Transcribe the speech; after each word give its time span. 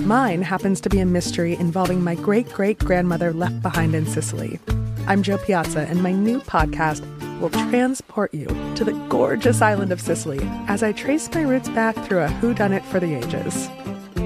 Mine 0.00 0.42
happens 0.42 0.80
to 0.80 0.88
be 0.88 0.98
a 0.98 1.06
mystery 1.06 1.54
involving 1.54 2.02
my 2.02 2.14
great 2.14 2.48
great 2.48 2.78
grandmother 2.78 3.32
left 3.32 3.62
behind 3.62 3.94
in 3.94 4.06
Sicily. 4.06 4.58
I'm 5.06 5.22
Jo 5.22 5.38
Piazza, 5.38 5.80
and 5.80 6.02
my 6.02 6.12
new 6.12 6.40
podcast 6.40 7.02
will 7.40 7.50
transport 7.50 8.32
you 8.34 8.46
to 8.74 8.84
the 8.84 8.92
gorgeous 9.08 9.62
island 9.62 9.92
of 9.92 10.00
Sicily 10.00 10.40
as 10.66 10.82
I 10.82 10.92
trace 10.92 11.32
my 11.34 11.42
roots 11.42 11.68
back 11.68 11.94
through 12.06 12.22
a 12.22 12.28
whodunit 12.28 12.84
for 12.84 12.98
the 13.00 13.14
ages. 13.14 13.68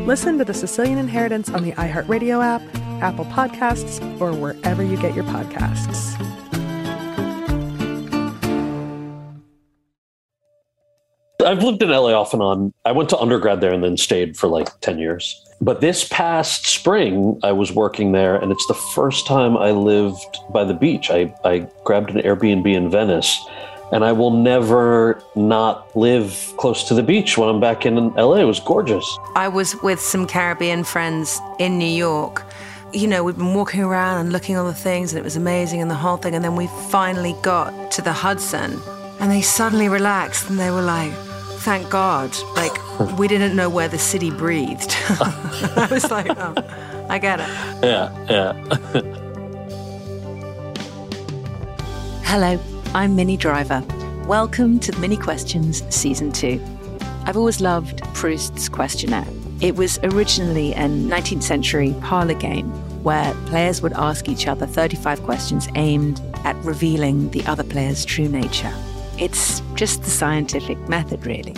Listen 0.06 0.38
to 0.38 0.44
The 0.44 0.54
Sicilian 0.54 0.98
Inheritance 0.98 1.50
on 1.50 1.62
the 1.62 1.72
iHeartRadio 1.72 2.42
app, 2.42 2.62
Apple 3.02 3.26
Podcasts, 3.26 4.00
or 4.20 4.32
wherever 4.32 4.82
you 4.82 4.96
get 4.96 5.14
your 5.14 5.24
podcasts. 5.24 6.14
I've 11.44 11.62
lived 11.62 11.82
in 11.82 11.90
LA 11.90 12.12
off 12.12 12.32
and 12.32 12.42
on. 12.42 12.72
I 12.84 12.92
went 12.92 13.08
to 13.10 13.18
undergrad 13.18 13.60
there 13.60 13.72
and 13.72 13.82
then 13.82 13.96
stayed 13.96 14.36
for 14.36 14.48
like 14.48 14.80
10 14.80 14.98
years. 14.98 15.45
But 15.60 15.80
this 15.80 16.06
past 16.08 16.66
spring, 16.66 17.40
I 17.42 17.52
was 17.52 17.72
working 17.72 18.12
there, 18.12 18.36
and 18.36 18.52
it's 18.52 18.66
the 18.66 18.74
first 18.74 19.26
time 19.26 19.56
I 19.56 19.70
lived 19.70 20.38
by 20.50 20.64
the 20.64 20.74
beach. 20.74 21.10
I, 21.10 21.34
I 21.44 21.66
grabbed 21.84 22.10
an 22.10 22.18
Airbnb 22.18 22.66
in 22.66 22.90
Venice, 22.90 23.42
and 23.90 24.04
I 24.04 24.12
will 24.12 24.30
never 24.30 25.22
not 25.34 25.96
live 25.96 26.52
close 26.58 26.84
to 26.84 26.94
the 26.94 27.02
beach 27.02 27.38
when 27.38 27.48
I'm 27.48 27.60
back 27.60 27.86
in 27.86 28.12
LA. 28.14 28.36
It 28.36 28.44
was 28.44 28.60
gorgeous. 28.60 29.18
I 29.34 29.48
was 29.48 29.74
with 29.82 29.98
some 29.98 30.26
Caribbean 30.26 30.84
friends 30.84 31.40
in 31.58 31.78
New 31.78 31.86
York. 31.86 32.44
You 32.92 33.06
know, 33.06 33.24
we've 33.24 33.36
been 33.36 33.54
walking 33.54 33.82
around 33.82 34.20
and 34.20 34.32
looking 34.32 34.56
at 34.56 34.58
all 34.58 34.66
the 34.66 34.74
things, 34.74 35.12
and 35.12 35.18
it 35.18 35.24
was 35.24 35.36
amazing, 35.36 35.80
and 35.80 35.90
the 35.90 35.94
whole 35.94 36.18
thing. 36.18 36.34
And 36.34 36.44
then 36.44 36.54
we 36.54 36.66
finally 36.90 37.34
got 37.40 37.90
to 37.92 38.02
the 38.02 38.12
Hudson, 38.12 38.78
and 39.20 39.30
they 39.30 39.40
suddenly 39.40 39.88
relaxed, 39.88 40.50
and 40.50 40.58
they 40.58 40.70
were 40.70 40.82
like, 40.82 41.12
thank 41.66 41.90
God. 41.90 42.30
Like, 42.54 43.18
we 43.18 43.26
didn't 43.26 43.56
know 43.56 43.68
where 43.68 43.88
the 43.88 43.98
city 43.98 44.30
breathed. 44.30 44.94
I 45.08 45.88
was 45.90 46.08
like, 46.12 46.28
oh, 46.30 46.54
I 47.08 47.18
get 47.18 47.40
it. 47.40 47.48
Yeah, 47.82 48.14
yeah. 48.30 48.52
Hello, 52.22 52.60
I'm 52.94 53.16
Minnie 53.16 53.36
Driver. 53.36 53.84
Welcome 54.28 54.78
to 54.78 54.96
Minnie 55.00 55.16
Questions 55.16 55.82
Season 55.92 56.30
2. 56.30 56.62
I've 57.24 57.36
always 57.36 57.60
loved 57.60 58.00
Proust's 58.14 58.68
questionnaire. 58.68 59.26
It 59.60 59.74
was 59.74 59.98
originally 60.04 60.72
a 60.72 60.86
19th 60.86 61.42
century 61.42 61.96
parlor 62.00 62.34
game 62.34 62.68
where 63.02 63.34
players 63.46 63.82
would 63.82 63.94
ask 63.94 64.28
each 64.28 64.46
other 64.46 64.66
35 64.66 65.20
questions 65.24 65.66
aimed 65.74 66.20
at 66.44 66.54
revealing 66.64 67.28
the 67.32 67.44
other 67.46 67.64
player's 67.64 68.04
true 68.04 68.28
nature. 68.28 68.72
It's 69.18 69.60
just 69.74 70.02
the 70.02 70.10
scientific 70.10 70.78
method, 70.88 71.24
really. 71.24 71.54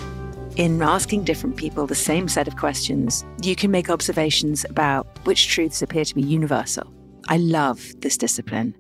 In 0.55 0.81
asking 0.81 1.25
different 1.25 1.57
people 1.57 1.87
the 1.87 1.95
same 1.95 2.29
set 2.29 2.47
of 2.47 2.57
questions, 2.57 3.25
you 3.43 3.57
can 3.57 3.73
make 3.73 3.91
observations 3.91 4.65
about 4.65 5.07
which 5.25 5.49
truths 5.49 5.83
appear 5.83 6.05
to 6.05 6.15
be 6.15 6.23
universal. 6.23 6.93
I 7.29 7.37
love 7.39 7.85
this 7.99 8.17
discipline. 8.17 8.77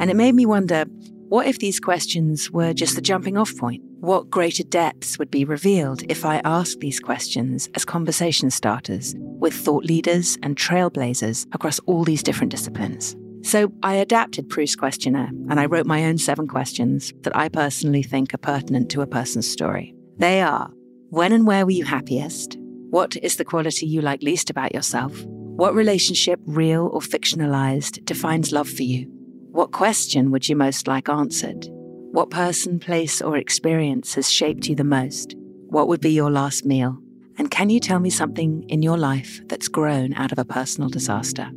And 0.00 0.10
it 0.10 0.16
made 0.16 0.34
me 0.34 0.46
wonder 0.46 0.84
what 1.28 1.46
if 1.46 1.58
these 1.58 1.78
questions 1.78 2.50
were 2.50 2.72
just 2.72 2.94
the 2.94 3.02
jumping 3.02 3.36
off 3.36 3.54
point? 3.56 3.82
What 4.00 4.30
greater 4.30 4.62
depths 4.62 5.18
would 5.18 5.30
be 5.30 5.44
revealed 5.44 6.02
if 6.08 6.24
I 6.24 6.40
asked 6.44 6.80
these 6.80 7.00
questions 7.00 7.68
as 7.74 7.84
conversation 7.84 8.50
starters 8.50 9.14
with 9.18 9.52
thought 9.52 9.84
leaders 9.84 10.38
and 10.42 10.56
trailblazers 10.56 11.46
across 11.52 11.80
all 11.80 12.04
these 12.04 12.22
different 12.22 12.50
disciplines? 12.50 13.16
So 13.46 13.72
I 13.80 13.94
adapted 13.94 14.48
Proust's 14.48 14.74
questionnaire 14.74 15.30
and 15.48 15.60
I 15.60 15.66
wrote 15.66 15.86
my 15.86 16.06
own 16.06 16.18
seven 16.18 16.48
questions 16.48 17.14
that 17.20 17.36
I 17.36 17.48
personally 17.48 18.02
think 18.02 18.34
are 18.34 18.38
pertinent 18.38 18.90
to 18.90 19.02
a 19.02 19.06
person's 19.06 19.48
story. 19.48 19.94
They 20.18 20.40
are 20.40 20.68
When 21.10 21.30
and 21.30 21.46
where 21.46 21.64
were 21.64 21.70
you 21.70 21.84
happiest? 21.84 22.56
What 22.90 23.14
is 23.22 23.36
the 23.36 23.44
quality 23.44 23.86
you 23.86 24.00
like 24.00 24.20
least 24.20 24.50
about 24.50 24.74
yourself? 24.74 25.24
What 25.26 25.76
relationship, 25.76 26.40
real 26.44 26.90
or 26.92 27.00
fictionalized, 27.00 28.04
defines 28.04 28.50
love 28.50 28.68
for 28.68 28.82
you? 28.82 29.06
What 29.52 29.70
question 29.70 30.32
would 30.32 30.48
you 30.48 30.56
most 30.56 30.88
like 30.88 31.08
answered? 31.08 31.68
What 31.70 32.30
person, 32.30 32.80
place, 32.80 33.22
or 33.22 33.36
experience 33.36 34.14
has 34.14 34.28
shaped 34.28 34.66
you 34.66 34.74
the 34.74 34.82
most? 34.82 35.36
What 35.68 35.86
would 35.86 36.00
be 36.00 36.10
your 36.10 36.32
last 36.32 36.66
meal? 36.66 36.98
And 37.38 37.48
can 37.48 37.70
you 37.70 37.78
tell 37.78 38.00
me 38.00 38.10
something 38.10 38.64
in 38.68 38.82
your 38.82 38.98
life 38.98 39.40
that's 39.46 39.68
grown 39.68 40.14
out 40.14 40.32
of 40.32 40.38
a 40.40 40.44
personal 40.44 40.90
disaster? 40.90 41.52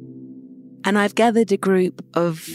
And 0.85 0.97
I've 0.97 1.15
gathered 1.15 1.51
a 1.51 1.57
group 1.57 2.03
of 2.13 2.47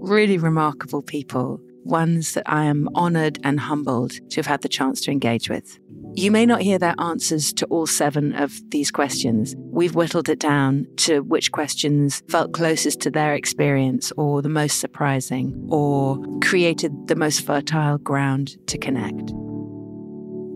really 0.00 0.38
remarkable 0.38 1.02
people, 1.02 1.60
ones 1.84 2.34
that 2.34 2.44
I 2.46 2.64
am 2.64 2.88
honored 2.94 3.38
and 3.44 3.60
humbled 3.60 4.12
to 4.30 4.36
have 4.36 4.46
had 4.46 4.62
the 4.62 4.68
chance 4.68 5.00
to 5.02 5.10
engage 5.10 5.48
with. 5.48 5.78
You 6.14 6.32
may 6.32 6.44
not 6.44 6.60
hear 6.60 6.78
their 6.78 6.94
answers 6.98 7.52
to 7.54 7.66
all 7.66 7.86
seven 7.86 8.34
of 8.34 8.60
these 8.70 8.90
questions. 8.90 9.54
We've 9.56 9.94
whittled 9.94 10.28
it 10.28 10.40
down 10.40 10.86
to 10.98 11.20
which 11.20 11.52
questions 11.52 12.22
felt 12.28 12.52
closest 12.52 13.00
to 13.02 13.10
their 13.10 13.34
experience 13.34 14.12
or 14.16 14.42
the 14.42 14.48
most 14.48 14.80
surprising 14.80 15.68
or 15.70 16.18
created 16.42 17.06
the 17.06 17.14
most 17.14 17.46
fertile 17.46 17.98
ground 17.98 18.56
to 18.66 18.76
connect. 18.76 19.32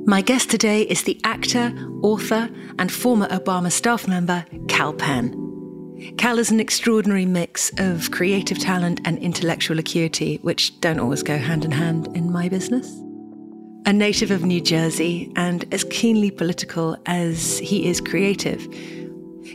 My 0.06 0.22
guest 0.22 0.50
today 0.50 0.82
is 0.82 1.04
the 1.04 1.18
actor, 1.24 1.72
author, 2.02 2.50
and 2.78 2.92
former 2.92 3.28
Obama 3.28 3.70
staff 3.70 4.08
member, 4.08 4.44
Kal 4.68 4.92
Penn. 4.92 5.40
Kal 6.16 6.38
is 6.38 6.50
an 6.50 6.60
extraordinary 6.60 7.26
mix 7.26 7.70
of 7.78 8.10
creative 8.10 8.58
talent 8.58 9.00
and 9.04 9.18
intellectual 9.18 9.78
acuity, 9.78 10.38
which 10.42 10.78
don't 10.80 10.98
always 10.98 11.22
go 11.22 11.38
hand 11.38 11.64
in 11.64 11.70
hand 11.70 12.08
in 12.16 12.32
my 12.32 12.48
business. 12.48 13.00
A 13.86 13.92
native 13.92 14.30
of 14.30 14.44
New 14.44 14.60
Jersey 14.60 15.32
and 15.36 15.64
as 15.72 15.84
keenly 15.84 16.30
political 16.30 16.96
as 17.06 17.58
he 17.58 17.88
is 17.88 18.00
creative, 18.00 18.66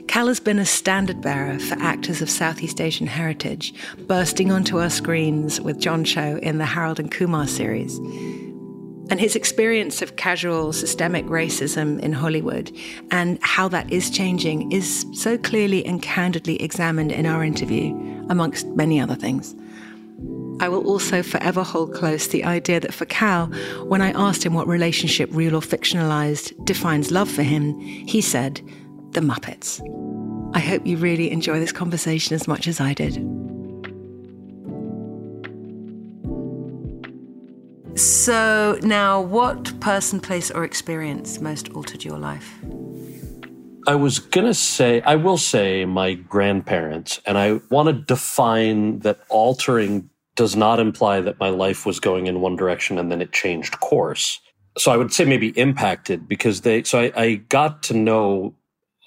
Kal 0.08 0.28
has 0.28 0.40
been 0.40 0.60
a 0.60 0.66
standard 0.66 1.22
bearer 1.22 1.60
for 1.60 1.76
actors 1.80 2.22
of 2.22 2.30
Southeast 2.30 2.80
Asian 2.80 3.08
heritage, 3.08 3.74
bursting 4.08 4.52
onto 4.52 4.80
our 4.80 4.90
screens 4.90 5.60
with 5.60 5.80
John 5.80 6.04
Cho 6.04 6.38
in 6.38 6.58
the 6.58 6.66
Harold 6.66 7.00
and 7.00 7.12
Kumar 7.12 7.48
series 7.48 8.00
and 9.10 9.20
his 9.20 9.36
experience 9.36 10.02
of 10.02 10.16
casual 10.16 10.72
systemic 10.72 11.26
racism 11.26 12.00
in 12.00 12.14
Hollywood 12.14 12.72
and 13.12 13.40
how 13.42 13.68
that 13.70 13.92
is 13.92 14.10
changing 14.10 14.72
is 14.72 15.06
so 15.14 15.38
clearly 15.38 15.86
and 15.86 16.02
candidly 16.02 16.62
examined 16.62 17.12
in 17.12 17.26
our 17.26 17.44
interview, 17.44 17.96
amongst 18.30 18.68
many 18.68 19.00
other 19.00 19.16
things. 19.16 19.56
I 20.62 20.68
will 20.68 20.86
also 20.86 21.24
forever 21.24 21.64
hold 21.64 21.94
close 21.94 22.28
the 22.28 22.44
idea 22.44 22.80
that 22.82 22.94
for 22.94 23.06
Kal, 23.06 23.48
when 23.86 24.02
I 24.02 24.12
asked 24.12 24.46
him 24.46 24.54
what 24.54 24.68
relationship, 24.68 25.30
real 25.32 25.56
or 25.56 25.62
fictionalized, 25.62 26.54
defines 26.66 27.12
love 27.12 27.32
for 27.32 27.44
him, 27.44 27.80
he 27.80 28.22
said, 28.22 28.62
the 29.12 29.22
Muppets. 29.22 29.82
I 30.54 30.60
hope 30.60 30.86
you 30.86 30.98
really 30.98 31.32
enjoy 31.32 31.60
this 31.60 31.72
conversation 31.72 32.36
as 32.36 32.48
much 32.48 32.68
as 32.68 32.82
I 32.82 32.94
did. 32.94 33.16
So, 38.00 38.80
now 38.82 39.20
what 39.20 39.78
person, 39.82 40.22
place, 40.22 40.50
or 40.50 40.64
experience 40.64 41.42
most 41.42 41.68
altered 41.74 42.06
your 42.06 42.18
life? 42.18 42.58
I 43.88 43.96
was 43.96 44.20
going 44.20 44.48
to 44.48 44.54
say, 44.54 45.02
I 45.02 45.18
will 45.18 45.38
say 45.38 45.84
my 45.84 46.14
grandparents, 46.14 47.20
and 47.26 47.38
I 47.38 47.60
want 47.70 47.88
to 47.88 47.94
define 47.94 49.00
that 49.00 49.20
altering 49.28 50.10
does 50.36 50.56
not 50.56 50.80
imply 50.80 51.20
that 51.20 51.42
my 51.42 51.50
life 51.50 51.86
was 51.86 52.00
going 52.00 52.28
in 52.28 52.40
one 52.40 52.56
direction 52.56 52.98
and 52.98 53.12
then 53.12 53.22
it 53.22 53.34
changed 53.34 53.82
course. 53.82 54.40
So 54.78 54.94
I 54.94 54.96
would 54.96 55.12
say 55.12 55.26
maybe 55.26 55.50
impacted 55.60 56.26
because 56.26 56.62
they, 56.62 56.84
so 56.84 57.00
I, 57.00 57.12
I 57.18 57.36
got 57.36 57.84
to 57.84 57.94
know 57.94 58.56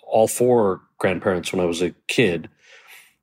all 0.03 0.29
four 0.29 0.83
grandparents 0.99 1.51
when 1.51 1.61
I 1.61 1.65
was 1.65 1.81
a 1.81 1.95
kid. 2.09 2.51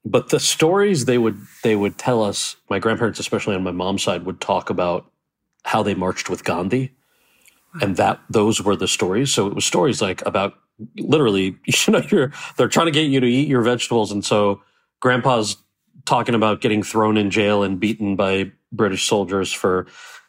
But 0.03 0.29
the 0.29 0.39
stories 0.39 1.05
they 1.05 1.19
would 1.19 1.37
they 1.61 1.75
would 1.75 1.99
tell 1.99 2.23
us, 2.23 2.55
my 2.71 2.79
grandparents, 2.79 3.19
especially 3.19 3.53
on 3.53 3.61
my 3.61 3.71
mom's 3.71 4.01
side, 4.01 4.25
would 4.25 4.41
talk 4.41 4.71
about 4.71 5.05
how 5.63 5.83
they 5.83 5.93
marched 5.93 6.29
with 6.29 6.43
Gandhi. 6.43 6.93
And 7.81 7.97
that 7.97 8.19
those 8.29 8.61
were 8.61 8.75
the 8.75 8.87
stories. 8.87 9.31
So 9.33 9.47
it 9.47 9.53
was 9.53 9.65
stories 9.65 10.01
like 10.01 10.25
about 10.25 10.55
literally, 10.97 11.57
you 11.65 11.93
know, 11.93 12.01
you're 12.09 12.31
they're 12.57 12.67
trying 12.67 12.87
to 12.87 12.91
get 12.91 13.09
you 13.09 13.19
to 13.19 13.27
eat 13.27 13.47
your 13.47 13.61
vegetables. 13.61 14.11
And 14.11 14.25
so 14.25 14.61
grandpa's 14.99 15.57
talking 16.05 16.35
about 16.35 16.61
getting 16.61 16.81
thrown 16.81 17.17
in 17.17 17.29
jail 17.29 17.61
and 17.63 17.79
beaten 17.79 18.15
by 18.15 18.51
British 18.71 19.07
soldiers 19.07 19.53
for 19.53 19.85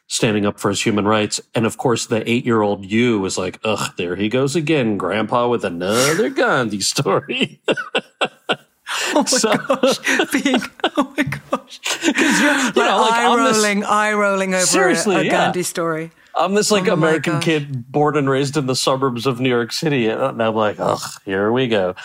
standing 0.07 0.45
up 0.45 0.59
for 0.59 0.69
his 0.69 0.81
human 0.81 1.05
rights. 1.05 1.39
And 1.55 1.65
of 1.65 1.77
course, 1.77 2.07
the 2.07 2.29
eight 2.29 2.45
year 2.45 2.61
old 2.61 2.85
you 2.85 3.19
was 3.19 3.37
like, 3.37 3.59
ugh, 3.63 3.93
there 3.97 4.15
he 4.15 4.29
goes 4.29 4.55
again, 4.55 4.97
grandpa 4.97 5.47
with 5.47 5.63
another 5.63 6.29
Gandhi 6.29 6.81
story. 6.81 7.61
Oh 9.13 9.21
my 9.21 9.23
so, 9.25 9.53
gosh! 9.55 10.31
Being 10.43 10.61
oh 10.97 11.13
my 11.17 11.23
gosh! 11.23 11.79
Because 12.05 12.39
you 12.39 12.83
know, 12.83 13.01
like, 13.01 13.13
eye 13.13 13.35
rolling, 13.35 13.79
this, 13.79 13.89
eye 13.89 14.13
rolling 14.13 14.53
over 14.53 14.65
seriously, 14.65 15.15
a, 15.15 15.19
a 15.19 15.23
yeah. 15.23 15.31
Gandhi 15.31 15.63
story. 15.63 16.11
I'm 16.35 16.53
this 16.53 16.71
like 16.71 16.87
oh 16.87 16.93
American 16.93 17.39
kid 17.39 17.91
born 17.91 18.17
and 18.17 18.29
raised 18.29 18.57
in 18.57 18.65
the 18.65 18.75
suburbs 18.75 19.25
of 19.25 19.39
New 19.39 19.49
York 19.49 19.71
City, 19.71 20.07
and 20.07 20.41
I'm 20.41 20.55
like, 20.55 20.77
ugh, 20.79 21.01
here 21.25 21.51
we 21.51 21.67
go. 21.67 21.95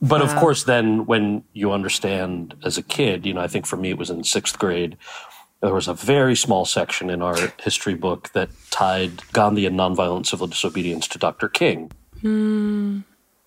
But 0.00 0.20
of 0.20 0.34
course, 0.36 0.64
then 0.64 1.06
when 1.06 1.44
you 1.52 1.72
understand 1.72 2.54
as 2.64 2.76
a 2.76 2.82
kid, 2.82 3.24
you 3.24 3.32
know, 3.32 3.40
I 3.40 3.48
think 3.48 3.66
for 3.66 3.76
me 3.76 3.90
it 3.90 3.98
was 3.98 4.10
in 4.10 4.24
sixth 4.24 4.58
grade. 4.58 4.96
There 5.62 5.72
was 5.72 5.88
a 5.88 5.94
very 5.94 6.36
small 6.36 6.66
section 6.66 7.08
in 7.08 7.22
our 7.22 7.36
history 7.62 7.94
book 7.94 8.30
that 8.34 8.50
tied 8.70 9.22
Gandhi 9.32 9.64
and 9.64 9.78
nonviolent 9.78 10.26
civil 10.26 10.46
disobedience 10.46 11.08
to 11.08 11.18
Dr. 11.18 11.48
King. 11.48 11.90
Mm. 12.22 13.04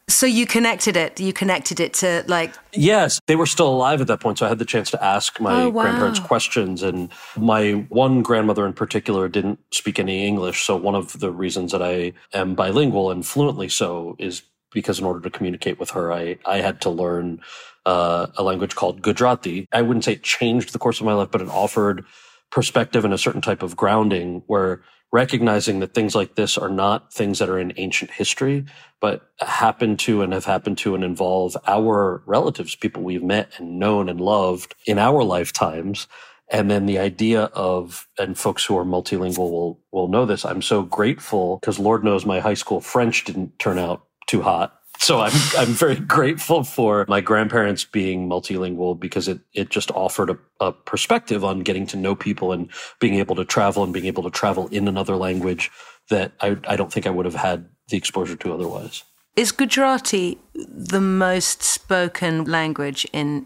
So 0.09 0.25
you 0.25 0.45
connected 0.45 0.95
it. 0.95 1.19
You 1.19 1.33
connected 1.33 1.81
it 1.81 1.94
to 1.95 2.24
like. 2.27 2.54
Yes, 2.71 3.19
they 3.27 3.36
were 3.36 3.45
still 3.45 3.68
alive 3.68 4.00
at 4.00 4.07
that 4.07 4.21
point, 4.21 4.38
so 4.38 4.45
I 4.45 4.50
had 4.50 4.57
the 4.57 4.65
chance 4.65 4.89
to 4.92 5.04
ask 5.04 5.39
my 5.42 5.63
oh, 5.63 5.69
wow. 5.69 5.83
grandparents 5.83 6.19
questions. 6.19 6.81
And 6.81 7.09
my 7.36 7.86
one 7.89 8.21
grandmother 8.21 8.65
in 8.65 8.71
particular 8.71 9.27
didn't 9.27 9.59
speak 9.71 10.00
any 10.00 10.25
English, 10.25 10.63
so 10.63 10.77
one 10.77 10.95
of 10.95 11.19
the 11.19 11.30
reasons 11.30 11.74
that 11.74 11.83
I 11.83 12.13
am 12.33 12.56
bilingual 12.56 13.12
and 13.12 13.25
fluently 13.25 13.68
so 13.68 14.15
is 14.18 14.44
because 14.71 14.98
in 14.98 15.06
order 15.06 15.19
to 15.19 15.30
communicate 15.30 15.77
with 15.77 15.89
her, 15.92 16.13
I 16.13 16.38
I 16.45 16.62
had 16.62 16.80
to 16.81 16.89
learn 16.89 17.42
uh, 17.86 18.27
a 18.38 18.44
language 18.44 18.75
called 18.75 19.01
Gujarati. 19.01 19.68
I 19.74 19.81
wouldn't 19.81 20.06
say 20.06 20.13
it 20.13 20.24
changed 20.24 20.71
the 20.71 20.80
course 20.80 21.01
of 21.01 21.06
my 21.06 21.13
life, 21.13 21.31
but 21.31 21.42
it 21.42 21.50
offered 21.50 22.06
perspective 22.50 23.04
and 23.04 23.13
a 23.13 23.18
certain 23.18 23.42
type 23.42 23.62
of 23.62 23.75
grounding 23.75 24.42
where 24.48 24.81
recognizing 25.12 25.80
that 25.80 25.94
things 25.94 26.15
like 26.15 26.36
this 26.36 26.57
are 26.57 26.69
not 26.69 27.13
things 27.13 27.39
that 27.39 27.50
are 27.50 27.59
in 27.59 27.74
ancient 27.77 28.12
history, 28.12 28.65
but 29.01 29.31
happen 29.39 29.98
to 29.98 30.21
and 30.21 30.33
have 30.33 30.45
happened 30.45 30.77
to 30.80 30.95
and 30.95 31.04
involve 31.04 31.57
our 31.68 32.24
relatives, 32.25 32.75
people 32.75 33.04
we've 33.04 33.24
met 33.24 33.51
and 33.57 33.80
known 33.80 34.09
and 34.09 34.21
loved 34.21 34.75
in 34.86 35.00
our 35.00 35.24
lifetimes. 35.24 36.07
And 36.50 36.71
then 36.71 36.86
the 36.86 37.00
idea 37.00 37.44
of, 37.54 38.07
and 38.19 38.38
folks 38.38 38.65
who 38.65 38.77
are 38.77 38.86
multilingual 38.86 39.51
will, 39.51 39.80
will 39.92 40.07
know 40.07 40.25
this. 40.25 40.45
I'm 40.45 40.62
so 40.62 40.83
grateful 40.83 41.57
because 41.59 41.80
Lord 41.80 42.04
knows 42.04 42.25
my 42.25 42.39
high 42.39 42.54
school 42.54 42.81
French 42.81 43.24
didn't 43.25 43.59
turn 43.59 43.77
out 43.80 44.06
too 44.27 44.42
hot. 44.42 44.77
So 45.00 45.22
I'm 45.22 45.34
I'm 45.58 45.68
very 45.68 45.96
grateful 46.18 46.64
for 46.64 47.06
my 47.08 47.22
grandparents 47.22 47.86
being 47.86 48.28
multilingual 48.28 49.00
because 49.00 49.28
it 49.28 49.40
it 49.54 49.70
just 49.70 49.92
offered 49.92 50.30
a, 50.30 50.38
a, 50.60 50.72
perspective 50.72 51.44
on 51.44 51.62
getting 51.62 51.86
to 51.88 51.98
know 51.98 52.16
people 52.16 52.52
and 52.52 52.70
being 53.00 53.16
able 53.16 53.36
to 53.36 53.46
travel 53.46 53.84
and 53.84 53.94
being 53.94 54.06
able 54.06 54.24
to 54.24 54.30
travel 54.30 54.68
in 54.68 54.88
another 54.88 55.16
language 55.16 55.72
that 56.10 56.32
I 56.42 56.58
I 56.68 56.76
don't 56.76 56.92
think 56.92 57.08
I 57.08 57.10
would 57.12 57.26
have 57.26 57.36
had 57.36 57.70
the 57.90 57.98
exposure 57.98 58.36
to 58.36 58.54
otherwise. 58.54 59.04
Is 59.36 59.52
Gujarati 59.52 60.40
the 60.56 61.02
most 61.02 61.62
spoken 61.62 62.46
language 62.46 63.06
in 63.14 63.46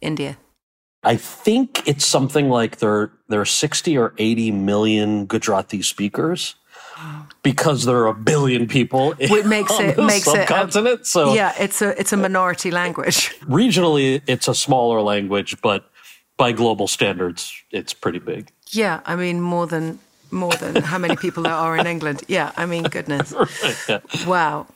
India? 0.00 0.36
I 1.02 1.16
think 1.16 1.82
it's 1.88 2.04
something 2.04 2.50
like 2.50 2.76
there 2.76 3.12
there 3.28 3.40
are 3.40 3.46
60 3.46 3.96
or 3.96 4.12
80 4.18 4.50
million 4.50 5.26
Gujarati 5.26 5.82
speakers 5.82 6.56
because 7.42 7.84
there 7.84 7.96
are 7.96 8.08
a 8.08 8.14
billion 8.14 8.66
people 8.66 9.14
it 9.18 9.46
makes 9.56 9.72
it 9.80 9.98
makes 9.98 10.24
subcontinent. 10.24 10.86
it 10.86 11.00
a, 11.00 11.04
so 11.04 11.34
yeah, 11.34 11.54
it's 11.58 11.82
a 11.82 11.98
it's 11.98 12.12
a 12.12 12.16
minority 12.16 12.70
language. 12.70 13.38
Regionally, 13.40 14.22
it's 14.26 14.48
a 14.48 14.54
smaller 14.54 15.00
language, 15.00 15.60
but 15.62 15.90
by 16.36 16.52
global 16.52 16.88
standards, 16.88 17.52
it's 17.70 17.94
pretty 17.94 18.18
big. 18.18 18.50
Yeah, 18.70 19.00
I 19.06 19.16
mean 19.16 19.40
more 19.40 19.66
than 19.66 19.98
more 20.30 20.52
than 20.54 20.82
how 20.82 20.98
many 20.98 21.16
people 21.16 21.42
there 21.42 21.52
are 21.52 21.76
in 21.76 21.86
England. 21.86 22.22
Yeah, 22.28 22.52
I 22.56 22.66
mean 22.66 22.84
goodness. 22.84 23.32
right, 23.62 23.84
yeah. 23.88 24.00
Wow, 24.26 24.66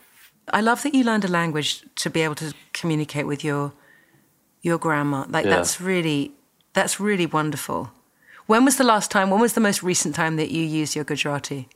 I 0.52 0.60
love 0.60 0.82
that 0.82 0.94
you 0.94 1.04
learned 1.04 1.24
a 1.24 1.28
language 1.28 1.82
to 1.96 2.10
be 2.10 2.22
able 2.22 2.34
to 2.36 2.52
communicate 2.72 3.26
with 3.26 3.44
your 3.44 3.72
your 4.62 4.78
grandma. 4.78 5.26
Like 5.28 5.44
yeah. 5.44 5.56
that's 5.56 5.80
really 5.80 6.32
that's 6.72 6.98
really 7.00 7.26
wonderful. 7.26 7.90
When 8.46 8.64
was 8.64 8.76
the 8.76 8.84
last 8.84 9.10
time? 9.10 9.30
When 9.30 9.40
was 9.40 9.54
the 9.54 9.60
most 9.60 9.82
recent 9.82 10.14
time 10.14 10.36
that 10.36 10.50
you 10.50 10.62
used 10.62 10.94
your 10.94 11.04
Gujarati? 11.04 11.68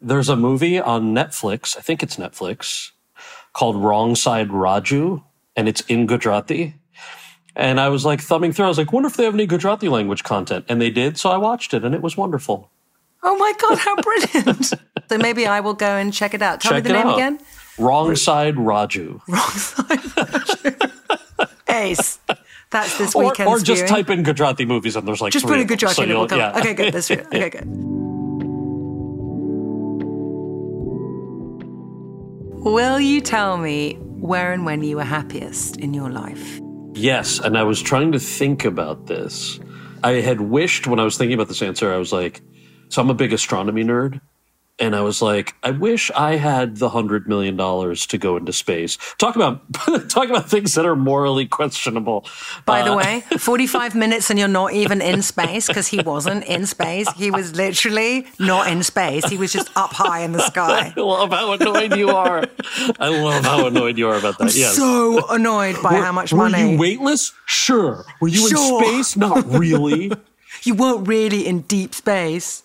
There's 0.00 0.28
a 0.28 0.36
movie 0.36 0.78
on 0.78 1.14
Netflix, 1.14 1.76
I 1.76 1.80
think 1.80 2.02
it's 2.02 2.16
Netflix, 2.16 2.92
called 3.52 3.76
Wrong 3.76 4.14
Side 4.14 4.48
Raju, 4.48 5.22
and 5.56 5.68
it's 5.68 5.80
in 5.82 6.06
Gujarati. 6.06 6.74
And 7.56 7.80
I 7.80 7.88
was 7.88 8.04
like 8.04 8.20
thumbing 8.20 8.52
through. 8.52 8.66
I 8.66 8.68
was 8.68 8.78
like, 8.78 8.92
wonder 8.92 9.08
if 9.08 9.16
they 9.16 9.24
have 9.24 9.34
any 9.34 9.46
Gujarati 9.46 9.88
language 9.88 10.22
content. 10.22 10.64
And 10.68 10.80
they 10.80 10.90
did. 10.90 11.18
So 11.18 11.30
I 11.30 11.36
watched 11.36 11.74
it 11.74 11.84
and 11.84 11.92
it 11.92 12.00
was 12.00 12.16
wonderful. 12.16 12.70
Oh 13.24 13.36
my 13.36 13.52
God, 13.58 13.78
how 13.78 13.96
brilliant. 13.96 14.64
so 15.08 15.18
maybe 15.18 15.44
I 15.44 15.58
will 15.58 15.74
go 15.74 15.96
and 15.96 16.14
check 16.14 16.34
it 16.34 16.42
out. 16.42 16.60
Tell 16.60 16.70
check 16.70 16.84
me 16.84 16.92
the 16.92 16.96
name 16.96 17.08
out. 17.08 17.14
again. 17.14 17.40
Wrong 17.76 18.14
Side 18.14 18.54
Raju. 18.54 19.20
Wrong 19.26 19.50
Side 19.50 19.98
Raju. 19.98 21.50
Ace. 21.68 22.20
That's 22.70 22.96
this 22.98 23.14
weekend. 23.16 23.48
Or, 23.48 23.56
or 23.56 23.60
just 23.60 23.88
type 23.88 24.08
in 24.10 24.22
Gujarati 24.22 24.64
movies 24.64 24.94
and 24.94 25.08
there's 25.08 25.20
like 25.20 25.32
just 25.32 25.46
put 25.46 25.58
in 25.58 25.66
Gujarati 25.66 25.96
so 25.96 26.02
and 26.02 26.12
it 26.12 26.14
will 26.14 26.28
come. 26.28 26.38
Yeah. 26.38 26.58
Okay, 26.58 26.74
good. 26.74 26.94
That's 26.94 27.08
good. 27.08 27.26
Okay, 27.26 27.50
good. 27.50 27.64
Will 32.64 32.98
you 32.98 33.20
tell 33.20 33.56
me 33.56 33.94
where 33.94 34.52
and 34.52 34.64
when 34.64 34.82
you 34.82 34.96
were 34.96 35.04
happiest 35.04 35.76
in 35.76 35.94
your 35.94 36.10
life? 36.10 36.60
Yes, 36.92 37.38
and 37.38 37.56
I 37.56 37.62
was 37.62 37.80
trying 37.80 38.10
to 38.12 38.18
think 38.18 38.64
about 38.64 39.06
this. 39.06 39.60
I 40.02 40.14
had 40.14 40.40
wished 40.40 40.86
when 40.86 40.98
I 40.98 41.04
was 41.04 41.16
thinking 41.16 41.34
about 41.34 41.48
this 41.48 41.62
answer, 41.62 41.92
I 41.92 41.98
was 41.98 42.12
like, 42.12 42.40
so 42.88 43.00
I'm 43.00 43.10
a 43.10 43.14
big 43.14 43.32
astronomy 43.32 43.84
nerd 43.84 44.20
and 44.78 44.94
I 44.94 45.00
was 45.00 45.20
like, 45.20 45.54
I 45.62 45.72
wish 45.72 46.10
I 46.12 46.36
had 46.36 46.76
the 46.76 46.88
hundred 46.90 47.28
million 47.28 47.56
dollars 47.56 48.06
to 48.08 48.18
go 48.18 48.36
into 48.36 48.52
space. 48.52 48.96
Talk 49.18 49.34
about 49.34 49.60
talk 50.08 50.28
about 50.28 50.48
things 50.48 50.74
that 50.74 50.86
are 50.86 50.96
morally 50.96 51.46
questionable. 51.46 52.26
By 52.64 52.82
uh, 52.82 52.84
the 52.84 52.96
way, 52.96 53.24
forty 53.38 53.66
five 53.66 53.94
minutes 53.94 54.30
and 54.30 54.38
you're 54.38 54.48
not 54.48 54.72
even 54.72 55.00
in 55.00 55.22
space 55.22 55.66
because 55.66 55.88
he 55.88 56.00
wasn't 56.00 56.44
in 56.44 56.66
space. 56.66 57.10
He 57.12 57.30
was 57.30 57.56
literally 57.56 58.26
not 58.38 58.68
in 58.68 58.82
space. 58.82 59.24
He 59.28 59.36
was 59.36 59.52
just 59.52 59.70
up 59.76 59.92
high 59.92 60.20
in 60.20 60.32
the 60.32 60.42
sky. 60.42 60.92
I 60.96 61.00
love 61.00 61.30
how 61.30 61.52
annoyed 61.52 61.96
you 61.96 62.10
are. 62.10 62.44
I 63.00 63.08
love 63.08 63.44
how 63.44 63.66
annoyed 63.66 63.98
you 63.98 64.08
are 64.08 64.18
about 64.18 64.38
that. 64.38 64.44
I'm 64.44 64.50
yes. 64.54 64.76
so 64.76 65.26
annoyed 65.28 65.76
by 65.82 65.94
were, 65.94 66.04
how 66.04 66.12
much 66.12 66.32
money. 66.32 66.62
Were 66.64 66.70
you 66.70 66.78
weightless? 66.78 67.32
Sure. 67.46 68.04
Were 68.20 68.28
you 68.28 68.48
sure. 68.48 68.84
in 68.84 68.88
space? 69.04 69.16
Not 69.16 69.44
really. 69.46 70.12
you 70.62 70.74
weren't 70.74 71.08
really 71.08 71.46
in 71.46 71.62
deep 71.62 71.94
space. 71.94 72.62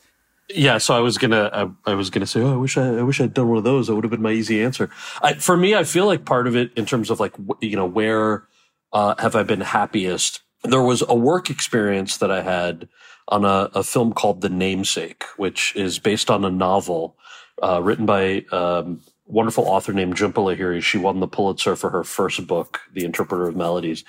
Yeah, 0.53 0.77
so 0.77 0.95
I 0.95 0.99
was 0.99 1.17
gonna, 1.17 1.49
I, 1.85 1.91
I, 1.91 1.95
was 1.95 2.09
gonna 2.09 2.27
say, 2.27 2.41
oh, 2.41 2.53
I 2.53 2.57
wish 2.57 2.77
I, 2.77 2.97
I 2.97 3.01
wish 3.01 3.19
I'd 3.19 3.33
done 3.33 3.49
one 3.49 3.57
of 3.57 3.63
those. 3.63 3.87
That 3.87 3.95
would 3.95 4.03
have 4.03 4.11
been 4.11 4.21
my 4.21 4.31
easy 4.31 4.61
answer. 4.61 4.89
I, 5.21 5.33
for 5.33 5.57
me, 5.57 5.75
I 5.75 5.83
feel 5.83 6.05
like 6.05 6.25
part 6.25 6.47
of 6.47 6.55
it, 6.55 6.71
in 6.75 6.85
terms 6.85 7.09
of 7.09 7.19
like, 7.19 7.33
you 7.59 7.75
know, 7.75 7.85
where 7.85 8.47
uh, 8.91 9.15
have 9.19 9.35
I 9.35 9.43
been 9.43 9.61
happiest? 9.61 10.41
There 10.63 10.81
was 10.81 11.03
a 11.07 11.15
work 11.15 11.49
experience 11.49 12.17
that 12.17 12.31
I 12.31 12.41
had 12.41 12.87
on 13.27 13.45
a, 13.45 13.69
a 13.73 13.83
film 13.83 14.13
called 14.13 14.41
The 14.41 14.49
Namesake, 14.49 15.23
which 15.37 15.75
is 15.75 15.99
based 15.99 16.29
on 16.29 16.45
a 16.45 16.51
novel 16.51 17.17
uh, 17.61 17.81
written 17.81 18.05
by 18.05 18.45
um, 18.51 19.01
wonderful 19.25 19.65
author 19.65 19.93
named 19.93 20.15
Jhumpa 20.15 20.33
Lahiri. 20.33 20.81
She 20.81 20.97
won 20.97 21.19
the 21.19 21.27
Pulitzer 21.27 21.75
for 21.75 21.89
her 21.89 22.03
first 22.03 22.45
book, 22.45 22.81
The 22.93 23.05
Interpreter 23.05 23.47
of 23.47 23.55
Maladies, 23.55 24.03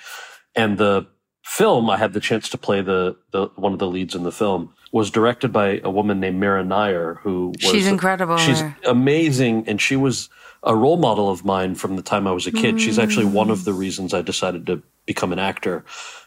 and 0.55 0.77
the 0.77 1.07
film, 1.43 1.89
I 1.89 1.97
had 1.97 2.13
the 2.13 2.19
chance 2.19 2.49
to 2.49 2.57
play 2.57 2.81
the, 2.81 3.15
the 3.31 3.47
one 3.55 3.73
of 3.73 3.79
the 3.79 3.87
leads 3.87 4.15
in 4.15 4.23
the 4.23 4.31
film, 4.31 4.73
was 4.99 5.11
directed 5.11 5.51
by 5.51 5.67
a 5.83 5.91
woman 5.99 6.17
named 6.23 6.39
Mira 6.39 6.63
Nair, 6.63 7.15
who 7.23 7.35
was, 7.61 7.71
She's 7.71 7.85
incredible. 7.95 8.37
She's 8.37 8.61
amazing, 8.87 9.55
and 9.67 9.77
she 9.81 9.97
was 10.05 10.29
a 10.63 10.73
role 10.83 10.95
model 11.07 11.27
of 11.29 11.43
mine 11.43 11.75
from 11.75 11.97
the 11.97 12.01
time 12.11 12.25
I 12.27 12.31
was 12.31 12.47
a 12.47 12.51
kid. 12.61 12.79
She's 12.79 12.97
actually 12.97 13.25
one 13.41 13.49
of 13.55 13.65
the 13.65 13.71
Mm. 13.73 13.77
reasons 13.85 14.13
I 14.13 14.21
decided 14.21 14.65
to 14.67 14.81
become 15.05 15.31
an 15.33 15.39
actor, 15.51 15.83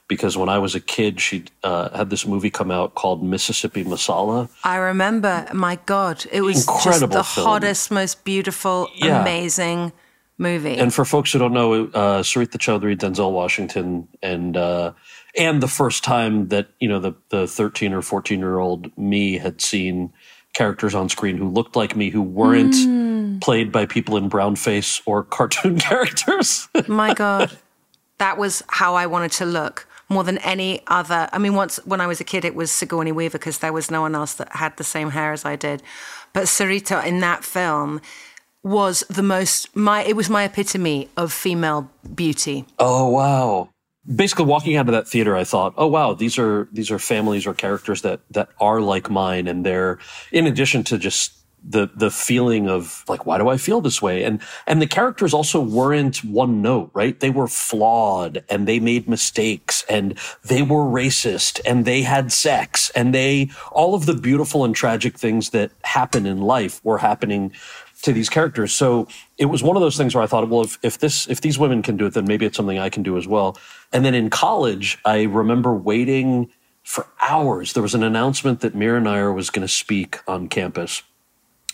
because 0.07 0.37
when 0.37 0.51
I 0.51 0.59
was 0.59 0.75
a 0.75 0.81
kid, 0.97 1.13
she 1.27 1.37
uh, 1.65 1.89
had 1.97 2.11
this 2.11 2.25
movie 2.27 2.51
come 2.51 2.71
out 2.71 2.95
called 2.95 3.19
Mississippi 3.35 3.85
Masala. 3.85 4.49
I 4.65 4.77
remember, 4.77 5.47
my 5.55 5.77
God, 5.87 6.17
it 6.31 6.43
was 6.43 6.67
just 6.85 7.01
the 7.01 7.25
film. 7.25 7.47
hottest, 7.49 7.91
most 7.91 8.17
beautiful, 8.33 8.79
Yeah. 8.95 9.23
amazing 9.23 9.93
movie. 10.37 10.77
And 10.79 10.93
for 10.93 11.05
folks 11.15 11.33
who 11.33 11.39
don't 11.43 11.55
know, 11.61 11.71
uh, 12.03 12.23
Sarita 12.23 12.59
Choudhury, 12.65 12.97
Denzel 13.03 13.33
Washington, 13.33 14.07
and 14.23 14.57
uh, 14.57 14.93
and 15.39 15.63
the 15.63 15.69
first 15.69 16.05
time 16.05 16.49
that 16.49 16.69
you 16.81 16.89
know 16.89 16.99
the 17.01 17.15
the 17.31 17.47
thirteen 17.47 17.93
or 17.95 18.03
fourteen 18.03 18.41
year 18.41 18.59
old 18.59 18.97
me 18.99 19.39
had 19.39 19.61
seen 19.61 20.13
characters 20.55 20.95
on 20.95 21.09
screen 21.09 21.37
who 21.37 21.49
looked 21.49 21.77
like 21.77 21.95
me, 21.97 22.11
who 22.11 22.23
weren't 22.23 22.75
Mm. 22.75 23.41
played 23.41 23.71
by 23.71 23.87
people 23.87 24.17
in 24.17 24.29
brown 24.29 24.57
face 24.57 25.01
or 25.07 25.23
cartoon 25.23 25.79
characters. 25.89 26.69
My 26.89 27.15
God, 27.15 27.57
that 28.19 28.39
was 28.39 28.63
how 28.69 28.95
I 28.95 29.07
wanted 29.07 29.31
to 29.33 29.45
look 29.47 29.87
more 30.09 30.25
than 30.25 30.39
any 30.39 30.81
other. 30.87 31.29
I 31.33 31.39
mean, 31.39 31.55
once 31.55 31.77
when 31.85 32.01
I 32.01 32.07
was 32.07 32.19
a 32.21 32.25
kid, 32.25 32.45
it 32.45 32.55
was 32.55 32.71
Sigourney 32.71 33.13
Weaver 33.13 33.39
because 33.39 33.59
there 33.59 33.73
was 33.73 33.91
no 33.91 34.01
one 34.01 34.15
else 34.15 34.35
that 34.35 34.49
had 34.57 34.77
the 34.79 34.85
same 34.85 35.11
hair 35.11 35.33
as 35.33 35.45
I 35.45 35.55
did. 35.55 35.83
But 36.33 36.45
Sarita 36.45 37.05
in 37.05 37.21
that 37.21 37.45
film 37.45 38.01
was 38.63 39.05
the 39.09 39.23
most 39.23 39.75
my. 39.77 40.03
It 40.03 40.17
was 40.17 40.29
my 40.31 40.45
epitome 40.45 41.09
of 41.17 41.33
female 41.33 41.91
beauty. 42.15 42.65
Oh 42.79 43.09
wow! 43.11 43.69
Basically, 44.15 44.47
walking 44.47 44.77
out 44.77 44.89
of 44.89 44.93
that 44.93 45.07
theater, 45.07 45.37
I 45.37 45.45
thought, 45.45 45.75
"Oh 45.77 45.87
wow, 45.87 46.15
these 46.15 46.39
are 46.39 46.69
these 46.73 46.91
are 46.91 46.99
families 46.99 47.47
or 47.47 47.53
characters 47.53 48.03
that 48.03 48.21
that 48.31 48.49
are 48.59 48.81
like 48.81 49.11
mine, 49.11 49.47
and 49.47 49.67
they're 49.67 49.99
in 50.33 50.47
addition 50.47 50.83
to 50.85 50.97
just 50.99 51.33
the 51.63 51.91
the 51.95 52.11
feeling 52.11 52.71
of 52.71 53.05
like, 53.09 53.27
why 53.27 53.37
do 53.37 53.49
I 53.51 53.59
feel 53.59 53.83
this 53.83 54.01
way?" 54.01 54.25
and 54.25 54.41
and 54.67 54.81
the 54.81 54.87
characters 54.87 55.35
also 55.35 55.61
weren't 55.61 56.25
one 56.25 56.63
note, 56.63 56.91
right? 56.95 57.21
They 57.21 57.29
were 57.29 57.49
flawed, 57.49 58.45
and 58.49 58.67
they 58.67 58.81
made 58.81 59.09
mistakes, 59.09 59.85
and 59.91 60.19
they 60.43 60.63
were 60.63 60.85
racist, 60.85 61.61
and 61.67 61.85
they 61.85 62.01
had 62.03 62.33
sex, 62.33 62.91
and 62.95 63.15
they 63.15 63.51
all 63.73 63.95
of 63.95 64.07
the 64.07 64.15
beautiful 64.15 64.65
and 64.65 64.75
tragic 64.75 65.19
things 65.19 65.51
that 65.51 65.71
happen 65.85 66.25
in 66.25 66.41
life 66.41 66.81
were 66.83 66.99
happening 66.99 67.53
to 68.03 68.13
these 68.13 68.29
characters. 68.29 68.73
So 68.73 69.09
it 69.39 69.47
was 69.47 69.63
one 69.63 69.77
of 69.77 69.83
those 69.83 69.97
things 69.97 70.15
where 70.15 70.23
I 70.23 70.27
thought, 70.27 70.49
well, 70.49 70.63
if, 70.63 70.79
if 70.83 70.99
this 70.99 71.29
if 71.29 71.41
these 71.41 71.59
women 71.59 71.83
can 71.83 71.97
do 71.97 72.07
it, 72.07 72.15
then 72.15 72.27
maybe 72.27 72.47
it's 72.47 72.57
something 72.57 72.79
I 72.79 72.89
can 72.89 73.03
do 73.03 73.17
as 73.17 73.27
well. 73.27 73.59
And 73.93 74.05
then 74.05 74.15
in 74.15 74.31
college, 74.31 74.99
I 75.05 75.23
remember 75.23 75.75
waiting 75.75 76.51
for 76.83 77.07
hours. 77.21 77.75
There 77.75 77.83
was 77.83 77.95
an 77.95 78.03
announcement 78.03 78.61
that 78.61 78.75
Mira 78.75 79.01
Nair 79.01 79.33
was 79.33 79.51
going 79.51 79.67
to 79.67 79.73
speak 79.73 80.21
on 80.27 80.49
campus. 80.49 81.03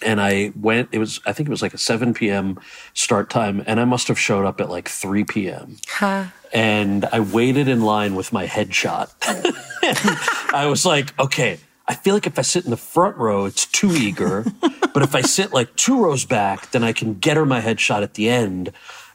And 0.03 0.21
I 0.21 0.53
went, 0.61 0.89
it 0.91 0.99
was, 0.99 1.21
I 1.25 1.33
think 1.33 1.49
it 1.49 1.51
was 1.51 1.63
like 1.63 1.73
a 1.73 1.79
7 1.79 2.13
p.m. 2.15 2.59
start 2.95 3.31
time, 3.31 3.63
and 3.67 3.79
I 3.79 3.85
must 3.85 4.09
have 4.09 4.19
showed 4.19 4.45
up 4.45 4.61
at 4.61 4.69
like 4.69 4.89
3 4.89 5.25
p.m. 5.25 5.77
Huh. 5.87 6.27
And 6.53 7.05
I 7.07 7.21
waited 7.21 7.69
in 7.69 7.83
line 7.83 8.17
with 8.17 8.33
my 8.33 8.47
headshot. 8.47 9.13
I 10.53 10.67
was 10.67 10.85
like, 10.85 11.19
okay, 11.19 11.59
I 11.87 11.95
feel 11.95 12.15
like 12.15 12.27
if 12.27 12.39
I 12.39 12.43
sit 12.43 12.65
in 12.65 12.71
the 12.71 12.77
front 12.77 13.17
row, 13.17 13.45
it's 13.45 13.67
too 13.67 13.93
eager. 13.93 14.45
but 14.61 15.03
if 15.03 15.15
I 15.15 15.21
sit 15.21 15.53
like 15.53 15.75
two 15.77 16.03
rows 16.03 16.25
back, 16.25 16.71
then 16.71 16.83
I 16.83 16.93
can 16.93 17.15
get 17.15 17.37
her 17.37 17.45
my 17.45 17.61
headshot 17.61 18.03
at 18.03 18.15
the 18.15 18.29
end. 18.29 18.73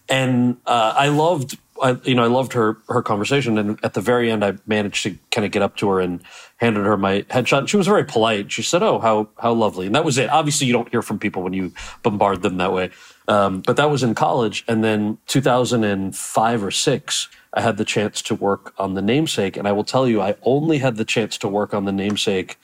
And 0.08 0.58
uh, 0.66 0.94
I 0.96 1.10
loved, 1.10 1.58
I, 1.82 1.98
you 2.04 2.16
know, 2.16 2.24
I 2.24 2.28
loved 2.28 2.54
her 2.54 2.78
her 2.90 3.02
conversation. 3.02 3.58
And 3.58 3.80
at 3.84 3.94
the 3.94 4.02
very 4.02 4.32
end, 4.32 4.44
I 4.44 4.54
managed 4.66 5.04
to 5.04 5.18
kind 5.32 5.46
of 5.46 5.52
get 5.52 5.62
up 5.62 5.78
to 5.78 5.90
her 5.90 6.00
and 6.00 6.22
handed 6.58 6.86
her 6.86 6.98
my 6.98 7.22
headshot. 7.24 7.60
And 7.60 7.70
she 7.70 7.78
was 7.78 7.88
very 7.88 8.06
polite. 8.06 8.52
She 8.52 8.64
said, 8.64 8.82
"Oh, 8.82 9.00
how 9.00 9.30
how 9.40 9.54
lovely," 9.54 9.86
and 9.86 9.96
that 9.96 10.06
was 10.06 10.18
it. 10.18 10.30
Obviously, 10.30 10.66
you 10.66 10.74
don't 10.74 10.90
hear 10.90 11.04
from 11.04 11.20
people 11.20 11.44
when 11.44 11.54
you 11.54 11.74
bombard 12.02 12.42
them 12.42 12.58
that 12.58 12.74
way. 12.74 12.90
Um, 13.28 13.62
but 13.62 13.78
that 13.78 13.92
was 13.92 14.02
in 14.02 14.16
college, 14.16 14.66
and 14.68 14.84
then 14.84 15.20
2005 15.28 16.64
or 16.64 16.72
six. 16.72 17.30
I 17.54 17.62
had 17.62 17.78
the 17.78 17.86
chance 17.86 18.22
to 18.24 18.36
work 18.36 18.74
on 18.78 18.94
the 18.94 19.02
namesake, 19.02 19.58
and 19.58 19.68
I 19.68 19.72
will 19.72 19.84
tell 19.84 20.08
you, 20.08 20.22
I 20.22 20.36
only 20.44 20.78
had 20.78 20.98
the 20.98 21.06
chance 21.06 21.38
to 21.40 21.48
work 21.48 21.74
on 21.74 21.86
the 21.86 21.92
namesake 21.92 22.58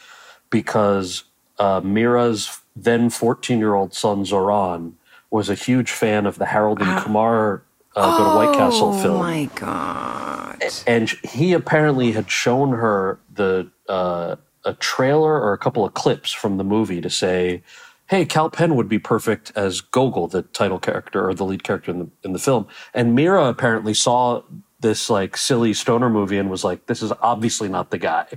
because 0.50 1.24
uh, 1.58 1.82
Mira's 1.84 2.60
then 2.76 3.10
14 3.10 3.58
year 3.58 3.74
old 3.74 3.94
son 3.94 4.26
Zohran 4.26 4.94
was 5.32 5.50
a 5.50 5.56
huge 5.56 5.92
fan 5.92 6.26
of 6.26 6.38
the 6.38 6.46
Harold 6.46 6.82
and 6.82 7.02
Kumar 7.02 7.64
uh, 7.96 8.18
Go 8.18 8.24
to 8.32 8.36
White 8.36 8.58
Castle 8.58 8.90
oh 8.90 9.02
film. 9.02 9.16
Oh 9.16 9.24
my 9.24 9.46
God. 9.56 10.62
And 10.86 11.10
he 11.24 11.54
apparently 11.54 12.12
had 12.12 12.30
shown 12.30 12.72
her 12.72 13.20
the 13.34 13.70
uh, 13.88 14.36
a 14.66 14.74
trailer 14.76 15.40
or 15.40 15.54
a 15.54 15.58
couple 15.58 15.86
of 15.86 15.94
clips 15.94 16.32
from 16.32 16.58
the 16.58 16.64
movie 16.64 17.02
to 17.02 17.10
say, 17.10 17.62
"Hey, 18.08 18.26
Kal 18.26 18.50
Penn 18.50 18.76
would 18.76 18.90
be 18.90 19.00
perfect 19.00 19.52
as 19.56 19.82
Gogol, 19.82 20.28
the 20.28 20.42
title 20.42 20.80
character 20.80 21.28
or 21.28 21.34
the 21.34 21.46
lead 21.46 21.64
character 21.64 21.92
in 21.92 22.00
the 22.00 22.10
in 22.24 22.34
the 22.34 22.40
film." 22.40 22.68
And 22.94 23.16
Mira 23.16 23.46
apparently 23.46 23.94
saw 23.94 24.42
this 24.80 25.10
like 25.10 25.38
silly 25.38 25.74
stoner 25.74 26.10
movie 26.10 26.38
and 26.38 26.50
was 26.50 26.64
like, 26.64 26.86
"This 26.88 27.02
is 27.02 27.12
obviously 27.22 27.70
not 27.70 27.92
the 27.92 27.98
guy." 27.98 28.28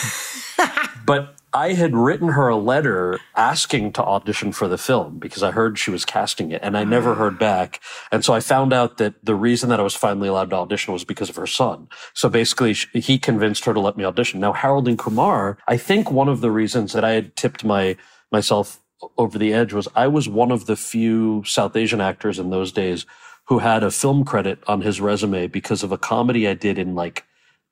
but 1.06 1.36
I 1.52 1.72
had 1.72 1.96
written 1.96 2.28
her 2.28 2.48
a 2.48 2.56
letter 2.56 3.18
asking 3.34 3.92
to 3.94 4.04
audition 4.04 4.52
for 4.52 4.68
the 4.68 4.78
film 4.78 5.18
because 5.18 5.42
I 5.42 5.50
heard 5.50 5.78
she 5.78 5.90
was 5.90 6.04
casting 6.04 6.52
it 6.52 6.60
and 6.62 6.76
I 6.78 6.84
never 6.84 7.16
heard 7.16 7.34
ah. 7.34 7.38
back. 7.38 7.80
And 8.12 8.24
so 8.24 8.32
I 8.32 8.40
found 8.40 8.72
out 8.72 8.98
that 8.98 9.24
the 9.24 9.34
reason 9.34 9.68
that 9.70 9.80
I 9.80 9.82
was 9.82 9.94
finally 9.94 10.28
allowed 10.28 10.50
to 10.50 10.56
audition 10.56 10.92
was 10.92 11.04
because 11.04 11.28
of 11.28 11.36
her 11.36 11.48
son. 11.48 11.88
So 12.14 12.28
basically 12.28 12.74
he 12.74 13.18
convinced 13.18 13.64
her 13.64 13.74
to 13.74 13.80
let 13.80 13.96
me 13.96 14.04
audition. 14.04 14.38
Now, 14.38 14.52
Harold 14.52 14.86
and 14.86 14.98
Kumar, 14.98 15.58
I 15.66 15.76
think 15.76 16.10
one 16.10 16.28
of 16.28 16.40
the 16.40 16.52
reasons 16.52 16.92
that 16.92 17.04
I 17.04 17.12
had 17.12 17.34
tipped 17.34 17.64
my, 17.64 17.96
myself 18.30 18.80
over 19.18 19.38
the 19.38 19.52
edge 19.52 19.72
was 19.72 19.88
I 19.96 20.06
was 20.06 20.28
one 20.28 20.52
of 20.52 20.66
the 20.66 20.76
few 20.76 21.42
South 21.44 21.74
Asian 21.74 22.00
actors 22.00 22.38
in 22.38 22.50
those 22.50 22.70
days 22.70 23.06
who 23.50 23.58
had 23.58 23.82
a 23.84 23.90
film 23.90 24.24
credit 24.24 24.60
on 24.68 24.80
his 24.80 25.00
resume 25.02 25.48
because 25.48 25.82
of 25.82 25.92
a 25.92 25.98
comedy 25.98 26.48
I 26.48 26.54
did 26.54 26.78
in 26.78 26.94
like 26.94 27.24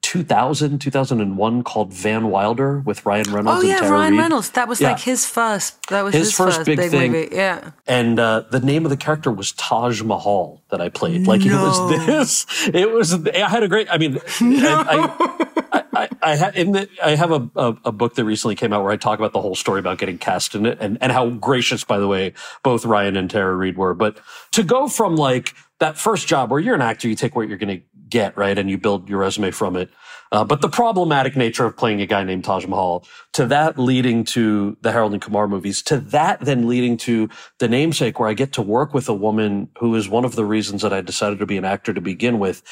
2000, 0.03 0.79
2001 0.81 1.63
called 1.65 1.93
Van 1.93 2.31
Wilder 2.31 2.81
with 2.81 3.05
Ryan 3.07 3.33
Reynolds 3.33 3.59
Oh 3.59 3.61
and 3.61 3.69
yeah, 3.69 3.79
Tara 3.81 3.93
Ryan 3.93 4.13
Reid. 4.13 4.21
Reynolds. 4.21 4.51
That 4.51 4.69
was 4.69 4.81
Yeah. 4.81 4.91
like 4.93 5.01
his 5.01 5.27
first. 5.27 5.77
That 5.89 6.03
was 6.03 6.15
His 6.15 6.29
his, 6.29 6.37
first 6.37 6.65
big 6.65 6.79
thing. 6.91 7.13
movie. 7.13 7.35
Yeah. 7.35 7.73
And 7.87 8.19
uh, 8.21 8.45
the 8.51 8.61
name 8.61 8.85
of 8.87 8.91
the 8.91 8.97
character 8.97 9.31
was 9.33 9.53
Taj 9.53 10.03
Mahal 10.03 10.63
that 10.71 10.81
I 10.81 10.89
played. 10.89 11.27
Like 11.27 11.43
it 11.45 11.53
was 11.53 11.91
this. 12.07 12.47
It 12.73 12.91
was. 12.93 13.13
I 13.27 13.49
had 13.49 13.63
a 13.65 13.69
great. 13.69 13.89
I 13.91 13.99
mean, 13.99 14.19
I, 14.41 15.79
I, 15.93 16.09
I, 16.23 16.37
I, 16.47 16.51
in 16.55 16.73
the, 16.73 16.89
I 17.05 17.17
have 17.17 17.33
a, 17.33 17.51
a, 17.57 17.77
a 17.87 17.93
book 17.93 18.15
that 18.15 18.25
recently 18.25 18.55
came 18.55 18.73
out 18.73 18.83
where 18.85 18.93
I 18.93 18.97
talk 18.97 19.19
about 19.19 19.33
the 19.33 19.41
whole 19.41 19.57
story 19.57 19.81
about 19.81 19.99
getting 19.99 20.19
cast 20.19 20.55
in 20.55 20.65
it 20.67 20.79
and, 20.81 20.97
and 21.01 21.11
how 21.13 21.29
gracious, 21.31 21.83
by 21.85 21.99
the 21.99 22.09
way, 22.09 22.35
both 22.63 22.85
Ryan 22.85 23.17
and 23.17 23.29
Tara 23.31 23.55
Reid 23.55 23.77
were. 23.77 23.95
But 23.95 24.19
to 24.53 24.63
go 24.63 24.87
from 24.89 25.17
like 25.17 25.55
that 25.81 25.99
first 25.99 26.27
job 26.27 26.51
where 26.51 26.61
you're 26.61 26.75
an 26.75 26.83
actor, 26.83 27.09
you 27.09 27.15
take 27.15 27.37
what 27.37 27.49
you're 27.49 27.59
going 27.59 27.79
to 27.79 27.85
get, 28.09 28.37
right? 28.37 28.59
And 28.59 28.71
you 28.71 28.79
build 28.79 29.09
your 29.09 29.19
resume 29.21 29.51
from 29.51 29.77
it. 29.77 29.91
Uh, 30.31 30.45
but 30.45 30.61
the 30.61 30.69
problematic 30.69 31.37
nature 31.37 31.65
of 31.65 31.77
playing 31.77 32.01
a 32.01 32.07
guy 32.07 32.23
named 32.23 32.45
Taj 32.45 32.67
Mahal 32.67 33.05
to 33.33 33.47
that 33.47 33.79
leading 33.79 34.25
to 34.25 34.77
the 34.83 34.93
Harold 34.93 35.13
and 35.13 35.23
Kumar 35.23 35.49
movies, 35.49 35.83
to 35.83 35.99
that 35.99 36.41
then 36.41 36.69
leading 36.69 36.97
to 36.99 37.29
the 37.59 37.69
namesake 37.69 38.19
where 38.19 38.29
I 38.29 38.35
get 38.35 38.53
to 38.55 38.63
work 38.63 38.93
with 38.93 39.09
a 39.09 39.15
woman 39.15 39.69
who 39.79 39.95
is 39.95 40.09
one 40.09 40.25
of 40.25 40.37
the 40.37 40.45
reasons 40.45 40.83
that 40.83 40.93
I 40.93 41.01
decided 41.01 41.39
to 41.39 41.47
be 41.47 41.57
an 41.57 41.65
actor 41.65 41.95
to 41.95 42.01
begin 42.01 42.39
with. 42.39 42.63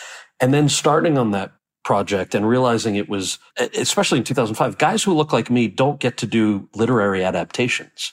And 0.41 0.53
then 0.53 0.69
starting 0.69 1.17
on 1.17 1.31
that 1.31 1.53
project 1.83 2.35
and 2.35 2.47
realizing 2.49 2.97
it 2.97 3.09
was, 3.09 3.39
especially 3.75 4.19
in 4.19 4.25
2005, 4.25 4.77
guys 4.77 5.03
who 5.03 5.15
look 5.15 5.33
like 5.33 5.51
me 5.51 5.69
don't 5.69 6.01
get 6.01 6.19
to 6.19 6.27
do 6.27 6.69
literary 6.75 7.25
adaptations 7.25 8.13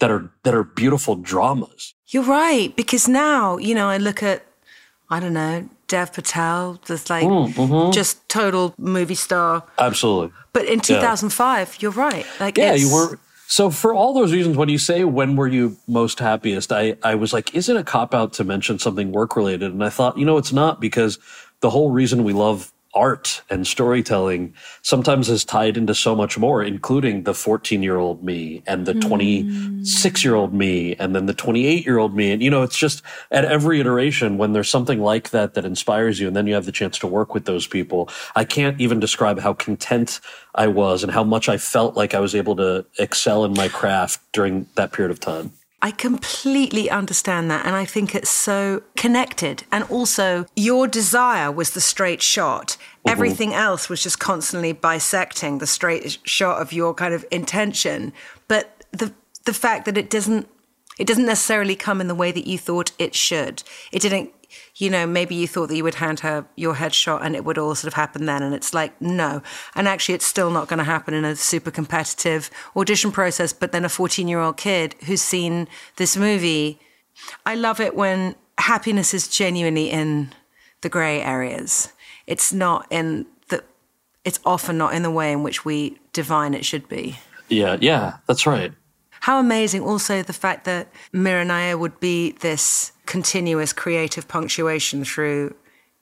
that 0.00 0.10
are, 0.10 0.30
that 0.44 0.54
are 0.54 0.64
beautiful 0.64 1.16
dramas. 1.16 1.94
You're 2.14 2.22
right 2.22 2.74
because 2.76 3.08
now 3.08 3.58
you 3.58 3.74
know 3.74 3.88
I 3.88 3.98
look 3.98 4.22
at 4.22 4.46
I 5.10 5.18
don't 5.18 5.34
know 5.34 5.68
Dev 5.88 6.12
Patel, 6.12 6.78
this 6.86 7.10
like 7.10 7.24
Mm, 7.26 7.52
mhm. 7.54 7.92
just 7.92 8.26
total 8.28 8.72
movie 8.78 9.16
star. 9.16 9.64
Absolutely. 9.78 10.30
But 10.52 10.64
in 10.66 10.78
Yeah. 10.78 11.00
2005, 11.00 11.76
you're 11.82 11.90
right. 11.90 12.24
Like 12.38 12.56
yeah, 12.56 12.74
you 12.74 12.88
were. 12.94 13.18
So 13.48 13.70
for 13.70 13.92
all 13.92 14.14
those 14.14 14.32
reasons, 14.32 14.56
when 14.56 14.68
you 14.68 14.78
say 14.78 15.04
when 15.04 15.34
were 15.36 15.48
you 15.48 15.76
most 15.86 16.18
happiest, 16.20 16.72
I, 16.72 16.96
I 17.02 17.14
was 17.16 17.32
like, 17.32 17.54
is 17.54 17.68
it 17.68 17.76
a 17.76 17.84
cop 17.84 18.14
out 18.14 18.32
to 18.34 18.44
mention 18.44 18.78
something 18.78 19.12
work 19.12 19.36
related? 19.36 19.72
And 19.72 19.82
I 19.84 19.90
thought, 19.90 20.16
you 20.16 20.24
know, 20.24 20.38
it's 20.38 20.52
not 20.52 20.80
because 20.80 21.18
the 21.60 21.70
whole 21.70 21.90
reason 21.90 22.24
we 22.24 22.32
love 22.32 22.72
art 22.94 23.42
and 23.50 23.66
storytelling 23.66 24.54
sometimes 24.82 25.28
is 25.28 25.44
tied 25.44 25.76
into 25.76 25.94
so 25.94 26.14
much 26.14 26.38
more, 26.38 26.62
including 26.62 27.24
the 27.24 27.34
14 27.34 27.82
year 27.82 27.96
old 27.96 28.22
me 28.22 28.62
and 28.66 28.86
the 28.86 28.92
hmm. 28.94 29.00
26 29.00 30.24
year 30.24 30.34
old 30.34 30.54
me 30.54 30.94
and 30.96 31.14
then 31.14 31.26
the 31.26 31.34
28 31.34 31.84
year 31.84 31.98
old 31.98 32.14
me. 32.14 32.32
And, 32.32 32.42
you 32.42 32.50
know, 32.50 32.62
it's 32.62 32.78
just 32.78 33.02
at 33.30 33.44
every 33.44 33.80
iteration 33.80 34.38
when 34.38 34.52
there's 34.52 34.70
something 34.70 35.00
like 35.00 35.30
that 35.30 35.54
that 35.54 35.64
inspires 35.64 36.20
you 36.20 36.26
and 36.26 36.36
then 36.36 36.46
you 36.46 36.54
have 36.54 36.66
the 36.66 36.72
chance 36.72 36.98
to 37.00 37.06
work 37.06 37.34
with 37.34 37.44
those 37.44 37.66
people. 37.66 38.08
I 38.36 38.44
can't 38.44 38.80
even 38.80 39.00
describe 39.00 39.40
how 39.40 39.54
content 39.54 40.20
I 40.54 40.68
was 40.68 41.02
and 41.02 41.12
how 41.12 41.24
much 41.24 41.48
I 41.48 41.56
felt 41.56 41.96
like 41.96 42.14
I 42.14 42.20
was 42.20 42.34
able 42.34 42.56
to 42.56 42.86
excel 42.98 43.44
in 43.44 43.54
my 43.54 43.68
craft 43.68 44.20
during 44.32 44.66
that 44.76 44.92
period 44.92 45.10
of 45.10 45.20
time. 45.20 45.52
I 45.84 45.90
completely 45.90 46.88
understand 46.88 47.50
that. 47.50 47.66
And 47.66 47.76
I 47.76 47.84
think 47.84 48.14
it's 48.14 48.30
so 48.30 48.82
connected. 48.96 49.64
And 49.70 49.84
also, 49.84 50.46
your 50.56 50.88
desire 50.88 51.52
was 51.52 51.72
the 51.72 51.80
straight 51.80 52.22
shot. 52.22 52.78
Mm-hmm. 52.78 53.10
everything 53.10 53.52
else 53.52 53.90
was 53.90 54.02
just 54.02 54.18
constantly 54.18 54.72
bisecting 54.72 55.58
the 55.58 55.66
straight 55.66 56.16
shot 56.24 56.62
of 56.62 56.72
your 56.72 56.94
kind 56.94 57.12
of 57.12 57.26
intention. 57.30 58.14
But 58.48 58.86
the 58.92 59.12
the 59.44 59.52
fact 59.52 59.84
that 59.84 59.98
it 59.98 60.08
doesn't 60.08 60.48
it 60.98 61.06
doesn't 61.06 61.26
necessarily 61.26 61.76
come 61.76 62.00
in 62.00 62.08
the 62.08 62.14
way 62.14 62.32
that 62.32 62.46
you 62.46 62.56
thought 62.56 62.92
it 62.98 63.14
should. 63.14 63.62
It 63.92 64.00
didn't 64.00 64.32
you 64.76 64.90
know, 64.90 65.06
maybe 65.06 65.34
you 65.34 65.46
thought 65.46 65.68
that 65.68 65.76
you 65.76 65.84
would 65.84 65.96
hand 65.96 66.20
her 66.20 66.46
your 66.56 66.74
headshot 66.74 67.20
and 67.22 67.36
it 67.36 67.44
would 67.44 67.58
all 67.58 67.74
sort 67.74 67.88
of 67.88 67.94
happen 67.94 68.26
then. 68.26 68.42
And 68.42 68.54
it's 68.54 68.74
like, 68.74 69.00
no. 69.00 69.42
And 69.74 69.86
actually, 69.86 70.14
it's 70.14 70.26
still 70.26 70.50
not 70.50 70.68
going 70.68 70.78
to 70.78 70.84
happen 70.84 71.14
in 71.14 71.24
a 71.24 71.36
super 71.36 71.70
competitive 71.70 72.50
audition 72.76 73.12
process. 73.12 73.52
But 73.52 73.72
then 73.72 73.84
a 73.84 73.88
14 73.88 74.28
year 74.28 74.40
old 74.40 74.56
kid 74.56 74.94
who's 75.06 75.22
seen 75.22 75.68
this 75.96 76.16
movie, 76.16 76.80
I 77.46 77.54
love 77.54 77.80
it 77.80 77.94
when 77.94 78.34
happiness 78.58 79.14
is 79.14 79.28
genuinely 79.28 79.90
in 79.90 80.32
the 80.80 80.88
grey 80.88 81.20
areas. 81.20 81.92
It's 82.26 82.52
not 82.52 82.86
in 82.90 83.26
the, 83.48 83.62
it's 84.24 84.40
often 84.44 84.78
not 84.78 84.94
in 84.94 85.02
the 85.02 85.10
way 85.10 85.32
in 85.32 85.42
which 85.42 85.64
we 85.64 85.98
divine 86.12 86.54
it 86.54 86.64
should 86.64 86.88
be. 86.88 87.18
Yeah, 87.48 87.76
yeah, 87.80 88.18
that's 88.26 88.46
right. 88.46 88.72
How 89.20 89.38
amazing 89.38 89.82
also 89.82 90.22
the 90.22 90.32
fact 90.32 90.64
that 90.64 90.88
Mira 91.12 91.44
Nair 91.44 91.78
would 91.78 91.98
be 92.00 92.32
this 92.32 92.92
continuous 93.06 93.72
creative 93.72 94.26
punctuation 94.28 95.04
through 95.04 95.54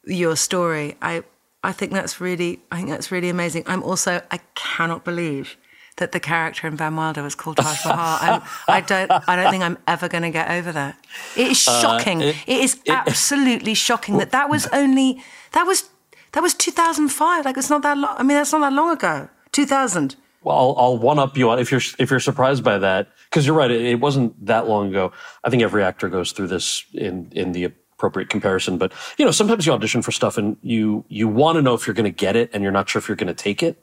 your 0.05 0.37
story. 0.37 0.97
I 1.03 1.25
I 1.63 1.73
think 1.73 1.93
that's 1.93 2.21
really 2.21 2.61
I 2.71 2.77
think 2.77 2.89
that's 2.91 3.11
really 3.13 3.29
amazing. 3.29 3.65
I'm 3.67 3.83
also 3.83 4.21
I 4.31 4.39
cannot 4.55 5.05
believe 5.05 5.57
that 5.97 6.13
the 6.13 6.21
character 6.21 6.67
in 6.67 6.77
Van 6.77 6.97
Wilder 6.97 7.23
was 7.23 7.35
called 7.35 7.59
Taj 7.59 7.85
Mahal. 7.85 8.19
I'm, 8.21 8.43
I 8.69 8.81
don't 8.81 9.11
I 9.29 9.37
don't 9.37 9.51
think 9.51 9.63
I'm 9.63 9.79
ever 9.87 10.09
going 10.09 10.23
to 10.23 10.31
get 10.31 10.51
over 10.51 10.73
that. 10.73 10.97
It 11.37 11.49
is 11.53 11.69
uh, 11.69 11.81
shocking. 11.81 12.23
Uh, 12.23 12.27
it, 12.27 12.37
it 12.47 12.61
is 12.61 12.75
it, 12.85 12.91
absolutely 12.91 13.75
shocking 13.75 14.19
that 14.19 14.31
that 14.31 14.49
was 14.49 14.67
only 14.69 15.23
that 15.53 15.65
was 15.65 15.91
that 16.33 16.43
was 16.43 16.55
2005. 16.55 17.45
Like 17.45 17.57
it's 17.57 17.71
not 17.71 17.83
that 17.83 17.99
long. 17.99 18.15
I 18.17 18.23
mean, 18.23 18.37
that's 18.37 18.53
not 18.53 18.61
that 18.61 18.73
long 18.73 18.91
ago. 18.91 19.29
2000. 19.53 20.17
Well, 20.45 20.57
I'll, 20.57 20.75
I'll 20.79 20.99
one 20.99 21.19
up 21.19 21.37
you 21.37 21.51
on 21.51 21.59
if 21.59 21.71
you're 21.71 21.81
if 21.99 22.11
you're 22.11 22.21
surprised 22.21 22.65
by 22.65 22.79
that 22.79 23.09
because 23.31 23.47
you're 23.47 23.57
right. 23.57 23.71
It, 23.71 23.83
it, 23.83 24.01
wasn't 24.01 24.45
that 24.47 24.67
long 24.67 24.89
ago. 24.89 25.13
I 25.45 25.51
think 25.51 25.63
every 25.63 25.85
actor 25.85 26.09
goes 26.09 26.33
through 26.33 26.49
this 26.49 26.85
in 26.93 27.31
in 27.33 27.53
the 27.53 27.65
appropriate 27.65 28.29
comparison. 28.29 28.79
But 28.79 28.93
you 29.19 29.25
know, 29.25 29.31
sometimes 29.31 29.67
you 29.67 29.73
audition 29.73 30.03
for 30.03 30.11
stuff 30.11 30.37
and 30.37 30.57
you 30.63 31.05
you 31.09 31.29
want 31.29 31.57
to 31.57 31.63
know 31.63 31.75
if 31.75 31.87
you're 31.87 31.95
going 31.95 32.05
to 32.05 32.11
get 32.11 32.37
it, 32.37 32.51
and 32.53 32.63
you're 32.63 32.73
not 32.73 32.89
sure 32.89 32.99
if 32.99 33.09
you're 33.09 33.17
going 33.17 33.29
to 33.29 33.35
take 33.35 33.63
it. 33.63 33.83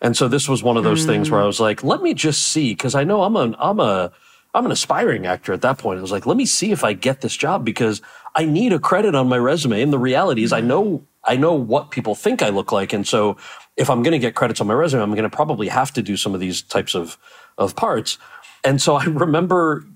And 0.00 0.16
so 0.16 0.28
this 0.28 0.48
was 0.48 0.62
one 0.62 0.76
of 0.76 0.84
those 0.84 1.04
mm. 1.04 1.06
things 1.06 1.30
where 1.30 1.40
I 1.40 1.44
mm. 1.44 1.48
was 1.48 1.60
like, 1.60 1.82
let 1.82 2.02
me 2.02 2.14
just 2.14 2.48
see 2.48 2.72
because 2.72 2.94
I 2.94 3.04
know 3.04 3.22
I'm 3.22 3.36
an 3.36 3.56
I'm 3.58 3.80
a 3.80 4.12
I'm 4.54 4.64
an 4.64 4.72
aspiring 4.72 5.26
actor 5.26 5.52
at 5.52 5.62
that 5.62 5.78
point. 5.78 5.98
I 5.98 6.02
was 6.02 6.12
like, 6.12 6.26
let 6.26 6.36
me 6.36 6.46
see 6.46 6.72
if 6.72 6.84
I 6.84 6.92
get 6.92 7.20
this 7.20 7.36
job 7.36 7.64
because 7.64 8.00
I 8.34 8.44
need 8.44 8.72
a 8.72 8.78
credit 8.78 9.14
on 9.14 9.28
my 9.28 9.38
resume. 9.38 9.82
And 9.82 9.92
the 9.92 9.98
reality 9.98 10.42
is, 10.42 10.52
I 10.52 10.60
know 10.60 11.06
I 11.24 11.36
know 11.36 11.54
what 11.54 11.90
people 11.90 12.14
think 12.14 12.40
I 12.42 12.50
look 12.50 12.70
like, 12.70 12.92
and 12.92 13.06
so 13.06 13.36
if 13.76 13.90
I'm 13.90 14.02
going 14.02 14.12
to 14.12 14.18
get 14.18 14.34
credits 14.34 14.60
on 14.60 14.66
my 14.66 14.74
resume, 14.74 15.02
I'm 15.02 15.10
going 15.10 15.28
to 15.28 15.34
probably 15.34 15.68
have 15.68 15.92
to 15.94 16.02
do 16.02 16.16
some 16.16 16.34
of 16.34 16.40
these 16.40 16.62
types 16.62 16.94
of, 16.94 17.18
of 17.58 17.76
parts. 17.76 18.18
And 18.64 18.80
so 18.80 18.96
I 18.96 19.04
remember 19.04 19.86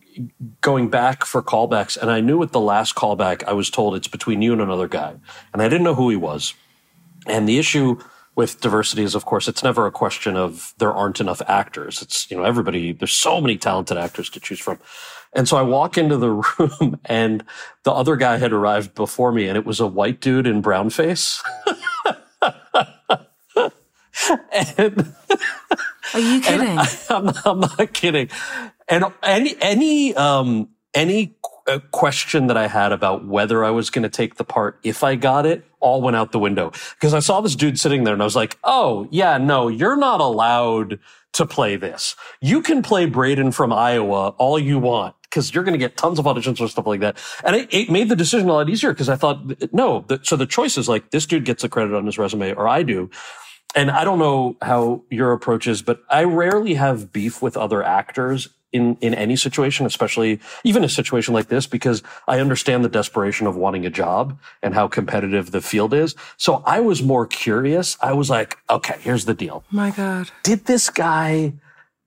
going 0.60 0.90
back 0.90 1.24
for 1.24 1.42
callbacks 1.42 1.96
and 1.96 2.10
I 2.10 2.20
knew 2.20 2.42
at 2.42 2.52
the 2.52 2.60
last 2.60 2.94
callback, 2.94 3.44
I 3.44 3.52
was 3.52 3.70
told 3.70 3.94
it's 3.94 4.08
between 4.08 4.42
you 4.42 4.52
and 4.52 4.60
another 4.60 4.88
guy. 4.88 5.14
And 5.52 5.62
I 5.62 5.68
didn't 5.68 5.84
know 5.84 5.94
who 5.94 6.10
he 6.10 6.16
was. 6.16 6.54
And 7.26 7.48
the 7.48 7.58
issue 7.58 7.98
with 8.36 8.60
diversity 8.60 9.02
is, 9.02 9.14
of 9.14 9.24
course, 9.24 9.48
it's 9.48 9.62
never 9.62 9.86
a 9.86 9.92
question 9.92 10.36
of 10.36 10.74
there 10.78 10.92
aren't 10.92 11.20
enough 11.20 11.42
actors. 11.46 12.00
It's, 12.00 12.30
you 12.30 12.36
know, 12.36 12.44
everybody, 12.44 12.92
there's 12.92 13.12
so 13.12 13.40
many 13.40 13.56
talented 13.56 13.98
actors 13.98 14.30
to 14.30 14.40
choose 14.40 14.60
from. 14.60 14.78
And 15.32 15.48
so 15.48 15.56
I 15.56 15.62
walk 15.62 15.96
into 15.96 16.16
the 16.16 16.30
room 16.58 16.98
and 17.04 17.44
the 17.84 17.92
other 17.92 18.16
guy 18.16 18.38
had 18.38 18.52
arrived 18.52 18.94
before 18.94 19.32
me 19.32 19.46
and 19.46 19.56
it 19.56 19.64
was 19.66 19.80
a 19.80 19.86
white 19.86 20.20
dude 20.20 20.46
in 20.46 20.60
brown 20.60 20.90
face. 20.90 21.42
and 24.28 25.14
are 26.14 26.20
you 26.20 26.40
kidding? 26.40 26.68
I, 26.78 26.96
am 27.10 27.32
I'm 27.44 27.60
not 27.60 27.92
kidding. 27.92 28.28
And 28.88 29.04
any 29.22 29.56
any 29.60 30.14
um 30.14 30.68
any 30.94 31.36
uh, 31.66 31.78
question 31.92 32.48
that 32.48 32.56
I 32.56 32.66
had 32.66 32.92
about 32.92 33.26
whether 33.26 33.64
I 33.64 33.70
was 33.70 33.90
going 33.90 34.02
to 34.02 34.08
take 34.08 34.36
the 34.36 34.44
part 34.44 34.78
if 34.82 35.04
I 35.04 35.14
got 35.14 35.46
it 35.46 35.64
all 35.78 36.02
went 36.02 36.16
out 36.16 36.32
the 36.32 36.38
window 36.38 36.72
because 36.94 37.14
I 37.14 37.20
saw 37.20 37.40
this 37.40 37.54
dude 37.54 37.78
sitting 37.78 38.04
there 38.04 38.14
and 38.14 38.22
I 38.22 38.24
was 38.24 38.36
like, 38.36 38.58
"Oh, 38.64 39.06
yeah, 39.10 39.38
no, 39.38 39.68
you're 39.68 39.96
not 39.96 40.20
allowed 40.20 40.98
to 41.32 41.46
play 41.46 41.76
this. 41.76 42.16
You 42.40 42.60
can 42.60 42.82
play 42.82 43.06
Braden 43.06 43.52
from 43.52 43.72
Iowa 43.72 44.30
all 44.38 44.58
you 44.58 44.78
want." 44.78 45.14
Because 45.22 45.54
you're 45.54 45.62
going 45.62 45.74
to 45.74 45.78
get 45.78 45.96
tons 45.96 46.18
of 46.18 46.24
auditions 46.24 46.60
or 46.60 46.66
stuff 46.66 46.88
like 46.88 46.98
that. 47.00 47.16
And 47.44 47.54
it, 47.54 47.72
it 47.72 47.88
made 47.88 48.08
the 48.08 48.16
decision 48.16 48.48
a 48.48 48.52
lot 48.52 48.68
easier 48.68 48.90
because 48.90 49.08
I 49.08 49.14
thought, 49.14 49.72
no, 49.72 50.04
the, 50.08 50.18
so 50.24 50.34
the 50.34 50.44
choice 50.44 50.76
is 50.76 50.88
like 50.88 51.12
this 51.12 51.24
dude 51.24 51.44
gets 51.44 51.62
a 51.62 51.68
credit 51.68 51.94
on 51.94 52.04
his 52.04 52.18
resume 52.18 52.52
or 52.54 52.66
I 52.66 52.82
do 52.82 53.08
and 53.74 53.90
I 53.90 54.04
don't 54.04 54.18
know 54.18 54.56
how 54.62 55.02
your 55.10 55.32
approach 55.32 55.66
is, 55.66 55.82
but 55.82 56.02
I 56.08 56.24
rarely 56.24 56.74
have 56.74 57.12
beef 57.12 57.40
with 57.40 57.56
other 57.56 57.82
actors 57.82 58.48
in, 58.72 58.96
in 59.00 59.14
any 59.14 59.36
situation, 59.36 59.86
especially 59.86 60.40
even 60.64 60.84
a 60.84 60.88
situation 60.88 61.34
like 61.34 61.48
this, 61.48 61.66
because 61.66 62.02
I 62.28 62.40
understand 62.40 62.84
the 62.84 62.88
desperation 62.88 63.46
of 63.46 63.56
wanting 63.56 63.84
a 63.84 63.90
job 63.90 64.38
and 64.62 64.74
how 64.74 64.88
competitive 64.88 65.50
the 65.50 65.60
field 65.60 65.92
is. 65.92 66.14
So 66.36 66.62
I 66.66 66.80
was 66.80 67.02
more 67.02 67.26
curious. 67.26 67.96
I 68.00 68.12
was 68.12 68.30
like, 68.30 68.58
okay, 68.68 68.96
here's 69.00 69.24
the 69.24 69.34
deal. 69.34 69.64
My 69.70 69.90
God. 69.90 70.30
Did 70.42 70.66
this 70.66 70.88
guy 70.90 71.54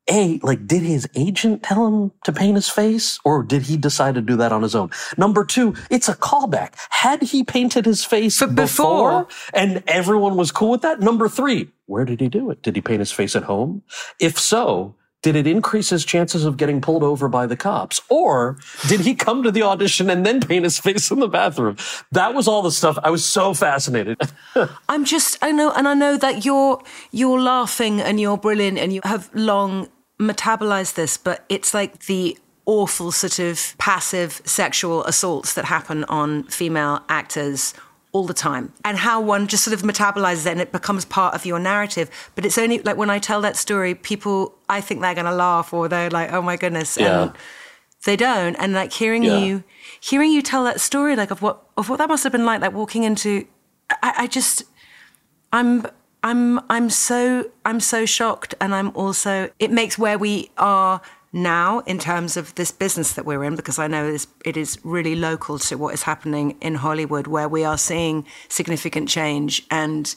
a, 0.10 0.40
like, 0.44 0.68
did 0.68 0.82
his 0.84 1.08
agent 1.16 1.64
tell 1.64 1.88
him 1.88 2.12
to 2.26 2.34
paint 2.34 2.56
his 2.56 2.70
face 2.70 3.20
or 3.24 3.44
did 3.44 3.64
he 3.64 3.78
decide 3.78 4.16
to 4.16 4.22
do 4.22 4.36
that 4.38 4.52
on 4.52 4.62
his 4.62 4.76
own? 4.76 4.90
Number 5.18 5.46
two, 5.46 5.76
it's 5.90 6.10
a 6.10 6.16
callback. 6.16 6.74
Had 6.90 7.22
he 7.22 7.44
painted 7.44 7.86
his 7.86 8.04
face 8.04 8.40
before, 8.40 8.56
before 8.56 9.28
and 9.54 9.84
everyone 9.88 10.36
was 10.36 10.52
cool 10.52 10.72
with 10.72 10.82
that? 10.82 11.00
Number 11.00 11.30
three, 11.30 11.70
where 11.86 12.06
did 12.06 12.20
he 12.20 12.28
do 12.28 12.52
it? 12.52 12.62
Did 12.62 12.76
he 12.76 12.82
paint 12.82 13.00
his 13.00 13.12
face 13.12 13.36
at 13.36 13.44
home? 13.44 13.84
If 14.20 14.38
so, 14.40 14.96
did 15.24 15.36
it 15.38 15.48
increase 15.48 15.90
his 15.90 16.06
chances 16.06 16.46
of 16.46 16.58
getting 16.58 16.82
pulled 16.82 17.02
over 17.02 17.28
by 17.28 17.48
the 17.48 17.56
cops? 17.56 18.02
Or 18.10 18.58
did 18.88 19.00
he 19.00 19.16
come 19.16 19.42
to 19.42 19.52
the 19.52 19.64
audition 19.64 20.10
and 20.10 20.26
then 20.26 20.42
paint 20.42 20.66
his 20.66 20.78
face 20.78 21.10
in 21.10 21.20
the 21.20 21.28
bathroom? 21.28 21.78
That 22.12 22.36
was 22.36 22.48
all 22.48 22.62
the 22.62 22.72
stuff. 22.72 23.00
I 23.04 23.10
was 23.10 23.26
so 23.26 23.54
fascinated. 23.54 24.20
I'm 24.90 25.06
just, 25.06 25.38
I 25.42 25.52
know, 25.52 25.72
and 25.72 25.88
I 25.88 25.94
know 25.96 26.18
that 26.18 26.46
you're, 26.46 26.84
you're 27.12 27.40
laughing 27.40 28.02
and 28.02 28.20
you're 28.20 28.38
brilliant 28.38 28.78
and 28.78 28.94
you 28.94 29.00
have 29.06 29.30
long 29.34 29.88
metabolized 30.20 30.96
this, 30.96 31.18
but 31.18 31.46
it's 31.48 31.74
like 31.74 32.06
the 32.06 32.38
awful 32.66 33.12
sort 33.12 33.40
of 33.40 33.76
passive 33.78 34.42
sexual 34.46 35.06
assaults 35.06 35.54
that 35.54 35.66
happen 35.66 36.04
on 36.06 36.44
female 36.44 37.04
actors 37.10 37.74
all 38.14 38.26
the 38.26 38.34
time 38.34 38.72
and 38.86 38.96
how 38.96 39.20
one 39.20 39.48
just 39.48 39.64
sort 39.64 39.74
of 39.74 39.82
metabolizes 39.82 40.46
it 40.46 40.52
and 40.52 40.62
it 40.62 40.72
becomes 40.72 41.04
part 41.04 41.34
of 41.34 41.48
your 41.48 41.58
narrative 41.58 42.10
but 42.36 42.46
it's 42.46 42.60
only 42.60 42.78
like 42.80 42.96
when 42.96 43.10
i 43.10 43.18
tell 43.18 43.42
that 43.42 43.58
story 43.58 43.96
people 43.96 44.56
i 44.70 44.80
think 44.80 45.02
they're 45.02 45.16
going 45.16 45.26
to 45.26 45.34
laugh 45.34 45.74
or 45.74 45.90
they're 45.90 46.12
like 46.12 46.32
oh 46.32 46.42
my 46.42 46.56
goodness 46.56 46.96
yeah. 46.96 47.24
and 47.24 47.32
they 48.06 48.16
don't 48.16 48.56
and 48.58 48.74
like 48.74 48.94
hearing 48.94 49.24
yeah. 49.24 49.40
you 49.40 49.64
hearing 50.00 50.32
you 50.32 50.44
tell 50.44 50.64
that 50.64 50.80
story 50.80 51.16
like 51.16 51.32
of 51.32 51.42
what 51.42 51.64
of 51.76 51.90
what 51.90 51.98
that 51.98 52.08
must 52.08 52.24
have 52.24 52.32
been 52.32 52.46
like 52.46 52.62
like 52.62 52.74
walking 52.74 53.02
into 53.02 53.48
i, 54.04 54.14
I 54.20 54.28
just 54.28 54.64
i'm 55.52 55.88
i'm 56.22 56.60
i'm 56.70 56.92
so 56.92 57.50
i'm 57.66 57.80
so 57.80 58.06
shocked 58.06 58.54
and 58.62 58.76
i'm 58.76 58.96
also 58.96 59.50
it 59.58 59.72
makes 59.72 59.98
where 59.98 60.20
we 60.20 60.52
are 60.58 61.02
now 61.34 61.80
in 61.80 61.98
terms 61.98 62.38
of 62.38 62.54
this 62.56 62.72
business 62.72 63.14
that 63.14 63.26
we're 63.26 63.44
in, 63.44 63.56
because 63.56 63.80
I 63.80 63.88
know 63.88 64.16
it 64.46 64.56
is 64.56 64.78
really 64.84 65.16
local 65.16 65.58
to 65.60 65.76
what 65.76 65.94
is 65.94 66.04
happening 66.04 66.56
in 66.62 66.76
Hollywood, 66.76 67.28
where 67.28 67.50
we 67.50 67.64
are 67.66 67.78
seeing 67.78 68.26
significant 68.48 69.10
change 69.10 69.64
and 69.72 70.16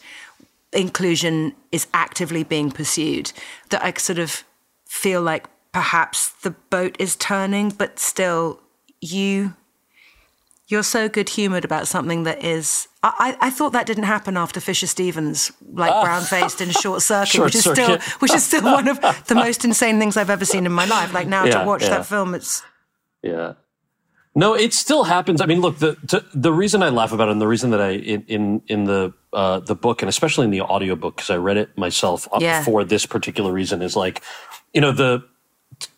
inclusion 0.72 1.55
is 1.72 1.87
actively 1.94 2.44
being 2.44 2.70
pursued. 2.70 3.33
That 3.70 3.83
I 3.83 3.92
sort 3.94 4.18
of 4.18 4.44
feel 4.85 5.22
like 5.22 5.46
perhaps 5.72 6.29
the 6.29 6.50
boat 6.50 6.96
is 6.98 7.16
turning, 7.16 7.70
but 7.70 7.98
still, 7.98 8.61
you 9.00 9.55
you're 10.68 10.83
so 10.83 11.09
good 11.09 11.29
humored 11.29 11.64
about 11.64 11.87
something 11.87 12.24
that 12.24 12.42
is. 12.42 12.88
I, 13.02 13.37
I 13.40 13.50
thought 13.50 13.72
that 13.72 13.87
didn't 13.87 14.05
happen 14.05 14.37
after 14.37 14.59
Fisher 14.59 14.88
Stevens, 14.88 15.52
like 15.72 15.92
ah. 15.92 16.02
brown 16.02 16.22
faced 16.22 16.61
in 16.61 16.70
Short 16.70 17.02
Circuit, 17.02 17.29
short 17.29 17.44
which 17.46 17.55
is 17.55 17.64
circuit. 17.64 18.02
still 18.02 18.18
which 18.18 18.35
is 18.35 18.44
still 18.44 18.64
one 18.64 18.88
of 18.88 19.00
the 19.26 19.35
most 19.37 19.64
insane 19.64 19.98
things 19.98 20.16
I've 20.16 20.31
ever 20.31 20.44
seen 20.44 20.66
in 20.66 20.72
my 20.72 20.87
life. 20.87 21.12
Like 21.12 21.29
now 21.29 21.44
yeah, 21.44 21.61
to 21.61 21.66
watch 21.66 21.83
yeah. 21.83 21.90
that 21.90 22.07
film, 22.07 22.35
it's 22.35 22.62
yeah. 23.22 23.55
No, 24.35 24.52
it 24.52 24.74
still 24.74 25.05
happens. 25.05 25.40
I 25.40 25.46
mean, 25.46 25.62
look, 25.62 25.79
the 25.79 25.94
to, 26.09 26.22
the 26.35 26.52
reason 26.52 26.83
I 26.83 26.90
laugh 26.90 27.12
about 27.12 27.29
it, 27.29 27.33
and 27.33 27.40
the 27.40 27.46
reason 27.46 27.70
that 27.70 27.81
I 27.81 27.92
in 27.92 28.24
in, 28.26 28.62
in 28.66 28.85
the 28.85 29.14
uh, 29.33 29.61
the 29.61 29.76
book, 29.76 30.02
and 30.02 30.09
especially 30.09 30.44
in 30.44 30.50
the 30.50 30.61
audiobook, 30.61 31.16
because 31.16 31.31
I 31.31 31.37
read 31.37 31.57
it 31.57 31.79
myself 31.79 32.29
yeah. 32.38 32.62
for 32.62 32.85
this 32.85 33.07
particular 33.07 33.52
reason, 33.52 33.83
is 33.83 33.96
like, 33.96 34.20
you 34.74 34.81
know, 34.81 34.92
the 34.92 35.24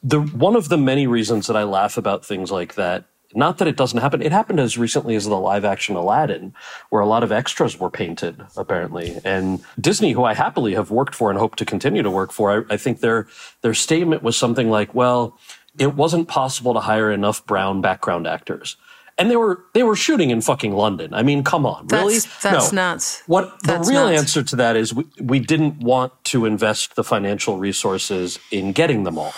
the 0.02 0.20
one 0.20 0.54
of 0.54 0.68
the 0.68 0.78
many 0.78 1.07
reasons 1.07 1.46
that 1.46 1.57
I 1.57 1.64
laugh 1.64 1.96
about 1.96 2.24
things 2.24 2.52
like 2.52 2.74
that 2.74 3.07
not 3.34 3.58
that 3.58 3.68
it 3.68 3.76
doesn't 3.76 4.00
happen. 4.00 4.22
It 4.22 4.32
happened 4.32 4.58
as 4.60 4.78
recently 4.78 5.14
as 5.14 5.24
the 5.26 5.36
live 5.36 5.64
action 5.64 5.96
Aladdin, 5.96 6.54
where 6.90 7.02
a 7.02 7.06
lot 7.06 7.22
of 7.22 7.30
extras 7.30 7.78
were 7.78 7.90
painted, 7.90 8.40
apparently. 8.56 9.18
And 9.24 9.60
Disney, 9.80 10.12
who 10.12 10.24
I 10.24 10.34
happily 10.34 10.74
have 10.74 10.90
worked 10.90 11.14
for 11.14 11.30
and 11.30 11.38
hope 11.38 11.56
to 11.56 11.64
continue 11.66 12.02
to 12.02 12.10
work 12.10 12.32
for, 12.32 12.66
I, 12.70 12.74
I 12.74 12.76
think 12.78 13.00
their 13.00 13.26
their 13.62 13.74
statement 13.74 14.22
was 14.22 14.36
something 14.36 14.70
like, 14.70 14.94
well, 14.94 15.38
it 15.78 15.94
wasn't 15.94 16.26
possible 16.28 16.72
to 16.74 16.80
hire 16.80 17.10
enough 17.12 17.44
brown 17.46 17.80
background 17.82 18.26
actors. 18.26 18.76
and 19.18 19.30
they 19.30 19.36
were 19.36 19.64
they 19.74 19.82
were 19.82 19.96
shooting 19.96 20.30
in 20.30 20.40
fucking 20.40 20.72
London. 20.72 21.12
I 21.12 21.22
mean, 21.22 21.42
come 21.44 21.66
on, 21.66 21.86
That's- 21.88 22.06
really? 22.06 22.18
that's 22.42 22.72
no. 22.72 22.82
nuts. 22.82 23.22
What 23.26 23.52
That's 23.64 23.88
the 23.88 23.92
real 23.94 24.06
nuts. 24.08 24.20
answer 24.22 24.42
to 24.44 24.56
that 24.56 24.74
is 24.76 24.94
we, 24.94 25.04
we 25.20 25.38
didn't 25.40 25.80
want 25.80 26.12
to 26.32 26.46
invest 26.46 26.94
the 26.96 27.04
financial 27.04 27.58
resources 27.58 28.38
in 28.50 28.72
getting 28.72 29.04
them 29.04 29.18
all. 29.18 29.34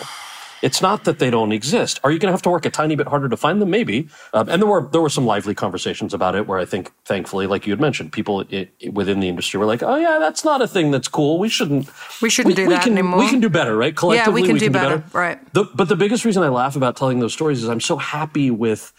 It's 0.63 0.83
not 0.83 1.05
that 1.05 1.19
they 1.19 1.31
don't 1.31 1.53
exist. 1.53 2.01
Are 2.05 2.11
you 2.11 2.19
going 2.19 2.29
to 2.29 2.33
have 2.33 2.43
to 2.43 2.51
work 2.51 2.67
a 2.67 2.71
tiny 2.71 2.97
bit 2.97 3.07
harder 3.07 3.29
to 3.29 3.37
find 3.37 3.61
them? 3.61 3.71
Maybe. 3.71 4.09
Um, 4.33 4.49
and 4.49 4.61
there 4.61 4.69
were 4.69 4.89
there 4.93 5.01
were 5.01 5.09
some 5.09 5.27
lively 5.27 5.55
conversations 5.55 6.13
about 6.13 6.35
it 6.35 6.47
where 6.47 6.59
I 6.59 6.65
think, 6.65 6.93
thankfully, 7.05 7.47
like 7.47 7.67
you 7.67 7.73
had 7.73 7.81
mentioned, 7.81 8.13
people 8.13 8.45
i 8.53 8.69
i 8.85 8.89
within 8.91 9.21
the 9.21 9.29
industry 9.29 9.59
were 9.59 9.67
like, 9.67 9.83
"Oh 9.83 9.97
yeah, 9.97 10.19
that's 10.19 10.45
not 10.45 10.63
a 10.63 10.69
thing 10.69 10.91
that's 10.91 11.09
cool. 11.09 11.39
We 11.39 11.49
shouldn't. 11.49 11.89
We 12.21 12.31
shouldn't 12.31 12.57
do 12.57 12.69
that 12.69 12.85
can, 12.85 12.93
anymore." 12.93 13.21
We 13.21 13.29
can 13.29 13.41
do 13.41 13.49
better, 13.49 13.77
right? 13.77 13.93
Yeah, 13.93 14.01
Collectively, 14.01 14.43
we 14.43 14.49
can 14.49 14.57
do 14.59 14.71
better. 14.71 15.05
Right. 15.13 15.39
the, 15.55 15.65
but 15.75 15.89
the 15.89 15.97
biggest 15.97 16.25
reason 16.25 16.43
I 16.43 16.49
laugh 16.49 16.77
about 16.77 16.97
telling 16.97 17.21
those 17.21 17.33
stories 17.33 17.63
is 17.63 17.69
I'm 17.69 17.81
so 17.81 17.97
happy 17.97 18.51
with 18.51 18.93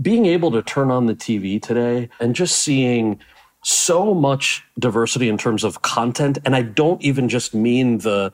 being 0.00 0.26
able 0.26 0.50
to 0.52 0.62
turn 0.62 0.90
on 0.90 1.06
the 1.06 1.14
TV 1.14 1.60
today 1.60 2.08
and 2.20 2.34
just 2.34 2.56
seeing 2.56 3.20
so 3.62 4.12
much 4.12 4.64
diversity 4.78 5.28
in 5.28 5.38
terms 5.38 5.64
of 5.64 5.82
content. 5.82 6.38
And 6.44 6.56
I 6.56 6.62
don't 6.62 7.00
even 7.02 7.28
just 7.28 7.54
mean 7.54 7.98
the 7.98 8.32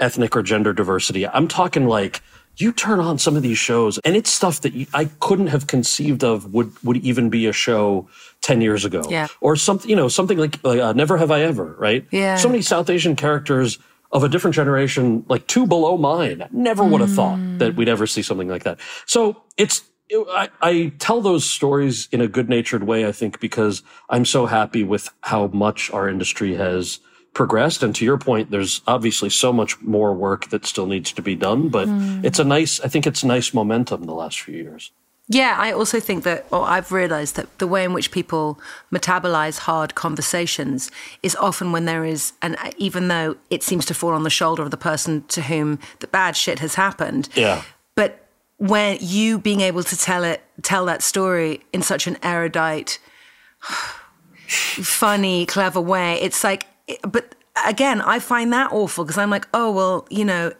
ethnic 0.00 0.34
or 0.34 0.42
gender 0.42 0.72
diversity. 0.72 1.26
I'm 1.26 1.46
talking 1.46 1.86
like 1.86 2.22
you 2.56 2.72
turn 2.72 3.00
on 3.00 3.18
some 3.18 3.36
of 3.36 3.42
these 3.42 3.58
shows 3.58 3.98
and 3.98 4.16
it's 4.16 4.30
stuff 4.30 4.60
that 4.62 4.72
you, 4.74 4.86
I 4.92 5.06
couldn't 5.20 5.48
have 5.48 5.66
conceived 5.66 6.24
of 6.24 6.52
would, 6.52 6.72
would 6.84 6.98
even 6.98 7.30
be 7.30 7.46
a 7.46 7.52
show 7.52 8.08
10 8.42 8.60
years 8.60 8.84
ago. 8.84 9.02
Yeah. 9.08 9.28
Or 9.40 9.56
something, 9.56 9.88
you 9.88 9.96
know, 9.96 10.08
something 10.08 10.38
like, 10.38 10.62
like 10.64 10.80
uh, 10.80 10.92
Never 10.92 11.16
Have 11.16 11.30
I 11.30 11.42
Ever, 11.42 11.76
right? 11.78 12.06
Yeah. 12.10 12.36
So 12.36 12.48
many 12.48 12.62
South 12.62 12.90
Asian 12.90 13.16
characters 13.16 13.78
of 14.12 14.24
a 14.24 14.28
different 14.28 14.56
generation, 14.56 15.24
like 15.28 15.46
two 15.46 15.66
below 15.66 15.96
mine. 15.96 16.48
Never 16.50 16.84
would 16.84 17.00
have 17.00 17.12
thought 17.12 17.38
that 17.58 17.76
we'd 17.76 17.88
ever 17.88 18.06
see 18.06 18.22
something 18.22 18.48
like 18.48 18.64
that. 18.64 18.80
So 19.06 19.42
it's, 19.56 19.82
I, 20.12 20.48
I 20.60 20.92
tell 20.98 21.20
those 21.20 21.44
stories 21.44 22.08
in 22.10 22.20
a 22.20 22.26
good 22.26 22.48
natured 22.48 22.82
way, 22.82 23.06
I 23.06 23.12
think, 23.12 23.38
because 23.38 23.84
I'm 24.08 24.24
so 24.24 24.46
happy 24.46 24.82
with 24.82 25.08
how 25.20 25.46
much 25.48 25.92
our 25.92 26.08
industry 26.08 26.56
has 26.56 26.98
progressed. 27.34 27.82
And 27.82 27.94
to 27.94 28.04
your 28.04 28.18
point, 28.18 28.50
there's 28.50 28.80
obviously 28.86 29.30
so 29.30 29.52
much 29.52 29.80
more 29.80 30.12
work 30.12 30.48
that 30.50 30.66
still 30.66 30.86
needs 30.86 31.12
to 31.12 31.22
be 31.22 31.34
done, 31.36 31.68
but 31.68 31.88
Mm. 31.88 32.24
it's 32.24 32.38
a 32.38 32.44
nice, 32.44 32.80
I 32.80 32.88
think 32.88 33.06
it's 33.06 33.22
nice 33.24 33.54
momentum 33.54 34.04
the 34.04 34.14
last 34.14 34.40
few 34.40 34.54
years. 34.56 34.90
Yeah, 35.32 35.54
I 35.56 35.70
also 35.70 36.00
think 36.00 36.24
that, 36.24 36.44
or 36.50 36.64
I've 36.64 36.90
realized 36.90 37.36
that 37.36 37.46
the 37.58 37.68
way 37.68 37.84
in 37.84 37.92
which 37.92 38.10
people 38.10 38.58
metabolize 38.92 39.58
hard 39.58 39.94
conversations 39.94 40.90
is 41.22 41.36
often 41.36 41.70
when 41.70 41.84
there 41.84 42.04
is, 42.04 42.32
and 42.42 42.56
even 42.78 43.06
though 43.06 43.36
it 43.48 43.62
seems 43.62 43.84
to 43.86 43.94
fall 43.94 44.10
on 44.12 44.24
the 44.24 44.30
shoulder 44.30 44.62
of 44.64 44.72
the 44.72 44.76
person 44.76 45.22
to 45.28 45.42
whom 45.42 45.78
the 46.00 46.08
bad 46.08 46.36
shit 46.36 46.58
has 46.58 46.74
happened, 46.74 47.28
Yeah. 47.36 47.62
but 47.94 48.26
when 48.56 48.98
you 49.00 49.38
being 49.38 49.60
able 49.60 49.84
to 49.84 49.96
tell 49.96 50.24
it, 50.24 50.42
tell 50.62 50.84
that 50.86 51.00
story 51.00 51.60
in 51.72 51.82
such 51.82 52.08
an 52.08 52.16
erudite, 52.24 52.98
funny, 54.48 55.46
clever 55.46 55.80
way, 55.80 56.14
it's 56.20 56.42
like, 56.44 56.66
but 57.02 57.34
again, 57.66 58.00
I 58.00 58.18
find 58.18 58.52
that 58.52 58.72
awful 58.72 59.04
because 59.04 59.18
I'm 59.18 59.30
like, 59.30 59.46
oh, 59.54 59.70
well, 59.70 60.06
you 60.10 60.24
know, 60.24 60.52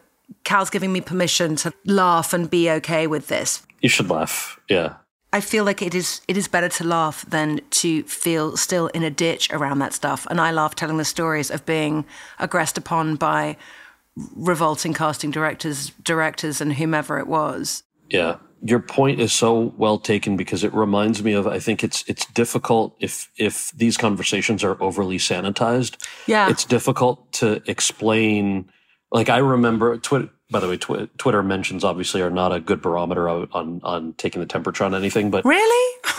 Kal's 0.44 0.70
giving 0.70 0.92
me 0.92 1.00
permission 1.00 1.56
to 1.56 1.72
laugh 1.84 2.32
and 2.32 2.48
be 2.50 2.70
okay 2.70 3.06
with 3.06 3.28
this. 3.28 3.62
You 3.80 3.88
should 3.88 4.10
laugh. 4.10 4.58
Yeah. 4.68 4.94
I 5.32 5.40
feel 5.40 5.64
like 5.64 5.80
it 5.80 5.94
is 5.94 6.22
it 6.26 6.36
is 6.36 6.48
better 6.48 6.68
to 6.68 6.84
laugh 6.84 7.24
than 7.28 7.60
to 7.70 8.02
feel 8.02 8.56
still 8.56 8.88
in 8.88 9.04
a 9.04 9.10
ditch 9.10 9.48
around 9.52 9.78
that 9.78 9.92
stuff. 9.92 10.26
And 10.28 10.40
I 10.40 10.50
laugh 10.50 10.74
telling 10.74 10.96
the 10.96 11.04
stories 11.04 11.50
of 11.50 11.64
being 11.64 12.04
aggressed 12.38 12.76
upon 12.76 13.14
by 13.14 13.56
revolting 14.34 14.92
casting 14.92 15.30
directors, 15.30 15.90
directors, 16.02 16.60
and 16.60 16.74
whomever 16.74 17.18
it 17.18 17.28
was. 17.28 17.84
Yeah. 18.08 18.36
Your 18.62 18.80
point 18.80 19.20
is 19.20 19.32
so 19.32 19.72
well 19.76 19.98
taken 19.98 20.36
because 20.36 20.64
it 20.64 20.74
reminds 20.74 21.22
me 21.22 21.32
of 21.32 21.46
I 21.46 21.58
think 21.58 21.82
it's 21.82 22.04
it's 22.06 22.26
difficult 22.26 22.96
if 23.00 23.30
if 23.36 23.70
these 23.72 23.96
conversations 23.96 24.62
are 24.62 24.80
overly 24.82 25.18
sanitized. 25.18 25.96
Yeah. 26.26 26.50
It's 26.50 26.64
difficult 26.64 27.32
to 27.34 27.62
explain 27.70 28.70
like 29.12 29.28
I 29.28 29.38
remember 29.38 29.96
Twitter 29.98 30.30
by 30.50 30.60
the 30.60 30.68
way 30.68 30.76
twi- 30.76 31.08
Twitter 31.16 31.42
mentions 31.42 31.84
obviously 31.84 32.20
are 32.20 32.30
not 32.30 32.52
a 32.52 32.60
good 32.60 32.82
barometer 32.82 33.28
on 33.28 33.80
on, 33.82 34.14
taking 34.18 34.40
the 34.40 34.46
temperature 34.46 34.84
on 34.84 34.94
anything 34.94 35.30
but 35.30 35.44
Really? 35.44 35.96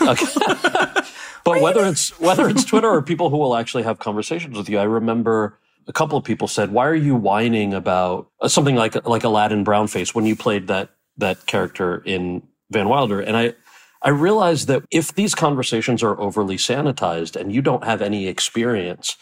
but 1.44 1.60
whether 1.60 1.84
it's 1.86 2.18
whether 2.18 2.48
it's 2.48 2.64
Twitter 2.64 2.88
or 2.88 3.02
people 3.02 3.30
who 3.30 3.36
will 3.36 3.56
actually 3.56 3.82
have 3.84 3.98
conversations 3.98 4.56
with 4.56 4.68
you, 4.68 4.78
I 4.78 4.84
remember 4.84 5.58
a 5.88 5.92
couple 5.92 6.16
of 6.16 6.24
people 6.24 6.48
said, 6.48 6.72
"Why 6.72 6.86
are 6.86 6.94
you 6.94 7.16
whining 7.16 7.74
about 7.74 8.30
uh, 8.40 8.48
something 8.48 8.76
like 8.76 9.06
like 9.06 9.24
Aladdin 9.24 9.64
Brownface 9.64 10.14
when 10.14 10.26
you 10.26 10.36
played 10.36 10.68
that 10.68 10.90
that 11.16 11.46
character 11.46 12.02
in 12.04 12.42
Van 12.70 12.88
Wilder?" 12.88 13.20
And 13.20 13.36
I 13.36 13.54
I 14.02 14.10
realized 14.10 14.66
that 14.68 14.84
if 14.90 15.14
these 15.14 15.34
conversations 15.34 16.02
are 16.02 16.20
overly 16.20 16.56
sanitized 16.56 17.36
and 17.36 17.52
you 17.52 17.62
don't 17.62 17.84
have 17.84 18.02
any 18.02 18.26
experience 18.26 19.16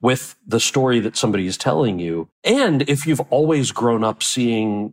with 0.00 0.36
the 0.46 0.60
story 0.60 1.00
that 1.00 1.16
somebody 1.16 1.46
is 1.46 1.56
telling 1.56 1.98
you, 1.98 2.28
and 2.42 2.82
if 2.88 3.06
you've 3.06 3.20
always 3.30 3.70
grown 3.70 4.02
up 4.04 4.22
seeing 4.22 4.92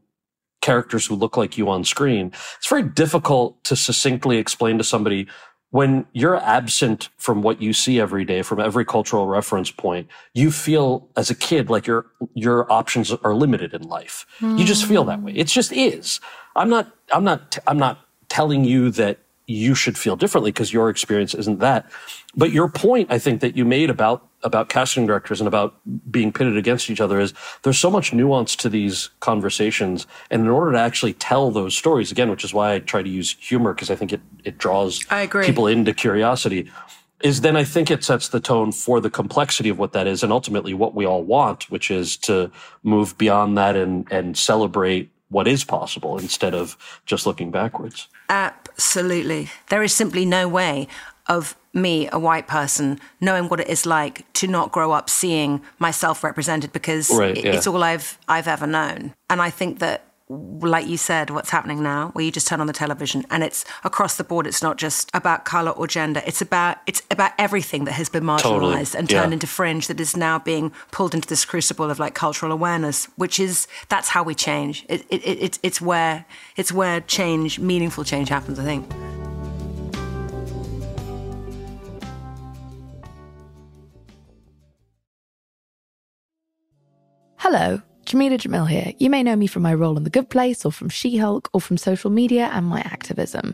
characters 0.61 1.07
who 1.07 1.15
look 1.15 1.37
like 1.37 1.57
you 1.57 1.69
on 1.69 1.83
screen, 1.83 2.27
it's 2.57 2.69
very 2.69 2.83
difficult 2.83 3.63
to 3.63 3.75
succinctly 3.75 4.37
explain 4.37 4.77
to 4.77 4.83
somebody 4.83 5.27
when 5.71 6.05
you're 6.11 6.37
absent 6.37 7.09
from 7.17 7.41
what 7.41 7.61
you 7.61 7.71
see 7.73 7.99
every 7.99 8.25
day, 8.25 8.41
from 8.41 8.59
every 8.59 8.85
cultural 8.85 9.25
reference 9.25 9.71
point, 9.71 10.07
you 10.33 10.51
feel 10.51 11.09
as 11.15 11.29
a 11.29 11.35
kid 11.35 11.69
like 11.69 11.87
your 11.87 12.05
your 12.35 12.71
options 12.71 13.11
are 13.11 13.33
limited 13.33 13.73
in 13.73 13.83
life. 13.83 14.25
You 14.41 14.65
just 14.65 14.85
feel 14.85 15.05
that 15.05 15.21
way. 15.23 15.31
It 15.33 15.47
just 15.47 15.71
is. 15.71 16.19
I'm 16.55 16.69
not. 16.69 16.93
I'm 17.11 17.23
not. 17.23 17.57
I'm 17.67 17.77
not 17.77 18.05
telling 18.29 18.63
you 18.63 18.91
that 18.91 19.19
you 19.47 19.75
should 19.75 19.97
feel 19.97 20.15
differently 20.15 20.51
because 20.51 20.71
your 20.71 20.89
experience 20.89 21.33
isn't 21.33 21.59
that. 21.59 21.91
But 22.35 22.51
your 22.51 22.69
point, 22.69 23.11
I 23.11 23.19
think, 23.19 23.41
that 23.41 23.57
you 23.57 23.65
made 23.65 23.89
about 23.89 24.27
about 24.43 24.69
casting 24.69 25.05
directors 25.05 25.39
and 25.39 25.47
about 25.47 25.75
being 26.09 26.31
pitted 26.31 26.57
against 26.57 26.89
each 26.89 26.99
other 26.99 27.19
is 27.19 27.33
there's 27.61 27.77
so 27.77 27.91
much 27.91 28.11
nuance 28.11 28.55
to 28.55 28.69
these 28.69 29.09
conversations. 29.19 30.07
And 30.31 30.41
in 30.41 30.47
order 30.47 30.71
to 30.71 30.79
actually 30.79 31.13
tell 31.13 31.51
those 31.51 31.77
stories, 31.77 32.11
again, 32.11 32.29
which 32.31 32.43
is 32.43 32.53
why 32.53 32.73
I 32.73 32.79
try 32.79 33.03
to 33.03 33.09
use 33.09 33.35
humor 33.39 33.73
because 33.73 33.91
I 33.91 33.95
think 33.95 34.13
it, 34.13 34.21
it 34.43 34.57
draws 34.57 35.03
people 35.45 35.67
into 35.67 35.93
curiosity, 35.93 36.71
is 37.21 37.41
then 37.41 37.55
I 37.55 37.63
think 37.63 37.91
it 37.91 38.03
sets 38.03 38.29
the 38.29 38.39
tone 38.39 38.71
for 38.71 38.99
the 38.99 39.11
complexity 39.11 39.69
of 39.69 39.77
what 39.77 39.93
that 39.93 40.07
is 40.07 40.23
and 40.23 40.31
ultimately 40.31 40.73
what 40.73 40.95
we 40.95 41.05
all 41.05 41.23
want, 41.23 41.69
which 41.69 41.91
is 41.91 42.17
to 42.17 42.51
move 42.81 43.15
beyond 43.19 43.57
that 43.59 43.75
and, 43.75 44.11
and 44.11 44.35
celebrate 44.35 45.11
what 45.31 45.47
is 45.47 45.63
possible 45.63 46.17
instead 46.17 46.53
of 46.53 46.77
just 47.05 47.25
looking 47.25 47.49
backwards. 47.49 48.07
Absolutely. 48.29 49.49
There 49.69 49.81
is 49.81 49.93
simply 49.93 50.25
no 50.25 50.47
way 50.47 50.87
of 51.27 51.55
me, 51.73 52.09
a 52.11 52.19
white 52.19 52.47
person, 52.47 52.99
knowing 53.21 53.47
what 53.47 53.61
it 53.61 53.69
is 53.69 53.85
like 53.85 54.31
to 54.33 54.45
not 54.47 54.71
grow 54.73 54.91
up 54.91 55.09
seeing 55.09 55.61
myself 55.79 56.23
represented 56.23 56.73
because 56.73 57.09
Right, 57.09 57.37
yeah. 57.37 57.53
it's 57.53 57.65
all 57.65 57.81
I've 57.81 58.17
I've 58.27 58.47
ever 58.47 58.67
known. 58.67 59.13
And 59.29 59.41
I 59.41 59.49
think 59.49 59.79
that 59.79 60.10
like 60.31 60.87
you 60.87 60.97
said, 60.97 61.29
what's 61.29 61.49
happening 61.49 61.83
now, 61.83 62.09
where 62.09 62.23
you 62.23 62.31
just 62.31 62.47
turn 62.47 62.61
on 62.61 62.67
the 62.67 62.73
television 62.73 63.25
and 63.29 63.43
it's 63.43 63.65
across 63.83 64.17
the 64.17 64.23
board. 64.23 64.47
It's 64.47 64.61
not 64.61 64.77
just 64.77 65.09
about 65.13 65.45
color 65.45 65.71
or 65.71 65.87
gender. 65.87 66.21
It's 66.25 66.41
about 66.41 66.77
it's 66.87 67.01
about 67.11 67.33
everything 67.37 67.85
that 67.85 67.93
has 67.93 68.09
been 68.09 68.23
marginalized 68.23 68.41
Totally, 68.41 68.99
and 68.99 69.09
turned 69.09 69.31
yeah. 69.31 69.33
into 69.33 69.47
fringe 69.47 69.87
that 69.87 69.99
is 69.99 70.15
now 70.15 70.39
being 70.39 70.71
pulled 70.91 71.13
into 71.13 71.27
this 71.27 71.43
crucible 71.45 71.89
of 71.89 71.99
like 71.99 72.15
cultural 72.15 72.51
awareness, 72.51 73.05
which 73.15 73.39
is 73.39 73.67
that's 73.89 74.09
how 74.09 74.23
we 74.23 74.33
change. 74.33 74.85
It, 74.87 75.05
it, 75.09 75.23
it, 75.23 75.37
it's 75.41 75.59
it's 75.63 75.81
where 75.81 76.25
it's 76.55 76.71
where 76.71 77.01
change, 77.01 77.59
meaningful 77.59 78.03
change 78.03 78.29
happens. 78.29 78.59
I 78.59 78.63
think. 78.63 78.91
Hello, 87.37 87.81
Jamila 88.05 88.37
Jamil 88.37 88.67
here. 88.67 88.93
You 88.97 89.09
may 89.09 89.23
know 89.23 89.35
me 89.35 89.47
from 89.47 89.61
my 89.61 89.73
role 89.73 89.95
in 89.95 90.03
The 90.03 90.09
Good 90.09 90.29
Place 90.29 90.65
or 90.65 90.71
from 90.71 90.89
She 90.89 91.17
Hulk 91.17 91.49
or 91.53 91.61
from 91.61 91.77
social 91.77 92.09
media 92.09 92.49
and 92.51 92.65
my 92.65 92.81
activism. 92.81 93.53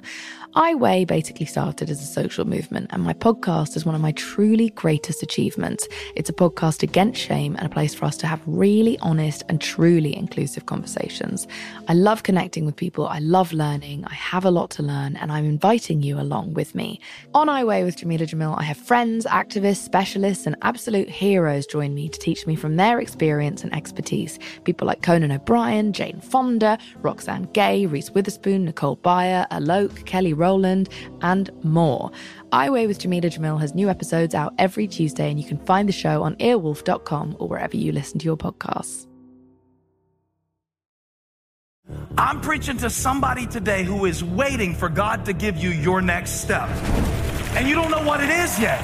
I 0.55 0.73
Weigh 0.73 1.05
basically 1.05 1.45
started 1.45 1.91
as 1.91 2.01
a 2.01 2.05
social 2.05 2.45
movement, 2.45 2.87
and 2.91 3.03
my 3.03 3.13
podcast 3.13 3.75
is 3.75 3.85
one 3.85 3.93
of 3.93 4.01
my 4.01 4.13
truly 4.13 4.69
greatest 4.69 5.21
achievements. 5.21 5.87
It's 6.15 6.29
a 6.29 6.33
podcast 6.33 6.81
against 6.81 7.21
shame 7.21 7.55
and 7.57 7.67
a 7.67 7.69
place 7.69 7.93
for 7.93 8.05
us 8.05 8.17
to 8.17 8.27
have 8.27 8.41
really 8.47 8.97
honest 8.99 9.43
and 9.49 9.61
truly 9.61 10.15
inclusive 10.15 10.65
conversations. 10.65 11.45
I 11.87 11.93
love 11.93 12.23
connecting 12.23 12.65
with 12.65 12.75
people, 12.75 13.07
I 13.07 13.19
love 13.19 13.53
learning, 13.53 14.05
I 14.05 14.13
have 14.15 14.45
a 14.45 14.49
lot 14.49 14.71
to 14.71 14.83
learn, 14.83 15.15
and 15.17 15.31
I'm 15.31 15.45
inviting 15.45 16.01
you 16.01 16.19
along 16.19 16.53
with 16.53 16.73
me. 16.73 17.01
On 17.35 17.49
I 17.49 17.63
Weigh 17.63 17.83
with 17.83 17.97
Jamila 17.97 18.25
Jamil, 18.25 18.57
I 18.57 18.63
have 18.63 18.77
friends, 18.77 19.25
activists, 19.25 19.83
specialists, 19.83 20.47
and 20.47 20.55
absolute 20.63 21.09
heroes 21.09 21.67
join 21.67 21.93
me 21.93 22.09
to 22.09 22.17
teach 22.17 22.47
me 22.47 22.55
from 22.55 22.77
their 22.77 22.99
experience 22.99 23.63
and 23.63 23.75
expertise. 23.75 24.39
People 24.63 24.87
like 24.87 25.01
Conan 25.01 25.31
O'Brien, 25.31 25.93
Jane 25.93 26.21
Fonda, 26.21 26.77
Roxane 27.01 27.47
Gay, 27.53 27.85
Reese 27.85 28.11
Witherspoon, 28.11 28.65
Nicole 28.65 28.97
Byer, 28.97 29.47
Alok, 29.49 30.05
Kelly 30.05 30.33
Rowland, 30.33 30.89
and 31.21 31.49
more. 31.63 32.11
I 32.51 32.69
Weigh 32.69 32.87
with 32.87 32.99
Jamila 32.99 33.29
Jamil 33.29 33.59
has 33.59 33.75
new 33.75 33.89
episodes 33.89 34.33
out 34.33 34.53
every 34.57 34.87
Tuesday, 34.87 35.29
and 35.29 35.39
you 35.39 35.47
can 35.47 35.57
find 35.65 35.87
the 35.87 35.93
show 35.93 36.23
on 36.23 36.35
earwolf.com 36.35 37.35
or 37.39 37.47
wherever 37.47 37.75
you 37.75 37.91
listen 37.91 38.19
to 38.19 38.25
your 38.25 38.37
podcasts. 38.37 39.07
I'm 42.17 42.41
preaching 42.41 42.77
to 42.77 42.89
somebody 42.89 43.47
today 43.47 43.83
who 43.83 44.05
is 44.05 44.23
waiting 44.23 44.73
for 44.73 44.89
God 44.89 45.25
to 45.25 45.33
give 45.33 45.57
you 45.57 45.69
your 45.69 46.01
next 46.01 46.41
step. 46.41 46.67
And 47.55 47.67
you 47.67 47.75
don't 47.75 47.91
know 47.91 48.03
what 48.03 48.21
it 48.21 48.29
is 48.29 48.59
yet. 48.59 48.81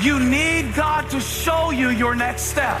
You 0.00 0.18
need 0.18 0.74
God 0.74 1.10
to 1.10 1.20
show 1.20 1.70
you 1.70 1.90
your 1.90 2.14
next 2.14 2.42
step. 2.42 2.80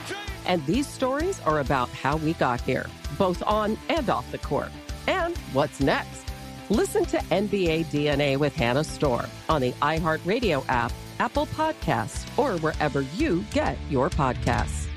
And 0.45 0.65
these 0.65 0.87
stories 0.87 1.39
are 1.41 1.59
about 1.59 1.89
how 1.89 2.17
we 2.17 2.33
got 2.33 2.61
here, 2.61 2.87
both 3.17 3.41
on 3.45 3.77
and 3.89 4.09
off 4.09 4.29
the 4.31 4.37
court. 4.37 4.71
And 5.07 5.37
what's 5.53 5.79
next? 5.79 6.23
Listen 6.69 7.03
to 7.05 7.17
NBA 7.17 7.85
DNA 7.87 8.37
with 8.37 8.55
Hannah 8.55 8.83
Storm 8.83 9.25
on 9.49 9.61
the 9.61 9.73
iHeartRadio 9.81 10.63
app, 10.69 10.91
Apple 11.19 11.45
Podcasts, 11.47 12.25
or 12.37 12.57
wherever 12.59 13.01
you 13.01 13.43
get 13.51 13.77
your 13.89 14.09
podcasts. 14.09 14.87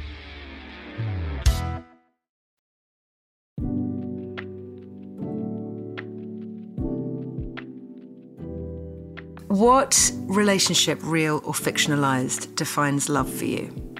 What 9.55 10.11
relationship, 10.23 10.99
real 11.03 11.41
or 11.45 11.53
fictionalized, 11.53 12.57
defines 12.57 13.09
love 13.09 13.33
for 13.33 13.45
you? 13.45 13.94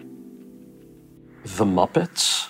The 1.45 1.65
Muppets? 1.65 2.49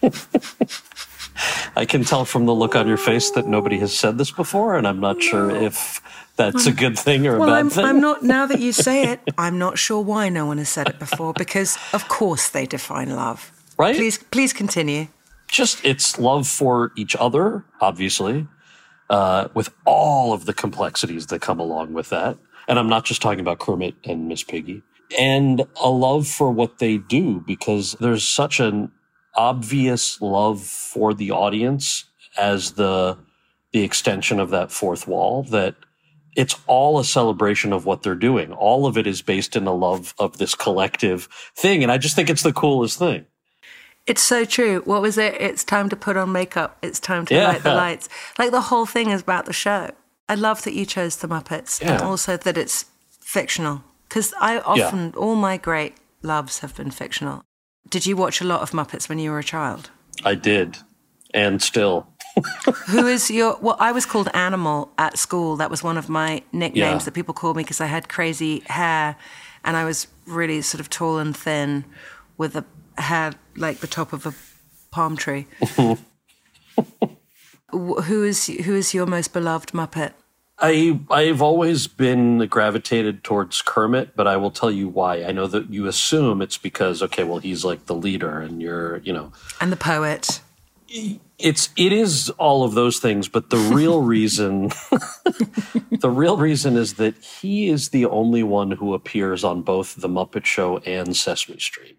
I 1.76 1.84
can 1.84 2.04
tell 2.04 2.24
from 2.24 2.46
the 2.46 2.54
look 2.54 2.74
on 2.74 2.86
your 2.88 2.96
face 2.96 3.30
that 3.32 3.46
nobody 3.46 3.78
has 3.78 3.96
said 3.96 4.18
this 4.18 4.30
before, 4.30 4.76
and 4.76 4.86
I'm 4.86 5.00
not 5.00 5.22
sure 5.22 5.50
if 5.50 6.00
that's 6.36 6.66
a 6.66 6.72
good 6.72 6.98
thing 6.98 7.26
or 7.26 7.36
a 7.36 7.38
well, 7.38 7.48
bad 7.48 7.58
I'm, 7.58 7.70
thing. 7.70 7.84
I'm 7.84 8.00
not. 8.00 8.22
Now 8.22 8.46
that 8.46 8.60
you 8.60 8.72
say 8.72 9.04
it, 9.04 9.20
I'm 9.38 9.58
not 9.58 9.78
sure 9.78 10.00
why 10.00 10.28
no 10.28 10.46
one 10.46 10.58
has 10.58 10.68
said 10.68 10.88
it 10.88 10.98
before. 10.98 11.32
Because 11.32 11.76
of 11.92 12.08
course 12.08 12.48
they 12.50 12.64
define 12.64 13.10
love. 13.10 13.52
Right? 13.76 13.96
Please, 13.96 14.18
please 14.18 14.52
continue. 14.52 15.08
Just 15.48 15.84
it's 15.84 16.18
love 16.18 16.46
for 16.46 16.92
each 16.96 17.16
other, 17.16 17.64
obviously, 17.80 18.46
uh, 19.10 19.48
with 19.54 19.74
all 19.84 20.32
of 20.32 20.46
the 20.46 20.52
complexities 20.52 21.26
that 21.26 21.40
come 21.40 21.58
along 21.58 21.92
with 21.92 22.08
that. 22.10 22.38
And 22.68 22.78
I'm 22.78 22.88
not 22.88 23.04
just 23.04 23.22
talking 23.22 23.40
about 23.40 23.58
Kermit 23.58 23.94
and 24.04 24.28
Miss 24.28 24.42
Piggy 24.42 24.82
and 25.18 25.66
a 25.82 25.88
love 25.90 26.26
for 26.26 26.50
what 26.50 26.78
they 26.78 26.98
do 26.98 27.40
because 27.46 27.92
there's 28.00 28.26
such 28.26 28.60
an 28.60 28.92
obvious 29.34 30.20
love 30.20 30.60
for 30.62 31.14
the 31.14 31.30
audience 31.30 32.04
as 32.36 32.72
the 32.72 33.16
the 33.72 33.82
extension 33.84 34.40
of 34.40 34.50
that 34.50 34.72
fourth 34.72 35.06
wall 35.06 35.42
that 35.44 35.74
it's 36.34 36.56
all 36.66 36.98
a 36.98 37.04
celebration 37.04 37.72
of 37.72 37.84
what 37.84 38.02
they're 38.02 38.14
doing. 38.14 38.52
All 38.52 38.86
of 38.86 38.96
it 38.96 39.06
is 39.06 39.20
based 39.22 39.56
in 39.56 39.66
a 39.66 39.74
love 39.74 40.14
of 40.18 40.38
this 40.38 40.54
collective 40.54 41.28
thing. 41.56 41.82
And 41.82 41.92
I 41.92 41.98
just 41.98 42.16
think 42.16 42.30
it's 42.30 42.42
the 42.42 42.52
coolest 42.52 42.98
thing. 42.98 43.26
It's 44.06 44.22
so 44.22 44.44
true. 44.46 44.80
What 44.86 45.02
was 45.02 45.18
it? 45.18 45.34
It's 45.38 45.64
time 45.64 45.90
to 45.90 45.96
put 45.96 46.16
on 46.16 46.32
makeup. 46.32 46.78
It's 46.80 46.98
time 46.98 47.26
to 47.26 47.34
Yeah. 47.34 47.48
light 47.48 47.62
the 47.62 47.74
lights. 47.74 48.08
Like 48.38 48.52
the 48.52 48.62
whole 48.62 48.86
thing 48.86 49.10
is 49.10 49.20
about 49.20 49.44
the 49.44 49.52
show. 49.52 49.90
I 50.30 50.34
love 50.34 50.62
that 50.62 50.72
you 50.74 50.86
chose 50.86 51.16
the 51.16 51.28
Muppets 51.28 51.82
and 51.82 52.00
also 52.02 52.36
that 52.38 52.56
it's 52.56 52.86
fictional. 53.20 53.82
Because 54.08 54.32
I 54.40 54.58
often, 54.60 55.12
all 55.16 55.34
my 55.36 55.56
great 55.58 55.96
loves 56.22 56.60
have 56.60 56.74
been 56.74 56.90
fictional. 56.90 57.42
Did 57.90 58.06
you 58.06 58.16
watch 58.16 58.40
a 58.40 58.44
lot 58.44 58.60
of 58.62 58.70
Muppets 58.70 59.08
when 59.08 59.18
you 59.18 59.30
were 59.30 59.38
a 59.38 59.44
child? 59.44 59.90
I 60.24 60.34
did. 60.34 60.78
And 61.34 61.60
still. 61.60 62.06
Who 62.86 63.06
is 63.06 63.30
your? 63.30 63.58
Well, 63.60 63.76
I 63.78 63.92
was 63.92 64.06
called 64.06 64.28
Animal 64.32 64.90
at 64.96 65.18
school. 65.18 65.56
That 65.56 65.70
was 65.70 65.82
one 65.82 65.98
of 65.98 66.08
my 66.08 66.42
nicknames 66.52 66.74
Yeah. 67.02 67.04
that 67.04 67.14
people 67.14 67.34
called 67.34 67.56
me 67.56 67.62
because 67.64 67.80
I 67.80 67.86
had 67.86 68.08
crazy 68.08 68.62
hair, 68.66 69.16
and 69.64 69.76
I 69.76 69.84
was 69.84 70.06
really 70.26 70.62
sort 70.62 70.80
of 70.80 70.88
tall 70.88 71.18
and 71.18 71.36
thin, 71.36 71.84
with 72.38 72.56
a 72.56 72.64
hair 73.00 73.32
like 73.56 73.78
the 73.80 73.86
top 73.86 74.12
of 74.12 74.24
a 74.26 74.34
palm 74.90 75.16
tree. 75.16 75.46
Who 77.70 78.24
is 78.24 78.46
who 78.46 78.74
is 78.74 78.94
your 78.94 79.06
most 79.06 79.32
beloved 79.34 79.72
Muppet? 79.72 80.12
I 80.60 81.00
I've 81.10 81.40
always 81.40 81.86
been 81.86 82.46
gravitated 82.46 83.22
towards 83.22 83.62
Kermit, 83.62 84.16
but 84.16 84.26
I 84.26 84.36
will 84.36 84.50
tell 84.50 84.70
you 84.70 84.88
why. 84.88 85.22
I 85.22 85.32
know 85.32 85.46
that 85.46 85.70
you 85.70 85.86
assume 85.86 86.42
it's 86.42 86.58
because 86.58 87.02
okay, 87.02 87.24
well 87.24 87.38
he's 87.38 87.64
like 87.64 87.86
the 87.86 87.94
leader 87.94 88.40
and 88.40 88.60
you're, 88.60 88.98
you 88.98 89.12
know, 89.12 89.32
And 89.60 89.70
the 89.70 89.76
poet. 89.76 90.40
It's 91.38 91.68
it 91.76 91.92
is 91.92 92.30
all 92.38 92.64
of 92.64 92.74
those 92.74 92.98
things, 92.98 93.28
but 93.28 93.50
the 93.50 93.56
real 93.56 94.02
reason 94.14 94.68
the 96.00 96.10
real 96.10 96.36
reason 96.36 96.76
is 96.76 96.94
that 96.94 97.16
he 97.18 97.68
is 97.68 97.90
the 97.90 98.06
only 98.06 98.42
one 98.42 98.72
who 98.72 98.94
appears 98.94 99.44
on 99.44 99.62
both 99.62 99.94
The 99.96 100.08
Muppet 100.08 100.44
Show 100.44 100.78
and 100.78 101.16
Sesame 101.16 101.58
Street. 101.60 101.98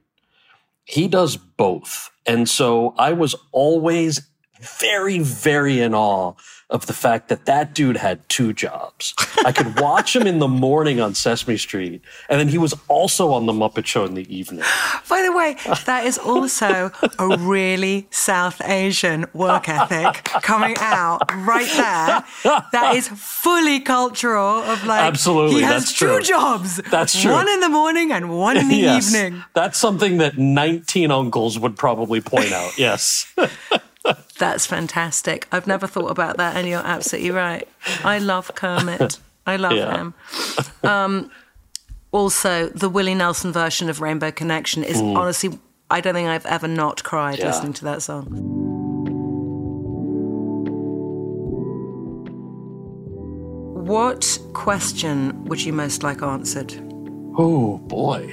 He 0.84 1.08
does 1.08 1.38
both. 1.38 2.10
And 2.26 2.50
so 2.50 2.96
I 2.98 3.14
was 3.14 3.36
always 3.52 4.28
very, 4.60 5.20
very 5.20 5.80
in 5.80 5.94
awe 5.94 6.34
of 6.70 6.86
the 6.86 6.94
fact 6.94 7.30
that 7.30 7.46
that 7.46 7.74
dude 7.74 7.98
had 7.98 8.28
two 8.30 8.54
jobs. 8.54 9.16
I 9.44 9.52
could 9.52 9.80
watch 9.80 10.16
him 10.16 10.28
in 10.28 10.38
the 10.38 10.48
morning 10.48 11.02
on 11.02 11.16
Sesame 11.16 11.58
Street, 11.58 12.02
and 12.30 12.40
then 12.40 12.48
he 12.48 12.60
was 12.60 12.76
also 12.88 13.32
on 13.34 13.48
The 13.48 13.54
Muppet 13.54 13.88
Show 13.88 14.06
in 14.06 14.14
the 14.14 14.32
evening. 14.34 14.64
By 15.10 15.24
the 15.24 15.32
way, 15.32 15.56
that 15.86 16.06
is 16.06 16.20
also 16.20 16.92
a 17.18 17.38
really 17.40 18.08
South 18.12 18.62
Asian 18.64 19.26
work 19.34 19.68
ethic 19.68 20.24
coming 20.44 20.76
out 20.80 21.22
right 21.38 21.68
there. 21.76 22.62
That 22.72 22.94
is 22.96 23.08
fully 23.08 23.80
cultural 23.80 24.60
of 24.62 24.86
like 24.86 25.02
Absolutely, 25.02 25.56
he 25.58 25.62
has 25.64 25.86
that's 25.86 25.98
two 25.98 26.06
true. 26.08 26.22
jobs. 26.22 26.78
That's 26.92 27.20
true. 27.20 27.32
One 27.32 27.50
in 27.50 27.62
the 27.62 27.70
morning 27.70 28.12
and 28.12 28.30
one 28.38 28.58
in 28.58 28.68
the 28.68 28.76
Yes. 28.76 29.08
evening. 29.14 29.44
That's 29.56 29.80
something 29.80 30.18
that 30.20 30.38
19 30.38 31.10
uncles 31.10 31.58
would 31.58 31.76
probably 31.78 32.22
point 32.22 32.52
out. 32.52 32.78
Yes. 32.78 33.26
That's 34.38 34.66
fantastic. 34.66 35.48
I've 35.52 35.68
never 35.68 35.88
thought 35.88 36.10
about 36.12 36.38
that, 36.38 36.56
and 36.56 36.68
you're 36.68 36.80
absolutely 36.86 37.32
right. 37.32 37.68
I 38.04 38.20
love 38.20 38.52
Kermit. 38.56 39.20
I 39.46 39.56
love 39.58 39.74
Yeah. 39.74 39.98
him. 39.98 40.14
Um, 40.84 41.32
also, 42.12 42.70
the 42.70 42.90
Willie 42.90 43.16
Nelson 43.16 43.52
version 43.52 43.90
of 43.90 44.02
Rainbow 44.02 44.32
Connection 44.32 44.84
is 44.84 44.98
Mm. 45.02 45.16
honestly, 45.18 45.60
I 45.90 46.02
don't 46.02 46.14
think 46.14 46.28
I've 46.30 46.46
ever 46.46 46.68
not 46.68 47.04
cried 47.04 47.40
Yeah. 47.40 47.48
listening 47.48 47.74
to 47.74 47.86
that 47.86 48.02
song. 48.02 48.26
What 53.74 54.40
question 54.54 55.44
would 55.46 55.62
you 55.64 55.74
most 55.74 56.04
like 56.04 56.22
answered? 56.22 56.74
Oh 57.38 57.78
boy. 57.80 58.28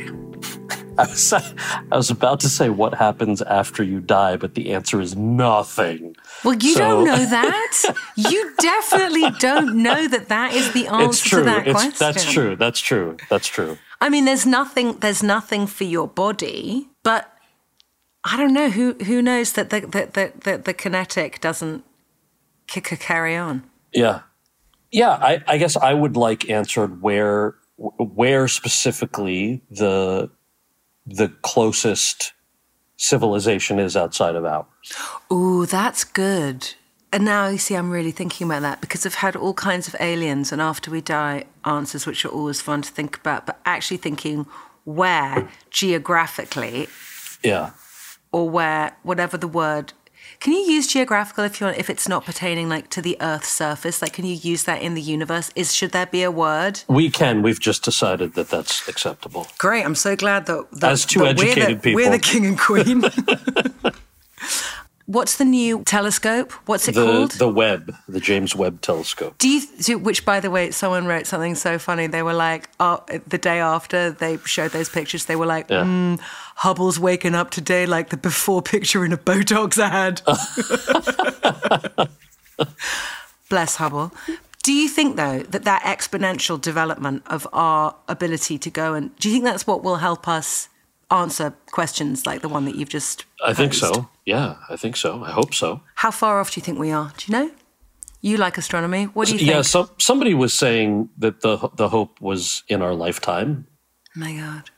I 0.99 1.07
was, 1.07 1.33
I 1.33 1.97
was 1.97 2.11
about 2.11 2.41
to 2.41 2.49
say 2.49 2.69
what 2.71 2.95
happens 2.95 3.43
after 3.43 3.83
you 3.83 4.01
die, 4.01 4.37
but 4.37 4.55
the 4.55 4.73
answer 4.73 5.01
is 5.01 5.15
nothing. 5.17 6.17
Well, 6.45 6.55
you 6.55 6.75
So- 6.75 6.81
don't 6.81 7.05
know 7.05 7.17
that. 7.31 7.95
you 8.17 8.53
definitely 8.59 9.31
don't 9.39 9.83
know 9.83 10.09
that 10.09 10.29
that 10.29 10.55
is 10.55 10.73
the 10.73 10.87
answer 10.89 11.39
to 11.39 11.43
that 11.45 11.67
It's, 11.67 11.73
question. 11.73 11.97
that's 11.99 12.25
true. 12.33 12.57
That's 12.57 12.81
true. 12.81 13.17
That's 13.29 13.47
true. 13.47 13.79
I 14.01 14.09
mean, 14.09 14.25
there's 14.25 14.47
nothing. 14.47 14.99
There's 14.99 15.23
nothing 15.23 15.67
for 15.67 15.85
your 15.85 16.07
body, 16.09 16.89
but 17.03 17.33
I 18.25 18.37
don't 18.37 18.53
know 18.53 18.71
who 18.71 18.95
who 19.05 19.23
knows 19.23 19.53
that 19.53 19.71
the 19.71 19.81
the 19.81 20.09
the, 20.13 20.33
the, 20.51 20.59
the 20.59 20.75
kinetic 20.75 21.41
doesn't 21.41 21.85
c- 22.71 22.83
c- 22.85 22.97
carry 22.97 23.37
on. 23.37 23.63
Yeah. 23.93 24.21
Yeah. 24.91 25.11
I, 25.13 25.43
I 25.47 25.59
guess 25.59 25.77
I 25.77 25.95
would 25.95 26.17
like 26.17 26.51
answered 26.51 27.01
where 27.03 27.55
where 27.79 28.49
specifically 28.49 29.63
the 29.71 30.31
the 31.07 31.29
closest 31.43 32.33
civilization 32.97 33.79
is 33.79 33.97
outside 33.97 34.35
of 34.35 34.45
ours. 34.45 34.67
Ooh, 35.33 35.67
that's 35.67 36.05
good. 36.05 36.75
And 37.13 37.25
now 37.25 37.49
you 37.49 37.59
see, 37.59 37.75
I'm 37.75 37.91
really 37.91 38.11
thinking 38.11 38.47
about 38.47 38.63
that 38.63 38.81
because 38.81 39.07
I've 39.07 39.15
had 39.17 39.37
all 39.37 39.55
kinds 39.55 39.87
of 39.89 39.97
aliens 40.01 40.53
and 40.53 40.61
after 40.61 40.91
we 40.91 41.01
die 41.01 41.45
answers, 41.65 42.07
which 42.07 42.25
are 42.25 42.29
always 42.31 42.61
fun 42.61 42.83
to 42.83 42.91
think 42.91 43.17
about, 43.19 43.47
but 43.47 43.61
actually 43.65 43.99
thinking 43.99 44.47
where 44.85 45.49
geographically 45.71 46.89
Yeah. 47.43 47.71
or 48.33 48.49
where 48.51 48.97
whatever 49.03 49.37
the 49.37 49.49
word 49.49 49.93
can 50.41 50.53
you 50.53 50.61
use 50.61 50.87
geographical 50.87 51.45
if 51.45 51.61
you 51.61 51.67
want 51.67 51.79
if 51.79 51.89
it's 51.91 52.09
not 52.09 52.25
pertaining 52.25 52.69
like 52.69 52.89
to 52.91 53.01
the 53.03 53.17
earth's 53.21 53.49
surface 53.49 54.01
like 54.03 54.13
can 54.13 54.25
you 54.25 54.35
use 54.35 54.65
that 54.65 54.83
in 54.83 54.95
the 54.95 55.01
universe 55.03 55.51
is 55.57 55.75
should 55.75 55.93
there 55.93 56.07
be 56.07 56.23
a 56.23 56.31
word 56.31 56.83
We 56.89 57.11
can. 57.11 57.43
We've 57.43 57.61
just 57.61 57.83
decided 57.85 58.35
that 58.35 58.49
that's 58.49 58.87
acceptable. 58.89 59.47
great 59.59 59.85
i'm 59.85 59.95
so 59.95 60.15
glad 60.17 60.47
that, 60.47 60.67
that 60.73 60.93
As 60.93 61.05
two 61.07 61.21
that 61.21 61.37
we're 61.39 61.45
the- 61.47 61.51
educated 61.53 61.83
people. 61.83 61.97
we're 61.97 62.11
the 62.11 62.19
king 62.19 62.47
and 62.47 62.59
queen 62.59 63.03
what's 65.07 65.37
the 65.37 65.45
new 65.45 65.83
telescope 65.85 66.53
what's 66.67 66.89
it 66.89 66.95
the 66.95 67.05
called 67.07 67.31
the 67.33 67.49
Webb, 67.49 67.95
the 68.09 68.21
James 68.21 68.55
Webb 68.57 68.81
Telescope. 68.81 69.37
do 69.39 69.49
you, 69.49 69.63
do, 69.81 69.99
which, 69.99 70.25
by 70.25 70.41
the 70.41 70.51
way, 70.51 70.71
someone 70.73 71.07
wrote 71.07 71.27
something 71.27 71.55
so 71.55 71.79
funny. 71.79 72.07
They 72.09 72.23
were 72.23 72.35
like, 72.35 72.69
oh, 72.81 73.05
the 73.27 73.39
day 73.39 73.61
after 73.61 74.11
they 74.11 74.39
showed 74.39 74.73
those 74.73 74.89
pictures, 74.89 75.27
they 75.27 75.37
were 75.37 75.47
like, 75.47 75.71
Yeah. 75.71 75.85
mm, 75.85 76.19
Hubble's 76.57 76.99
waking 76.99 77.35
up 77.35 77.51
today 77.51 77.87
like 77.87 78.09
the 78.11 78.17
before 78.17 78.63
picture 78.63 79.05
in 79.05 79.13
a 79.13 79.19
Botox 79.19 79.79
ad. 79.79 80.23
Bless 83.49 83.77
Hubble. 83.77 84.13
Do 84.63 84.73
you 84.73 84.89
think, 84.89 85.17
though, 85.17 85.41
that 85.41 85.65
that 85.65 85.83
exponential 85.83 86.61
development 86.61 87.23
of 87.27 87.47
our 87.53 87.95
ability 88.09 88.59
to 88.59 88.71
go 88.71 88.95
and 88.95 89.15
do 89.17 89.29
you 89.29 89.35
think 89.35 89.45
that's 89.45 89.67
what 89.67 89.85
will 89.85 89.97
help 89.97 90.27
us 90.27 90.69
answer 91.11 91.55
questions 91.71 92.27
like 92.27 92.43
the 92.43 92.49
one 92.49 92.65
that 92.65 92.75
you've 92.75 92.89
just? 92.89 93.25
I 93.45 93.55
think 93.55 93.75
so. 93.75 94.09
Yeah, 94.25 94.57
I 94.69 94.77
think 94.77 94.97
so. 94.97 95.23
I 95.23 95.31
hope 95.31 95.55
so. 95.55 95.81
How 95.97 96.11
far 96.11 96.41
off 96.41 96.53
do 96.53 96.61
you 96.61 96.65
think 96.65 96.79
we 96.79 96.91
are? 96.91 97.13
Do 97.17 97.33
you 97.33 97.39
know? 97.39 97.51
You 98.21 98.37
like 98.39 98.59
astronomy. 98.59 99.05
What 99.05 99.29
do 99.29 99.35
you 99.35 99.39
think? 99.39 99.51
Yeah, 99.51 99.63
some, 99.63 99.89
somebody 99.99 100.35
was 100.35 100.53
saying 100.53 101.11
that 101.19 101.43
the 101.43 101.71
the 101.77 101.89
hope 101.89 102.21
was 102.21 102.65
in 102.69 102.83
our 102.83 102.95
lifetime. 102.95 103.67
Oh 104.17 104.21
my 104.21 104.33
God. 104.35 104.71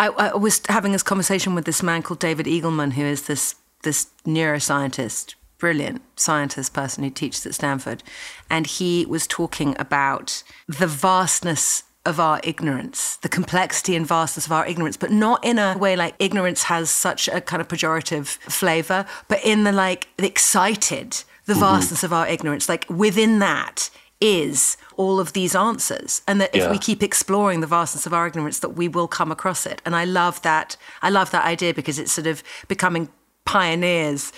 I, 0.00 0.08
I 0.08 0.36
was 0.36 0.60
having 0.68 0.92
this 0.92 1.02
conversation 1.02 1.54
with 1.54 1.64
this 1.64 1.82
man 1.82 2.02
called 2.02 2.20
David 2.20 2.46
Eagleman, 2.46 2.92
who 2.92 3.02
is 3.02 3.22
this 3.22 3.54
this 3.82 4.08
neuroscientist, 4.26 5.34
brilliant 5.58 6.02
scientist 6.16 6.72
person 6.72 7.04
who 7.04 7.10
teaches 7.10 7.46
at 7.46 7.54
Stanford, 7.54 8.02
and 8.50 8.66
he 8.66 9.06
was 9.06 9.26
talking 9.26 9.74
about 9.78 10.42
the 10.66 10.86
vastness 10.86 11.84
of 12.08 12.18
our 12.18 12.40
ignorance, 12.42 13.16
the 13.16 13.28
complexity 13.28 13.94
and 13.94 14.06
vastness 14.06 14.46
of 14.46 14.52
our 14.52 14.66
ignorance, 14.66 14.96
but 14.96 15.10
not 15.10 15.44
in 15.44 15.58
a 15.58 15.76
way 15.78 15.94
like 15.94 16.14
ignorance 16.18 16.62
has 16.64 16.88
such 16.90 17.28
a 17.28 17.40
kind 17.40 17.60
of 17.60 17.68
pejorative 17.68 18.26
flavor, 18.60 19.04
but 19.28 19.40
in 19.44 19.64
the 19.64 19.72
like 19.72 20.08
the 20.16 20.26
excited, 20.26 21.10
the 21.44 21.54
Mhm. 21.54 21.60
vastness 21.60 22.02
of 22.04 22.12
our 22.12 22.26
ignorance. 22.26 22.68
Like 22.68 22.86
within 22.88 23.38
that 23.40 23.90
is 24.20 24.76
all 24.96 25.20
of 25.20 25.32
these 25.32 25.54
answers, 25.54 26.22
and 26.26 26.40
that 26.40 26.50
if 26.58 26.62
Yeah. 26.64 26.70
we 26.70 26.78
keep 26.78 27.02
exploring 27.02 27.60
the 27.60 27.66
vastness 27.78 28.04
of 28.06 28.12
our 28.14 28.26
ignorance, 28.26 28.58
that 28.60 28.70
we 28.80 28.88
will 28.88 29.06
come 29.18 29.30
across 29.30 29.64
it. 29.66 29.80
And 29.84 29.94
I 29.94 30.04
love 30.04 30.40
that. 30.42 30.76
I 31.02 31.10
love 31.10 31.30
that 31.30 31.44
idea 31.44 31.72
because 31.74 31.98
it's 32.00 32.12
sort 32.12 32.26
of 32.26 32.42
becoming 32.68 33.08
pioneers 33.44 34.32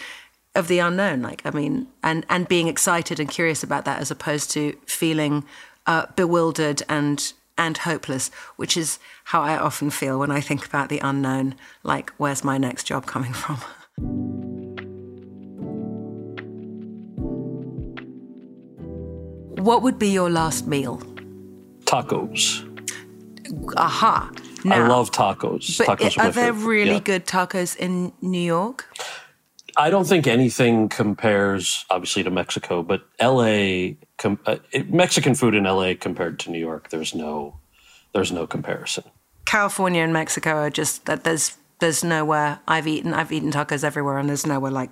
of 0.55 0.67
the 0.69 0.81
unknown. 0.81 1.23
Like 1.23 1.41
I 1.45 1.51
mean, 1.51 1.87
and 2.03 2.27
and 2.29 2.49
being 2.49 2.69
excited 2.69 3.21
and 3.21 3.29
curious 3.31 3.63
about 3.63 3.85
that, 3.85 4.01
as 4.01 4.11
opposed 4.11 4.51
to 4.57 4.63
feeling 4.87 5.45
uh, 5.87 6.05
bewildered 6.15 6.83
and 6.89 7.33
and 7.61 7.77
hopeless, 7.77 8.31
which 8.57 8.75
is 8.77 8.99
how 9.25 9.43
I 9.43 9.57
often 9.59 9.91
feel 9.91 10.19
when 10.19 10.31
I 10.31 10.41
think 10.41 10.65
about 10.67 10.89
the 10.89 10.99
unknown. 10.99 11.55
Like, 11.83 12.11
where's 12.17 12.43
my 12.43 12.57
next 12.57 12.85
job 12.85 13.05
coming 13.07 13.35
from? 13.35 13.59
What 19.69 19.83
would 19.83 19.99
be 19.99 20.09
your 20.09 20.31
last 20.31 20.67
meal? 20.67 21.03
Tacos. 21.85 22.65
Aha. 23.77 24.31
I 24.65 24.87
love 24.87 25.11
tacos. 25.11 25.79
But 25.79 25.99
tacos 25.99 26.17
are, 26.19 26.29
are 26.29 26.31
there 26.31 26.53
favorite. 26.55 26.67
really 26.69 26.93
Yeah. 26.93 27.01
good 27.01 27.27
tacos 27.27 27.77
in 27.77 28.13
New 28.23 28.41
York? 28.41 28.87
I 29.77 29.91
don't 29.91 30.07
think 30.07 30.27
anything 30.27 30.89
compares, 30.89 31.85
obviously, 31.91 32.23
to 32.25 32.31
Mexico, 32.31 32.83
but 32.83 33.03
LA, 33.21 33.97
com- 34.21 34.39
uh, 34.47 34.57
it- 34.71 34.93
Mexican 34.93 35.35
food 35.35 35.55
in 35.57 35.65
LA 35.65 35.95
compared 35.99 36.39
to 36.41 36.51
New 36.51 36.59
York, 36.61 36.91
there's 36.91 37.15
no, 37.15 37.59
there's 38.15 38.31
no 38.31 38.47
comparison. 38.47 39.05
California 39.47 40.03
and 40.03 40.13
Mexico 40.13 40.51
are 40.57 40.71
just 40.71 41.07
that 41.07 41.25
there's 41.25 41.57
there's 41.81 42.05
nowhere 42.05 42.61
I've 42.69 42.87
eaten 42.87 43.15
I've 43.15 43.33
eaten 43.33 43.51
tacos 43.51 43.83
everywhere 43.83 44.19
and 44.19 44.29
there's 44.29 44.47
nowhere 44.47 44.71
like 44.71 44.91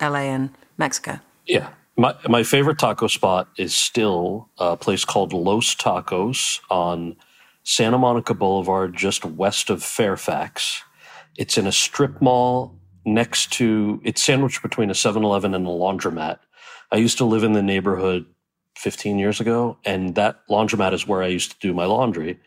LA 0.00 0.30
and 0.32 0.50
Mexico. 0.78 1.20
Yeah. 1.46 1.70
My, 1.96 2.14
my 2.28 2.44
favorite 2.44 2.78
taco 2.78 3.08
spot 3.08 3.48
is 3.58 3.74
still 3.74 4.48
a 4.56 4.76
place 4.76 5.04
called 5.04 5.32
Los 5.32 5.74
Tacos 5.74 6.60
on 6.70 7.16
Santa 7.64 7.98
Monica 7.98 8.34
Boulevard, 8.34 8.96
just 8.96 9.24
west 9.24 9.68
of 9.68 9.82
Fairfax. 9.82 10.84
It's 11.36 11.58
in 11.58 11.66
a 11.66 11.72
strip 11.72 12.22
mall 12.22 12.78
next 13.04 13.52
to, 13.54 14.00
it's 14.04 14.22
sandwiched 14.22 14.62
between 14.62 14.90
a 14.90 14.94
7 14.94 15.24
Eleven 15.24 15.54
and 15.54 15.66
a 15.66 15.70
laundromat. 15.70 16.38
I 16.92 16.96
used 16.96 17.18
to 17.18 17.24
live 17.24 17.42
in 17.42 17.52
the 17.52 17.62
neighborhood 17.62 18.26
15 18.78 19.18
years 19.18 19.40
ago, 19.40 19.76
and 19.84 20.14
that 20.14 20.40
laundromat 20.48 20.92
is 20.94 21.06
where 21.06 21.22
I 21.22 21.26
used 21.28 21.50
to 21.52 21.58
do 21.60 21.74
my 21.74 21.84
laundry. 21.84 22.38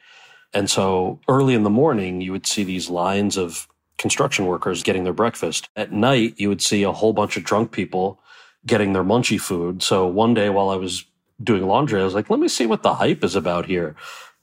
And 0.54 0.70
so 0.70 1.20
early 1.28 1.54
in 1.54 1.64
the 1.64 1.70
morning, 1.70 2.22
you 2.22 2.32
would 2.32 2.48
see 2.48 2.64
these 2.64 2.90
lines 2.90 3.38
of 3.38 3.68
construction 3.98 4.46
workers 4.46 4.84
getting 4.84 5.04
their 5.04 5.14
breakfast. 5.14 5.70
At 5.76 5.92
night, 5.92 6.36
you 6.38 6.50
would 6.50 6.62
see 6.62 6.84
a 6.84 6.92
whole 6.92 7.14
bunch 7.14 7.38
of 7.38 7.44
drunk 7.44 7.72
people 7.72 8.20
getting 8.66 8.94
their 8.94 9.04
munchy 9.04 9.40
food. 9.40 9.84
So 9.84 10.08
one 10.08 10.34
day 10.34 10.50
while 10.50 10.70
I 10.70 10.76
was 10.76 11.06
doing 11.44 11.66
laundry, 11.68 12.02
I 12.02 12.06
was 12.06 12.14
like, 12.14 12.30
let 12.30 12.40
me 12.40 12.48
see 12.48 12.66
what 12.66 12.84
the 12.84 12.96
hype 12.96 13.24
is 13.24 13.36
about 13.36 13.66
here. 13.66 13.96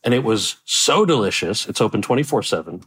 And 0.04 0.14
it 0.14 0.24
was 0.24 0.56
so 0.64 1.04
delicious. 1.04 1.68
It's 1.68 1.80
open 1.80 2.02
24 2.02 2.42
seven. 2.42 2.82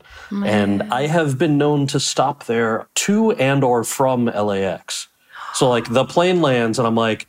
And 0.46 0.84
I 0.94 1.08
have 1.08 1.38
been 1.38 1.58
known 1.58 1.88
to 1.88 2.00
stop 2.00 2.46
there 2.46 2.88
to 2.96 3.32
and 3.34 3.64
or 3.64 3.84
from 3.84 4.26
LAX 4.26 5.08
So 5.54 5.70
like 5.70 5.90
the 5.90 6.06
plane 6.06 6.42
lands 6.42 6.80
and 6.80 6.88
I'm 6.88 6.96
like, 6.96 7.28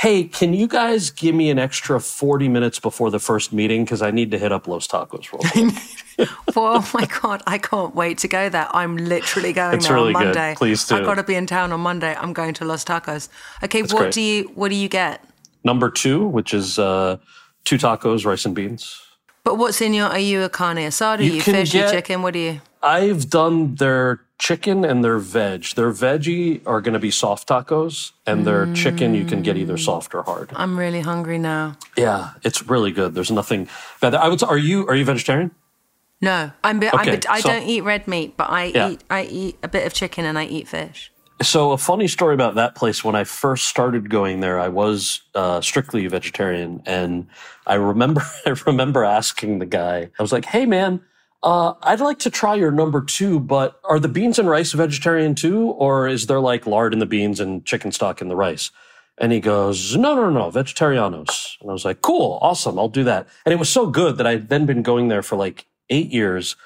hey, 0.00 0.24
can 0.24 0.54
you 0.54 0.66
guys 0.66 1.10
give 1.10 1.34
me 1.34 1.50
an 1.50 1.58
extra 1.58 2.00
40 2.00 2.48
minutes 2.48 2.80
before 2.80 3.10
the 3.10 3.18
first 3.18 3.52
meeting? 3.52 3.84
Because 3.84 4.00
I 4.00 4.10
need 4.10 4.30
to 4.30 4.38
hit 4.38 4.50
up 4.50 4.66
Los 4.66 4.88
Tacos 4.88 5.30
real 5.30 5.42
quick. 6.22 6.28
oh 6.56 6.90
my 6.94 7.06
god, 7.20 7.42
I 7.46 7.58
can't 7.58 7.94
wait 7.94 8.16
to 8.18 8.28
go 8.28 8.48
there. 8.48 8.66
I'm 8.74 8.96
literally 8.96 9.52
going 9.52 9.76
It's 9.76 9.88
there 9.88 9.96
really 9.96 10.14
on 10.14 10.22
good. 10.22 10.34
Monday. 10.34 10.54
Please 10.56 10.86
do. 10.86 10.96
I've 10.96 11.04
got 11.04 11.16
to 11.16 11.22
be 11.22 11.34
in 11.34 11.46
town 11.46 11.70
on 11.70 11.80
Monday. 11.80 12.16
I'm 12.16 12.32
going 12.32 12.54
to 12.54 12.64
Los 12.64 12.82
Tacos. 12.82 13.28
Okay, 13.62 13.82
That's 13.82 13.92
what 13.92 14.00
great. 14.00 14.14
do 14.14 14.22
you 14.22 14.44
what 14.54 14.70
do 14.70 14.74
you 14.74 14.88
get? 14.88 15.22
Number 15.64 15.90
two, 15.90 16.26
which 16.26 16.54
is 16.54 16.78
uh, 16.78 17.18
two 17.66 17.76
tacos, 17.76 18.24
rice 18.24 18.46
and 18.46 18.54
beans. 18.54 18.98
But 19.44 19.56
what's 19.58 19.82
in 19.82 19.92
your? 19.92 20.06
Are 20.06 20.18
you 20.18 20.42
a 20.44 20.48
carne 20.48 20.78
asada? 20.78 21.18
Are 21.18 21.22
You 21.22 21.32
you, 21.34 21.42
fish? 21.42 21.74
You 21.74 21.80
get- 21.82 21.90
chicken? 21.92 22.22
What 22.22 22.32
do 22.32 22.38
you? 22.40 22.60
I've 22.82 23.28
done 23.28 23.74
their 23.74 24.22
chicken 24.40 24.84
and 24.84 25.04
their 25.04 25.18
veg. 25.18 25.66
Their 25.76 25.92
veggie 25.92 26.60
are 26.66 26.80
going 26.80 26.94
to 26.94 26.98
be 26.98 27.12
soft 27.12 27.46
tacos, 27.48 28.10
and 28.26 28.44
their 28.46 28.72
chicken 28.74 29.14
you 29.14 29.24
can 29.24 29.42
get 29.42 29.56
either 29.56 29.76
soft 29.76 30.14
or 30.14 30.22
hard. 30.24 30.50
I'm 30.56 30.76
really 30.76 31.02
hungry 31.02 31.38
now. 31.38 31.76
Yeah, 31.96 32.30
it's 32.42 32.66
really 32.66 32.90
good. 32.90 33.14
There's 33.14 33.30
nothing 33.30 33.68
bad. 34.00 34.14
I 34.16 34.28
would. 34.28 34.42
Are 34.42 34.58
you 34.58 34.86
are 34.88 34.96
you 34.96 35.04
vegetarian? 35.04 35.52
No, 36.20 36.50
I'm. 36.64 36.82
I'm 36.82 37.00
Okay, 37.00 37.10
bit, 37.12 37.30
I 37.30 37.40
so- 37.40 37.50
don't 37.50 37.62
eat 37.62 37.82
red 37.82 38.08
meat, 38.08 38.36
but 38.36 38.50
I 38.50 38.64
Yeah. 38.74 38.90
eat. 38.90 39.04
I 39.10 39.22
eat 39.24 39.58
a 39.62 39.68
bit 39.68 39.86
of 39.86 39.92
chicken 39.94 40.24
and 40.24 40.36
I 40.38 40.44
eat 40.46 40.66
fish. 40.68 41.12
So 41.42 41.72
a 41.72 41.78
funny 41.78 42.06
story 42.06 42.34
about 42.34 42.56
that 42.56 42.74
place. 42.74 43.02
When 43.02 43.14
I 43.14 43.24
first 43.24 43.64
started 43.64 44.10
going 44.10 44.40
there, 44.40 44.60
I 44.60 44.68
was 44.68 45.22
uh, 45.34 45.62
strictly 45.62 46.06
vegetarian, 46.06 46.82
and 46.84 47.28
I 47.66 47.74
remember 47.74 48.22
I 48.46 48.54
remember 48.66 49.04
asking 49.04 49.58
the 49.60 49.66
guy. 49.66 50.10
I 50.18 50.22
was 50.22 50.32
like, 50.32 50.44
"Hey, 50.46 50.66
man." 50.66 51.00
Uh, 51.42 51.74
I'd 51.82 52.00
like 52.00 52.18
to 52.20 52.30
try 52.30 52.54
your 52.54 52.70
number 52.70 53.00
two, 53.02 53.40
but 53.40 53.80
are 53.84 53.98
the 53.98 54.08
beans 54.08 54.38
and 54.38 54.48
rice 54.48 54.72
vegetarian 54.72 55.34
too, 55.34 55.68
or 55.70 56.06
is 56.06 56.26
there 56.26 56.40
like 56.40 56.66
lard 56.66 56.92
in 56.92 56.98
the 56.98 57.06
beans 57.06 57.40
and 57.40 57.64
chicken 57.64 57.92
stock 57.92 58.20
in 58.20 58.28
the 58.28 58.36
rice? 58.36 58.70
And 59.16 59.32
he 59.32 59.40
goes, 59.40 59.96
no, 59.96 60.14
no, 60.14 60.30
no, 60.30 60.50
vegetarianos. 60.50 61.56
And 61.60 61.70
I 61.70 61.72
was 61.72 61.84
like, 61.84 62.02
cool, 62.02 62.38
awesome, 62.42 62.78
I'll 62.78 62.88
do 62.88 63.04
that. 63.04 63.26
And 63.44 63.52
it 63.52 63.58
was 63.58 63.68
so 63.68 63.86
good 63.86 64.18
that 64.18 64.26
I'd 64.26 64.48
then 64.48 64.66
been 64.66 64.82
going 64.82 65.08
there 65.08 65.22
for 65.22 65.36
like 65.36 65.66
eight 65.88 66.10
years. 66.10 66.56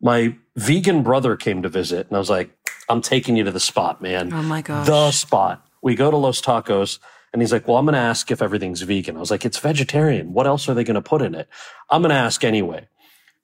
My 0.00 0.36
vegan 0.56 1.02
brother 1.02 1.36
came 1.36 1.62
to 1.62 1.68
visit, 1.68 2.06
and 2.08 2.16
I 2.16 2.18
was 2.18 2.30
like, 2.30 2.50
I'm 2.88 3.02
taking 3.02 3.36
you 3.36 3.44
to 3.44 3.50
the 3.50 3.60
spot, 3.60 4.02
man. 4.02 4.32
Oh 4.32 4.42
my 4.42 4.62
gosh. 4.62 4.86
The 4.86 5.10
spot. 5.10 5.66
We 5.82 5.94
go 5.94 6.10
to 6.10 6.16
Los 6.16 6.40
Tacos, 6.40 6.98
and 7.32 7.40
he's 7.40 7.52
like, 7.52 7.66
well, 7.66 7.76
I'm 7.76 7.86
going 7.86 7.94
to 7.94 7.98
ask 7.98 8.30
if 8.30 8.42
everything's 8.42 8.82
vegan. 8.82 9.16
I 9.16 9.20
was 9.20 9.30
like, 9.30 9.44
it's 9.44 9.58
vegetarian. 9.58 10.32
What 10.32 10.46
else 10.46 10.68
are 10.68 10.74
they 10.74 10.84
going 10.84 10.94
to 10.94 11.02
put 11.02 11.22
in 11.22 11.34
it? 11.34 11.48
I'm 11.90 12.02
going 12.02 12.10
to 12.10 12.16
ask 12.16 12.44
anyway. 12.44 12.88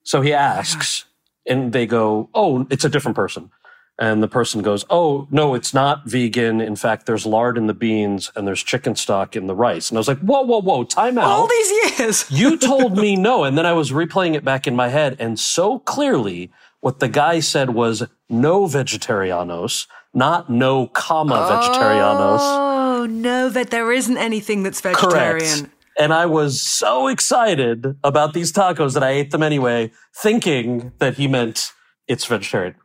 So 0.03 0.21
he 0.21 0.33
asks, 0.33 1.05
and 1.45 1.73
they 1.73 1.85
go, 1.85 2.29
Oh, 2.33 2.65
it's 2.69 2.85
a 2.85 2.89
different 2.89 3.15
person. 3.15 3.51
And 3.97 4.23
the 4.23 4.29
person 4.29 4.61
goes, 4.61 4.85
Oh, 4.89 5.27
no, 5.29 5.55
it's 5.55 5.73
not 5.73 6.05
vegan. 6.05 6.61
In 6.61 6.75
fact, 6.75 7.05
there's 7.05 7.25
lard 7.25 7.57
in 7.57 7.67
the 7.67 7.73
beans 7.73 8.31
and 8.35 8.47
there's 8.47 8.63
chicken 8.63 8.95
stock 8.95 9.35
in 9.35 9.47
the 9.47 9.55
rice. 9.55 9.89
And 9.89 9.97
I 9.97 9.99
was 9.99 10.07
like, 10.07 10.19
Whoa, 10.19 10.41
whoa, 10.41 10.61
whoa, 10.61 10.83
time 10.85 11.17
out. 11.17 11.25
All 11.25 11.47
these 11.47 11.99
years. 11.99 12.25
you 12.31 12.57
told 12.57 12.97
me 12.97 13.15
no. 13.15 13.43
And 13.43 13.57
then 13.57 13.65
I 13.65 13.73
was 13.73 13.91
replaying 13.91 14.35
it 14.35 14.45
back 14.45 14.67
in 14.67 14.75
my 14.75 14.87
head. 14.87 15.17
And 15.19 15.39
so 15.39 15.79
clearly, 15.79 16.51
what 16.79 16.99
the 16.99 17.09
guy 17.09 17.41
said 17.41 17.71
was 17.71 18.03
no 18.29 18.63
vegetarianos, 18.63 19.87
not 20.13 20.49
no 20.49 20.87
comma 20.87 21.35
vegetarianos. 21.35 22.39
Oh 22.41 23.05
no, 23.09 23.49
that 23.49 23.69
there 23.69 23.91
isn't 23.91 24.17
anything 24.17 24.63
that's 24.63 24.79
vegetarian. 24.79 25.39
Correct. 25.39 25.73
And 25.99 26.13
I 26.13 26.25
was 26.25 26.61
so 26.61 27.07
excited 27.07 27.97
about 28.05 28.33
these 28.33 28.53
tacos 28.53 28.93
that 28.93 29.03
I 29.03 29.09
ate 29.09 29.31
them 29.31 29.43
anyway, 29.43 29.91
thinking 30.15 30.93
that 30.99 31.15
he 31.15 31.27
meant 31.27 31.73
it's 32.07 32.25
vegetarian. 32.25 32.75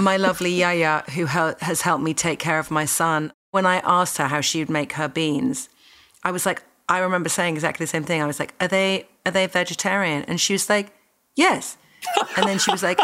my 0.00 0.16
lovely 0.16 0.54
Yaya, 0.54 1.04
who 1.14 1.26
has 1.26 1.82
helped 1.82 2.02
me 2.02 2.14
take 2.14 2.38
care 2.38 2.58
of 2.58 2.70
my 2.70 2.86
son, 2.86 3.32
when 3.50 3.66
I 3.66 3.76
asked 3.84 4.16
her 4.16 4.26
how 4.26 4.40
she 4.40 4.60
would 4.60 4.70
make 4.70 4.92
her 4.94 5.06
beans, 5.06 5.68
I 6.24 6.30
was 6.30 6.46
like, 6.46 6.62
I 6.88 6.98
remember 6.98 7.28
saying 7.28 7.54
exactly 7.54 7.84
the 7.84 7.90
same 7.90 8.04
thing. 8.04 8.22
I 8.22 8.26
was 8.26 8.40
like, 8.40 8.54
"Are 8.60 8.68
they 8.68 9.06
are 9.24 9.32
they 9.32 9.46
vegetarian?" 9.46 10.24
And 10.24 10.40
she 10.40 10.52
was 10.52 10.68
like, 10.68 10.92
"Yes." 11.36 11.76
And 12.36 12.46
then 12.46 12.58
she 12.58 12.70
was 12.70 12.82
like, 12.82 12.98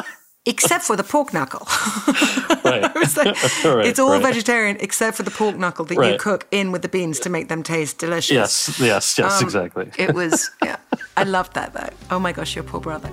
"Except 0.44 0.84
for 0.84 0.96
the 0.96 1.04
pork 1.04 1.32
knuckle." 1.32 1.66
Right. 2.70 2.84
I 2.94 3.24
like, 3.24 3.64
Right, 3.64 3.86
it's 3.86 3.98
all 3.98 4.10
right. 4.10 4.22
vegetarian 4.22 4.76
except 4.80 5.16
for 5.16 5.22
the 5.22 5.30
pork 5.30 5.56
knuckle 5.56 5.84
that 5.86 5.94
you 6.12 6.18
cook 6.18 6.46
in 6.50 6.72
with 6.72 6.82
the 6.82 6.88
beans 6.88 7.18
to 7.20 7.30
make 7.30 7.48
them 7.48 7.62
taste 7.62 7.98
delicious. 7.98 8.30
Yes, 8.32 8.80
yes, 8.80 9.18
yes, 9.18 9.40
Um, 9.40 9.44
exactly. 9.46 9.90
It 9.98 10.14
was, 10.14 10.50
yeah. 10.64 10.76
I 11.16 11.24
loved 11.24 11.54
that 11.54 11.72
though. 11.72 11.90
Oh 12.14 12.18
my 12.18 12.32
gosh, 12.32 12.54
your 12.54 12.64
poor 12.64 12.80
brother. 12.80 13.10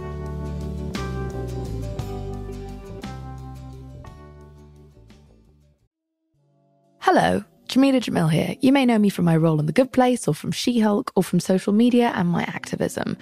Hello, 6.99 7.43
Jamila 7.67 7.99
Jamil 7.99 8.31
here. 8.31 8.55
You 8.61 8.71
may 8.71 8.85
know 8.85 8.97
me 8.97 9.09
from 9.09 9.25
my 9.25 9.37
role 9.37 9.59
in 9.59 9.67
The 9.67 9.71
Good 9.73 9.91
Place 9.91 10.27
or 10.27 10.33
from 10.33 10.51
She 10.51 10.79
Hulk 10.79 11.11
or 11.15 11.23
from 11.23 11.39
social 11.39 11.71
media 11.73 12.11
and 12.15 12.29
my 12.29 12.43
activism. 12.43 13.17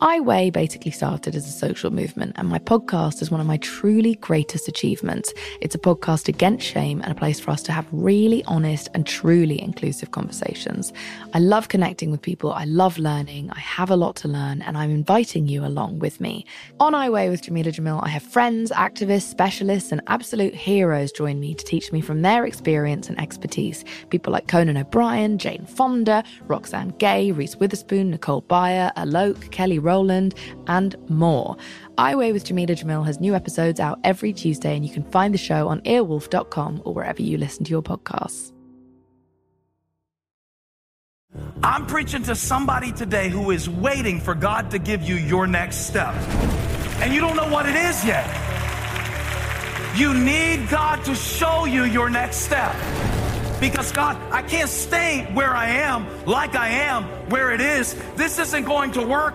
I 0.00 0.18
Weigh 0.18 0.50
basically 0.50 0.90
started 0.90 1.36
as 1.36 1.46
a 1.46 1.52
social 1.52 1.92
movement, 1.92 2.32
and 2.34 2.48
my 2.48 2.58
podcast 2.58 3.22
is 3.22 3.30
one 3.30 3.40
of 3.40 3.46
my 3.46 3.58
truly 3.58 4.16
greatest 4.16 4.66
achievements. 4.66 5.32
It's 5.60 5.76
a 5.76 5.78
podcast 5.78 6.26
against 6.26 6.66
shame 6.66 7.00
and 7.00 7.12
a 7.12 7.14
place 7.14 7.38
for 7.38 7.52
us 7.52 7.62
to 7.62 7.72
have 7.72 7.86
really 7.92 8.42
honest 8.46 8.88
and 8.92 9.06
truly 9.06 9.62
inclusive 9.62 10.10
conversations. 10.10 10.92
I 11.32 11.38
love 11.38 11.68
connecting 11.68 12.10
with 12.10 12.22
people, 12.22 12.52
I 12.52 12.64
love 12.64 12.98
learning, 12.98 13.52
I 13.52 13.60
have 13.60 13.88
a 13.88 13.96
lot 13.96 14.16
to 14.16 14.28
learn, 14.28 14.62
and 14.62 14.76
I'm 14.76 14.90
inviting 14.90 15.46
you 15.46 15.64
along 15.64 16.00
with 16.00 16.20
me. 16.20 16.44
On 16.80 16.92
I 16.92 17.08
Weigh 17.08 17.30
with 17.30 17.42
Jamila 17.42 17.70
Jamil, 17.70 18.02
I 18.02 18.08
have 18.08 18.24
friends, 18.24 18.72
activists, 18.72 19.30
specialists, 19.30 19.92
and 19.92 20.00
absolute 20.08 20.56
heroes 20.56 21.12
join 21.12 21.38
me 21.38 21.54
to 21.54 21.64
teach 21.64 21.92
me 21.92 22.00
from 22.00 22.22
their 22.22 22.44
experience 22.46 23.08
and 23.08 23.20
expertise. 23.20 23.84
People 24.10 24.32
like 24.32 24.48
Conan 24.48 24.76
O'Brien, 24.76 25.38
Jane 25.38 25.66
Fonda, 25.66 26.24
Roxane 26.48 26.90
Gay, 26.98 27.30
Reese 27.30 27.56
Witherspoon, 27.56 28.10
Nicole 28.10 28.42
Byer, 28.42 28.92
Alok, 28.96 29.52
Kelly 29.52 29.83
Rowland, 29.84 30.34
and 30.66 30.96
more. 31.08 31.56
I 31.98 32.14
Weigh 32.16 32.32
with 32.32 32.44
Jamila 32.44 32.74
Jamil 32.74 33.06
has 33.06 33.20
new 33.20 33.34
episodes 33.34 33.78
out 33.78 34.00
every 34.02 34.32
Tuesday, 34.32 34.74
and 34.74 34.84
you 34.84 34.92
can 34.92 35.04
find 35.10 35.32
the 35.32 35.38
show 35.38 35.68
on 35.68 35.80
earwolf.com 35.82 36.82
or 36.84 36.94
wherever 36.94 37.22
you 37.22 37.38
listen 37.38 37.64
to 37.64 37.70
your 37.70 37.82
podcasts. 37.82 38.52
I'm 41.62 41.86
preaching 41.86 42.22
to 42.24 42.36
somebody 42.36 42.92
today 42.92 43.28
who 43.28 43.50
is 43.50 43.68
waiting 43.68 44.20
for 44.20 44.34
God 44.34 44.70
to 44.70 44.78
give 44.78 45.02
you 45.02 45.16
your 45.16 45.46
next 45.46 45.86
step. 45.86 46.14
And 47.00 47.12
you 47.12 47.20
don't 47.20 47.36
know 47.36 47.48
what 47.48 47.66
it 47.66 47.74
is 47.74 48.04
yet. 48.04 48.24
You 49.96 50.14
need 50.14 50.68
God 50.68 51.04
to 51.04 51.14
show 51.14 51.64
you 51.64 51.84
your 51.84 52.10
next 52.10 52.38
step. 52.38 52.74
Because 53.60 53.92
God, 53.92 54.16
I 54.32 54.42
can't 54.42 54.68
stay 54.68 55.24
where 55.32 55.54
I 55.54 55.68
am, 55.68 56.06
like 56.26 56.54
I 56.54 56.68
am, 56.68 57.04
where 57.30 57.52
it 57.52 57.60
is. 57.60 57.94
This 58.14 58.38
isn't 58.38 58.64
going 58.64 58.92
to 58.92 59.06
work. 59.06 59.34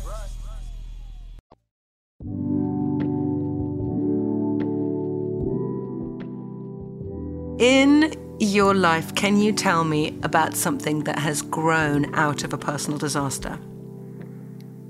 In 7.61 8.15
your 8.39 8.73
life, 8.73 9.13
can 9.13 9.37
you 9.37 9.53
tell 9.53 9.83
me 9.83 10.17
about 10.23 10.55
something 10.55 11.03
that 11.03 11.19
has 11.19 11.43
grown 11.43 12.11
out 12.15 12.43
of 12.43 12.53
a 12.53 12.57
personal 12.57 12.97
disaster? 12.97 13.59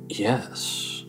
Yes. 0.07 1.03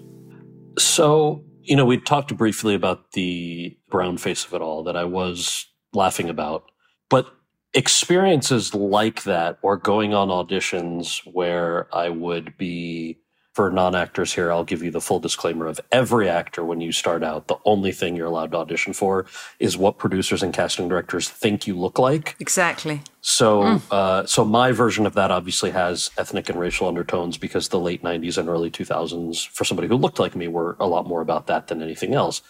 So, 0.76 1.44
you 1.62 1.76
know, 1.76 1.84
we 1.84 1.98
talked 1.98 2.36
briefly 2.36 2.74
about 2.74 3.12
the 3.12 3.78
brown 3.88 4.18
face 4.18 4.44
of 4.44 4.54
it 4.54 4.60
all 4.60 4.82
that 4.82 4.96
I 4.96 5.04
was 5.04 5.68
laughing 5.92 6.28
about, 6.28 6.64
but 7.08 7.28
experiences 7.74 8.74
like 8.74 9.22
that 9.22 9.60
or 9.62 9.76
going 9.76 10.14
on 10.14 10.30
auditions 10.30 11.20
where 11.32 11.86
I 11.94 12.08
would 12.08 12.58
be 12.58 13.18
for 13.52 13.70
non-actors 13.70 14.32
here, 14.32 14.50
I'll 14.50 14.64
give 14.64 14.82
you 14.82 14.90
the 14.90 15.00
full 15.00 15.20
disclaimer 15.20 15.66
of 15.66 15.78
every 15.90 16.28
actor 16.28 16.64
when 16.64 16.80
you 16.80 16.90
start 16.90 17.22
out, 17.22 17.48
the 17.48 17.58
only 17.66 17.92
thing 17.92 18.16
you're 18.16 18.26
allowed 18.26 18.52
to 18.52 18.58
audition 18.58 18.94
for 18.94 19.26
is 19.58 19.76
what 19.76 19.98
producers 19.98 20.42
and 20.42 20.54
casting 20.54 20.88
directors 20.88 21.28
think 21.28 21.66
you 21.66 21.78
look 21.78 21.98
like. 21.98 22.34
Exactly. 22.40 23.02
So, 23.20 23.62
mm. 23.62 23.82
uh, 23.90 24.26
so 24.26 24.44
my 24.44 24.72
version 24.72 25.04
of 25.06 25.12
that 25.14 25.30
obviously 25.30 25.70
has 25.70 26.10
ethnic 26.16 26.48
and 26.48 26.58
racial 26.58 26.88
undertones 26.88 27.36
because 27.36 27.68
the 27.68 27.78
late 27.78 28.02
'90s 28.02 28.38
and 28.38 28.48
early 28.48 28.70
2000s, 28.70 29.46
for 29.48 29.64
somebody 29.64 29.86
who 29.86 29.96
looked 29.96 30.18
like 30.18 30.34
me, 30.34 30.48
were 30.48 30.76
a 30.80 30.86
lot 30.86 31.06
more 31.06 31.20
about 31.20 31.46
that 31.46 31.68
than 31.68 31.82
anything 31.82 32.14
else. 32.14 32.40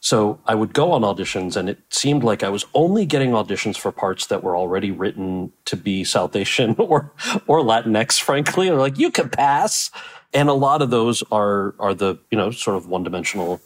So 0.00 0.38
I 0.46 0.54
would 0.54 0.74
go 0.74 0.92
on 0.92 1.02
auditions, 1.02 1.56
and 1.56 1.68
it 1.68 1.78
seemed 1.90 2.22
like 2.22 2.44
I 2.44 2.50
was 2.50 2.64
only 2.72 3.04
getting 3.04 3.30
auditions 3.30 3.76
for 3.76 3.90
parts 3.90 4.26
that 4.26 4.44
were 4.44 4.56
already 4.56 4.92
written 4.92 5.52
to 5.64 5.76
be 5.76 6.04
South 6.04 6.36
Asian 6.36 6.74
or 6.78 7.12
or 7.46 7.60
Latinx. 7.60 8.20
Frankly, 8.20 8.68
or 8.68 8.76
like 8.76 8.98
you 8.98 9.10
could 9.10 9.32
pass 9.32 9.90
and 10.34 10.48
a 10.48 10.54
lot 10.54 10.82
of 10.82 10.90
those 10.90 11.22
are 11.30 11.74
are 11.78 11.94
the 11.94 12.18
you 12.30 12.38
know 12.38 12.50
sort 12.50 12.76
of 12.76 12.86
one 12.86 13.02
dimensional 13.02 13.60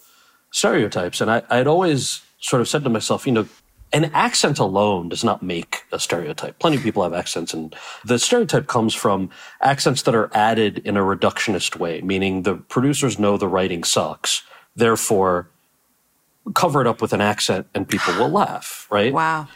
stereotypes. 0.51 1.21
And 1.21 1.31
I 1.31 1.43
had 1.49 1.67
always 1.67 2.23
sort 2.41 2.61
of 2.61 2.69
said 2.69 2.85
to 2.85 2.91
myself, 2.91 3.27
you 3.27 3.33
know, 3.33 3.49
an 3.93 4.07
accent 4.15 4.59
alone 4.59 5.09
does 5.09 5.25
not 5.25 5.43
make 5.43 5.85
a 5.93 5.99
stereotype. 5.99 6.59
Plenty 6.59 6.77
of 6.77 6.83
people 6.83 7.03
have 7.03 7.13
accents, 7.13 7.53
and 7.53 7.75
the 8.05 8.19
stereotype 8.19 8.67
comes 8.67 8.95
from 8.95 9.31
accents 9.61 10.03
that 10.03 10.15
are 10.15 10.31
added 10.35 10.79
in 10.79 10.97
a 10.97 11.01
reductionist 11.01 11.77
way, 11.77 12.01
meaning 12.01 12.43
the 12.43 12.55
producers 12.55 13.19
know 13.19 13.37
the 13.37 13.49
writing 13.49 13.85
sucks, 13.85 14.43
therefore 14.77 15.49
cover 16.55 16.81
it 16.81 16.87
up 16.87 17.01
with 17.01 17.13
an 17.13 17.21
accent 17.21 17.67
and 17.75 17.89
people 17.89 18.15
will 18.15 18.31
laugh, 18.31 18.87
right? 18.91 19.13
Wow. 19.13 19.49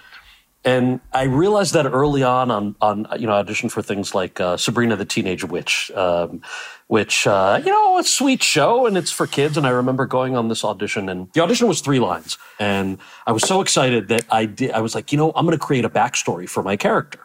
And 0.67 0.99
I 1.13 1.23
realized 1.23 1.75
that 1.75 1.87
early 1.87 2.25
on, 2.25 2.51
on, 2.51 2.75
on 2.81 3.07
you 3.21 3.29
know, 3.29 3.35
audition 3.35 3.69
for 3.69 3.83
things 3.83 4.17
like 4.17 4.41
uh, 4.41 4.57
Sabrina 4.57 4.97
the 4.97 5.05
Teenage 5.05 5.45
Witch, 5.45 5.93
um, 5.93 6.43
which 6.89 7.25
uh, 7.25 7.63
you 7.65 7.71
know, 7.71 7.99
a 7.99 8.03
sweet 8.03 8.43
show, 8.43 8.85
and 8.85 8.99
it's 8.99 9.13
for 9.13 9.29
kids. 9.29 9.57
And 9.57 9.65
I 9.65 9.71
remember 9.71 10.07
going 10.07 10.37
on 10.37 10.49
this 10.49 10.65
audition, 10.65 11.09
and 11.09 11.33
the 11.35 11.41
audition 11.41 11.69
was 11.69 11.81
three 11.81 12.01
lines, 12.01 12.37
and 12.59 12.99
I 13.29 13.33
was 13.33 13.45
so 13.45 13.61
excited 13.61 14.09
that 14.09 14.25
I 14.29 14.47
did. 14.47 14.73
I 14.73 14.81
was 14.81 14.97
like, 14.97 15.13
you 15.13 15.19
know, 15.19 15.31
I'm 15.37 15.47
going 15.47 15.57
to 15.57 15.65
create 15.65 15.85
a 15.85 15.91
backstory 15.91 16.49
for 16.49 16.65
my 16.65 16.77
character. 16.77 17.21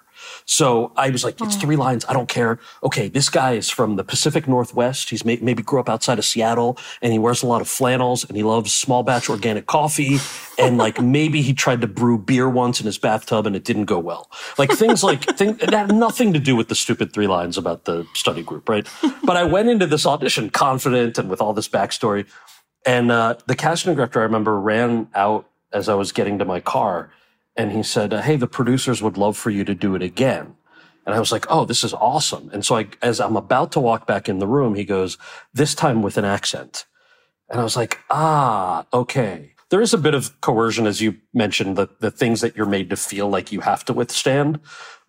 So 0.46 0.92
I 0.96 1.10
was 1.10 1.24
like, 1.24 1.40
it's 1.42 1.56
three 1.56 1.76
lines. 1.76 2.06
I 2.08 2.14
don't 2.14 2.30
care. 2.30 2.60
Okay, 2.84 3.08
this 3.08 3.30
guy 3.30 3.54
is 3.54 3.70
from 3.70 3.96
the 3.96 4.04
Pacific 4.04 4.48
Northwest. 4.48 5.10
He's 5.10 5.24
may- 5.26 5.40
maybe 5.42 5.64
grew 5.64 5.80
up 5.80 5.90
outside 5.90 6.20
of 6.20 6.26
Seattle 6.26 6.78
and 7.02 7.14
he 7.14 7.20
wears 7.20 7.44
a 7.44 7.48
lot 7.48 7.62
of 7.62 7.68
flannels 7.68 8.24
and 8.24 8.36
he 8.36 8.44
loves 8.44 8.74
small 8.74 9.04
batch 9.04 9.30
organic 9.30 9.66
coffee. 9.66 10.18
And 10.58 10.78
like 10.78 11.02
maybe 11.18 11.42
he 11.42 11.54
tried 11.54 11.82
to 11.82 11.88
brew 11.88 12.18
beer 12.18 12.50
once 12.50 12.80
in 12.80 12.86
his 12.86 12.98
bathtub 12.98 13.48
and 13.48 13.56
it 13.56 13.64
didn't 13.64 13.86
go 13.86 14.00
well. 14.00 14.30
Like 14.58 14.72
things 14.72 15.04
like 15.04 15.24
things 15.38 15.58
that 15.58 15.74
had 15.74 15.94
nothing 15.94 16.34
to 16.34 16.40
do 16.40 16.56
with 16.56 16.68
the 16.68 16.76
stupid 16.76 17.14
three 17.14 17.28
lines 17.28 17.58
about 17.58 17.86
the 17.86 18.06
study 18.14 18.44
group, 18.44 18.68
right? 18.70 18.88
But 19.24 19.38
I 19.38 19.44
went 19.44 19.70
into 19.70 19.88
this 19.88 20.06
audition 20.06 20.50
confident 20.50 21.18
and 21.18 21.30
with 21.30 21.42
all 21.42 21.54
this 21.54 21.68
backstory. 21.68 22.28
And 22.86 23.12
uh, 23.12 23.36
the 23.46 23.56
casting 23.56 23.96
director, 23.96 24.22
I 24.22 24.24
remember, 24.24 24.60
ran 24.60 25.08
out 25.14 25.48
as 25.72 25.88
I 25.88 25.94
was 25.94 26.12
getting 26.12 26.40
to 26.40 26.46
my 26.46 26.60
car 26.60 27.12
and 27.56 27.72
he 27.72 27.84
said, 27.84 28.14
"Hey, 28.14 28.36
the 28.36 28.48
producers 28.48 29.02
would 29.02 29.18
love 29.18 29.38
for 29.38 29.50
you 29.50 29.64
to 29.66 29.76
do 29.76 29.96
it 29.96 30.02
again." 30.02 30.56
And 31.06 31.16
I 31.16 31.20
was 31.20 31.32
like, 31.32 31.46
"Oh, 31.50 31.66
this 31.66 31.84
is 31.84 31.94
awesome!" 31.94 32.50
And 32.54 32.66
so, 32.66 32.78
I, 32.78 32.88
as 33.02 33.20
I'm 33.20 33.36
about 33.38 33.72
to 33.74 33.80
walk 33.80 34.08
back 34.08 34.30
in 34.30 34.40
the 34.40 34.48
room, 34.48 34.76
he 34.76 34.86
goes, 34.86 35.18
"This 35.54 35.76
time 35.76 36.02
with 36.02 36.18
an 36.18 36.26
accent," 36.26 36.86
and 37.50 37.60
I 37.60 37.64
was 37.64 37.78
like, 37.78 38.00
"Ah, 38.10 38.86
okay." 38.94 39.54
There 39.70 39.82
is 39.82 39.94
a 39.94 39.98
bit 39.98 40.14
of 40.14 40.40
coercion, 40.42 40.86
as 40.88 41.02
you 41.02 41.18
mentioned, 41.34 41.78
the 41.78 41.90
the 42.00 42.12
things 42.12 42.42
that 42.42 42.56
you're 42.58 42.66
made 42.66 42.90
to 42.92 42.98
feel 42.98 43.30
like 43.30 43.52
you 43.52 43.62
have 43.62 43.86
to 43.86 43.94
withstand. 43.94 44.60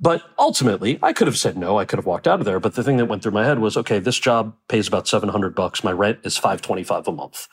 But 0.01 0.23
ultimately, 0.39 0.99
I 1.03 1.13
could 1.13 1.29
have 1.29 1.39
said 1.39 1.57
no. 1.57 1.79
I 1.79 1.85
could 1.85 1.99
have 1.99 2.07
walked 2.07 2.29
out 2.29 2.41
of 2.41 2.47
there. 2.47 2.61
But 2.61 2.75
the 2.75 2.83
thing 2.83 2.97
that 2.99 3.07
went 3.07 3.23
through 3.23 3.33
my 3.33 3.45
head 3.45 3.61
was, 3.61 3.77
okay, 3.77 4.01
this 4.01 4.19
job 4.19 4.55
pays 4.69 4.89
about 4.89 5.09
700 5.09 5.55
bucks. 5.55 5.85
My 5.85 5.93
rent 5.93 6.21
is 6.25 6.37
525 6.37 7.09
a 7.09 7.13
month. 7.13 7.49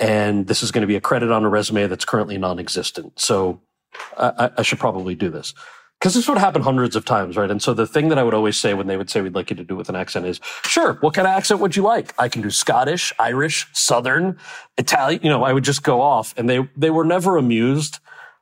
And 0.00 0.48
this 0.48 0.62
is 0.62 0.72
going 0.72 0.82
to 0.82 0.88
be 0.88 0.96
a 0.96 1.00
credit 1.00 1.30
on 1.30 1.44
a 1.44 1.48
resume 1.48 1.86
that's 1.86 2.04
currently 2.04 2.36
non-existent. 2.36 3.20
So 3.20 3.60
I, 4.16 4.50
I 4.58 4.62
should 4.62 4.78
probably 4.78 5.14
do 5.14 5.30
this 5.30 5.54
because 6.04 6.14
this 6.14 6.28
would 6.28 6.36
happen 6.36 6.60
hundreds 6.60 6.96
of 6.96 7.06
times, 7.06 7.34
right? 7.34 7.50
And 7.50 7.62
so 7.62 7.72
the 7.72 7.86
thing 7.86 8.08
that 8.10 8.18
I 8.18 8.22
would 8.22 8.34
always 8.34 8.58
say 8.58 8.74
when 8.74 8.88
they 8.88 8.98
would 8.98 9.08
say 9.08 9.22
we'd 9.22 9.34
like 9.34 9.48
you 9.48 9.56
to 9.56 9.64
do 9.64 9.74
with 9.74 9.88
an 9.88 9.96
accent 9.96 10.26
is, 10.26 10.38
sure, 10.64 10.94
what 11.00 11.14
kind 11.14 11.26
of 11.26 11.32
accent 11.32 11.60
would 11.60 11.76
you 11.76 11.82
like? 11.82 12.12
I 12.18 12.28
can 12.28 12.42
do 12.42 12.50
Scottish, 12.50 13.10
Irish, 13.18 13.66
Southern, 13.72 14.36
Italian. 14.76 15.20
You 15.22 15.30
know, 15.30 15.44
I 15.44 15.54
would 15.54 15.64
just 15.64 15.82
go 15.82 16.02
off, 16.02 16.34
and 16.36 16.46
they 16.48 16.68
they 16.76 16.90
were 16.90 17.04
never 17.04 17.38
amused, 17.38 18.00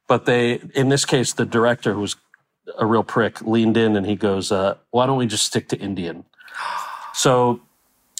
but 0.09 0.26
they, 0.26 0.55
in 0.74 0.88
this 0.88 1.05
case, 1.05 1.32
the 1.34 1.46
director 1.46 1.94
who 1.94 2.00
was 2.00 2.16
a 2.78 2.86
real 2.86 3.05
prick 3.05 3.40
leaned 3.42 3.76
in 3.76 3.96
and 3.96 4.07
he 4.07 4.16
goes, 4.16 4.50
uh, 4.50 4.76
"Why 4.90 5.07
don't 5.07 5.18
we 5.18 5.26
just 5.26 5.46
stick 5.46 5.68
to 5.68 5.78
Indian?" 5.78 6.24
So 7.14 7.61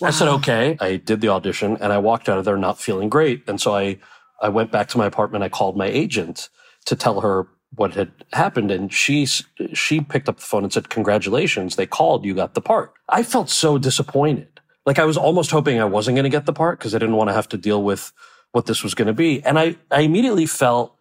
wow. 0.01 0.09
I 0.09 0.11
said, 0.12 0.28
"Okay." 0.28 0.76
I 0.80 0.97
did 0.97 1.20
the 1.20 1.30
audition, 1.30 1.76
and 1.80 1.93
I 1.93 1.99
walked 1.99 2.28
out 2.28 2.39
of 2.39 2.45
there 2.45 2.57
not 2.57 2.80
feeling 2.80 3.09
great, 3.09 3.43
and 3.49 3.61
so 3.61 3.74
I 3.74 3.99
I 4.41 4.51
went 4.51 4.70
back 4.70 4.89
to 4.91 4.99
my 4.99 5.07
apartment. 5.07 5.43
I 5.43 5.49
called 5.49 5.76
my 5.76 5.87
agent 5.87 6.49
to 6.87 6.97
tell 6.97 7.20
her 7.20 7.47
what 7.74 7.95
had 7.95 8.12
happened 8.33 8.70
and 8.70 8.93
she 8.93 9.26
she 9.72 10.01
picked 10.01 10.28
up 10.28 10.37
the 10.37 10.43
phone 10.43 10.62
and 10.62 10.72
said 10.72 10.91
congratulations 10.91 11.76
they 11.76 11.87
called 11.87 12.24
you 12.24 12.35
got 12.35 12.55
the 12.55 12.61
part. 12.61 12.93
I 13.09 13.22
felt 13.22 13.51
so 13.51 13.78
disappointed. 13.78 14.61
Like 14.85 14.99
i 14.99 15.05
was 15.05 15.16
almost 15.16 15.51
hoping 15.51 15.80
i 15.80 15.85
wasn't 15.85 16.16
going 16.16 16.24
to 16.24 16.30
get 16.30 16.47
the 16.47 16.53
part 16.53 16.78
because 16.78 16.95
i 16.95 16.99
didn't 16.99 17.16
want 17.16 17.30
to 17.30 17.35
have 17.35 17.49
to 17.51 17.57
deal 17.57 17.83
with 17.83 18.12
what 18.53 18.66
this 18.66 18.83
was 18.83 18.95
going 18.95 19.07
to 19.07 19.14
be 19.14 19.43
and 19.45 19.59
i 19.59 19.76
i 19.91 20.01
immediately 20.01 20.47
felt 20.47 20.97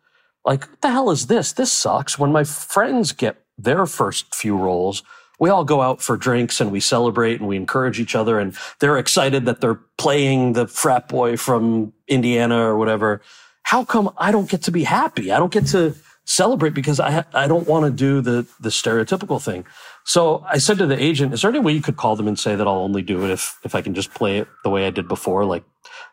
like 0.45 0.67
what 0.69 0.81
the 0.81 0.89
hell 0.89 1.11
is 1.11 1.27
this? 1.27 1.53
This 1.53 1.71
sucks. 1.71 2.17
When 2.17 2.31
my 2.31 2.43
friends 2.43 3.11
get 3.11 3.43
their 3.59 3.85
first 3.85 4.33
few 4.33 4.57
roles 4.57 5.03
we 5.41 5.49
all 5.49 5.65
go 5.65 5.81
out 5.81 6.01
for 6.03 6.15
drinks 6.17 6.61
and 6.61 6.71
we 6.71 6.79
celebrate 6.79 7.39
and 7.39 7.49
we 7.49 7.57
encourage 7.57 7.99
each 7.99 8.15
other 8.15 8.39
and 8.39 8.55
they're 8.79 8.99
excited 8.99 9.45
that 9.45 9.59
they're 9.59 9.81
playing 9.97 10.53
the 10.53 10.67
frat 10.67 11.09
boy 11.09 11.35
from 11.35 11.91
indiana 12.07 12.59
or 12.59 12.77
whatever 12.77 13.21
how 13.63 13.83
come 13.85 14.11
I 14.17 14.31
don't 14.31 14.49
get 14.49 14.63
to 14.63 14.71
be 14.71 14.83
happy? 14.83 15.31
I 15.31 15.39
don't 15.39 15.51
get 15.51 15.67
to 15.67 15.95
celebrate 16.25 16.73
because 16.73 16.99
I 16.99 17.25
I 17.33 17.47
don't 17.47 17.67
want 17.67 17.85
to 17.85 17.91
do 17.91 18.21
the 18.21 18.45
the 18.59 18.69
stereotypical 18.69 19.41
thing. 19.41 19.65
So 20.05 20.43
I 20.47 20.57
said 20.57 20.77
to 20.79 20.85
the 20.85 21.01
agent, 21.01 21.33
"Is 21.33 21.41
there 21.41 21.51
any 21.51 21.59
way 21.59 21.73
you 21.73 21.81
could 21.81 21.97
call 21.97 22.15
them 22.15 22.27
and 22.27 22.39
say 22.39 22.55
that 22.55 22.67
I'll 22.67 22.75
only 22.75 23.01
do 23.01 23.23
it 23.23 23.31
if 23.31 23.59
if 23.63 23.75
I 23.75 23.81
can 23.81 23.93
just 23.93 24.13
play 24.13 24.37
it 24.39 24.47
the 24.63 24.69
way 24.69 24.85
I 24.87 24.89
did 24.89 25.07
before, 25.07 25.45
like 25.45 25.63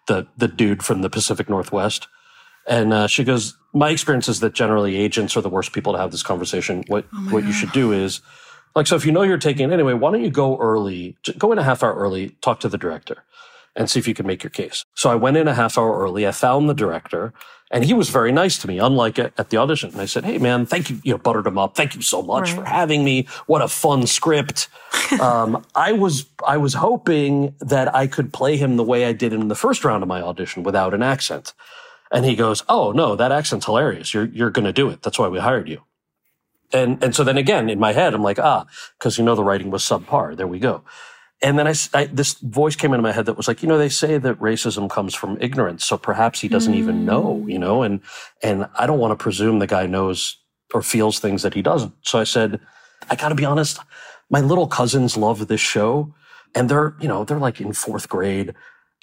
the 0.06 0.26
the 0.36 0.48
dude 0.48 0.82
from 0.82 1.02
the 1.02 1.10
Pacific 1.10 1.48
Northwest?" 1.48 2.08
And 2.66 2.92
uh, 2.92 3.06
she 3.06 3.24
goes, 3.24 3.56
"My 3.72 3.90
experience 3.90 4.28
is 4.28 4.40
that 4.40 4.54
generally 4.54 4.96
agents 4.96 5.36
are 5.36 5.40
the 5.42 5.48
worst 5.48 5.72
people 5.72 5.92
to 5.92 5.98
have 5.98 6.10
this 6.10 6.22
conversation. 6.22 6.84
What 6.88 7.06
Oh 7.14 7.28
what 7.30 7.44
you 7.44 7.52
should 7.52 7.72
do 7.72 7.92
is." 7.92 8.20
Like, 8.76 8.86
so 8.86 8.94
if 8.94 9.04
you 9.04 9.10
know 9.10 9.22
you're 9.22 9.38
taking 9.38 9.70
it 9.70 9.72
anyway, 9.72 9.94
why 9.94 10.12
don't 10.12 10.22
you 10.22 10.30
go 10.30 10.56
early, 10.58 11.16
go 11.38 11.50
in 11.50 11.58
a 11.58 11.64
half 11.64 11.82
hour 11.82 11.94
early, 11.94 12.36
talk 12.42 12.60
to 12.60 12.68
the 12.68 12.78
director 12.78 13.24
and 13.78 13.88
see 13.88 13.98
if 13.98 14.08
you 14.08 14.12
can 14.12 14.26
make 14.26 14.42
your 14.42 14.50
case. 14.50 14.84
So 14.94 15.08
I 15.08 15.14
went 15.14 15.38
in 15.38 15.48
a 15.48 15.54
half 15.54 15.78
hour 15.78 15.98
early. 15.98 16.26
I 16.26 16.32
found 16.32 16.68
the 16.68 16.74
director 16.74 17.32
and 17.70 17.84
he 17.84 17.94
was 17.94 18.08
very 18.08 18.32
nice 18.32 18.58
to 18.58 18.66
me, 18.66 18.78
unlike 18.78 19.18
at, 19.18 19.50
the 19.50 19.56
audition. 19.56 19.90
And 19.90 20.00
I 20.00 20.06
said, 20.06 20.24
Hey 20.24 20.38
man, 20.38 20.66
thank 20.66 20.90
you. 20.90 21.00
You 21.04 21.12
know, 21.12 21.18
buttered 21.18 21.46
him 21.46 21.58
up. 21.58 21.76
Thank 21.76 21.94
you 21.94 22.02
so 22.02 22.22
much 22.22 22.52
for 22.52 22.64
having 22.64 23.04
me. 23.04 23.28
What 23.46 23.62
a 23.62 23.68
fun 23.68 24.06
script. 24.06 24.68
um, 25.20 25.64
I 25.74 25.92
was, 25.92 26.26
I 26.46 26.56
was 26.56 26.74
hoping 26.74 27.54
that 27.60 27.94
I 27.94 28.06
could 28.06 28.32
play 28.32 28.56
him 28.56 28.76
the 28.76 28.84
way 28.84 29.04
I 29.04 29.12
did 29.12 29.32
in 29.32 29.48
the 29.48 29.54
first 29.54 29.84
round 29.84 30.02
of 30.02 30.08
my 30.08 30.20
audition 30.20 30.62
without 30.64 30.92
an 30.92 31.02
accent. 31.02 31.54
And 32.10 32.24
he 32.24 32.34
goes, 32.34 32.64
Oh 32.68 32.92
no, 32.92 33.14
that 33.16 33.32
accent's 33.32 33.66
hilarious. 33.66 34.12
You're, 34.12 34.26
you're 34.26 34.50
going 34.50 34.64
to 34.66 34.72
do 34.72 34.88
it. 34.88 35.02
That's 35.02 35.18
why 35.18 35.28
we 35.28 35.38
hired 35.38 35.68
you. 35.68 35.82
And, 36.72 37.02
and 37.02 37.14
so 37.14 37.24
then 37.24 37.38
again, 37.38 37.70
in 37.70 37.78
my 37.78 37.92
head, 37.92 38.12
I'm 38.12 38.22
like, 38.22 38.38
ah, 38.38 38.66
because 38.98 39.16
you 39.16 39.24
know 39.24 39.34
the 39.34 39.44
writing 39.44 39.70
was 39.70 39.82
subpar. 39.82 40.36
There 40.36 40.46
we 40.46 40.58
go. 40.58 40.82
And 41.40 41.58
then 41.58 41.68
I, 41.68 41.74
I- 41.94 42.06
this 42.06 42.34
voice 42.34 42.76
came 42.76 42.92
into 42.92 43.02
my 43.02 43.12
head 43.12 43.26
that 43.26 43.36
was 43.36 43.48
like, 43.48 43.62
you 43.62 43.68
know, 43.68 43.78
they 43.78 43.88
say 43.88 44.18
that 44.18 44.38
racism 44.40 44.90
comes 44.90 45.14
from 45.14 45.38
ignorance, 45.40 45.84
so 45.84 45.96
perhaps 45.96 46.40
he 46.40 46.48
doesn't 46.48 46.74
even 46.74 47.04
know, 47.04 47.42
mm. 47.44 47.52
you 47.52 47.58
know, 47.58 47.82
and 47.82 48.00
and 48.42 48.68
I 48.78 48.86
don't 48.86 48.98
want 48.98 49.12
to 49.12 49.22
presume 49.22 49.58
the 49.58 49.66
guy 49.66 49.86
knows 49.86 50.36
or 50.74 50.82
feels 50.82 51.18
things 51.18 51.42
that 51.42 51.54
he 51.54 51.62
doesn't. 51.62 51.94
So 52.02 52.18
I 52.18 52.24
said, 52.24 52.60
I 53.08 53.14
got 53.14 53.30
to 53.30 53.34
be 53.34 53.44
honest, 53.44 53.78
my 54.30 54.40
little 54.40 54.66
cousins 54.66 55.16
love 55.16 55.46
this 55.48 55.60
show, 55.60 56.14
and 56.54 56.68
they're 56.68 56.94
you 57.00 57.08
know 57.08 57.24
they're 57.24 57.38
like 57.38 57.60
in 57.60 57.72
fourth 57.72 58.08
grade. 58.08 58.54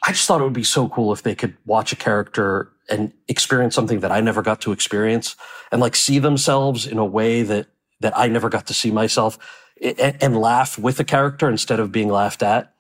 I 0.06 0.12
just 0.12 0.28
thought 0.28 0.42
it 0.42 0.44
would 0.44 0.54
be 0.54 0.64
so 0.64 0.90
cool 0.90 1.14
if 1.14 1.24
they 1.24 1.36
could 1.36 1.56
watch 1.66 1.92
a 1.92 1.96
character 1.96 2.72
and 2.90 3.12
experience 3.28 3.74
something 3.74 4.02
that 4.02 4.12
I 4.12 4.22
never 4.22 4.42
got 4.42 4.62
to 4.62 4.72
experience, 4.72 5.36
and 5.72 5.80
like 5.80 5.96
see 5.96 6.20
themselves 6.20 6.86
in 6.86 6.98
a 6.98 7.06
way 7.06 7.44
that 7.44 7.68
that 8.02 8.18
I 8.18 8.28
never 8.28 8.50
got 8.50 8.68
to 8.68 8.74
see 8.74 8.92
myself 8.92 9.40
and, 9.82 10.18
and 10.22 10.38
laugh 10.38 10.78
with 10.80 10.98
the 10.98 11.04
character 11.04 11.50
instead 11.50 11.80
of 11.80 11.92
being 11.92 12.10
laughed 12.10 12.44
at. 12.44 12.74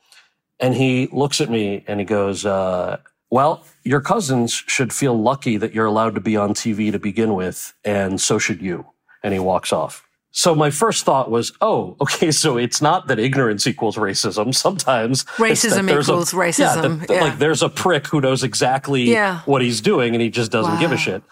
And 0.60 0.74
he 0.74 1.08
looks 1.12 1.42
at 1.42 1.50
me 1.50 1.84
and 1.88 2.00
he 2.00 2.06
goes, 2.06 2.46
uh, 2.46 2.98
well, 3.30 3.64
your 3.84 4.02
cousins 4.02 4.54
should 4.54 4.94
feel 4.94 5.20
lucky 5.22 5.58
that 5.58 5.74
you're 5.74 5.86
allowed 5.86 6.16
to 6.16 6.22
be 6.22 6.38
on 6.38 6.54
TV 6.54 6.92
to 6.92 7.00
begin 7.00 7.34
with, 7.34 7.74
and 7.84 8.22
so 8.22 8.38
should 8.40 8.62
you. 8.62 8.86
And 9.24 9.34
he 9.34 9.40
walks 9.40 9.74
off. 9.74 10.04
So 10.32 10.54
my 10.54 10.70
first 10.70 11.04
thought 11.06 11.32
was, 11.32 11.52
oh, 11.62 11.98
okay, 12.02 12.32
so 12.32 12.58
it's 12.58 12.82
not 12.82 13.08
that 13.08 13.20
ignorance 13.20 13.68
equals 13.68 13.96
racism. 13.98 14.54
Sometimes 14.56 15.24
Racism 15.38 15.88
there's 15.88 16.08
a- 16.08 16.12
equals 16.14 16.34
yeah, 16.34 16.40
racism, 16.40 17.00
that- 17.08 17.10
yeah. 17.10 17.22
Like 17.22 17.40
there's 17.40 17.62
a 17.64 17.70
prick 17.70 18.08
who 18.08 18.22
knows 18.22 18.44
exactly 18.44 19.04
Yeah. 19.04 19.40
what 19.46 19.62
he's 19.62 19.82
doing 19.82 20.14
and 20.14 20.22
he 20.22 20.30
just 20.30 20.52
doesn't 20.52 20.80
give 20.80 20.92
a 20.92 20.98
shit. 20.98 21.24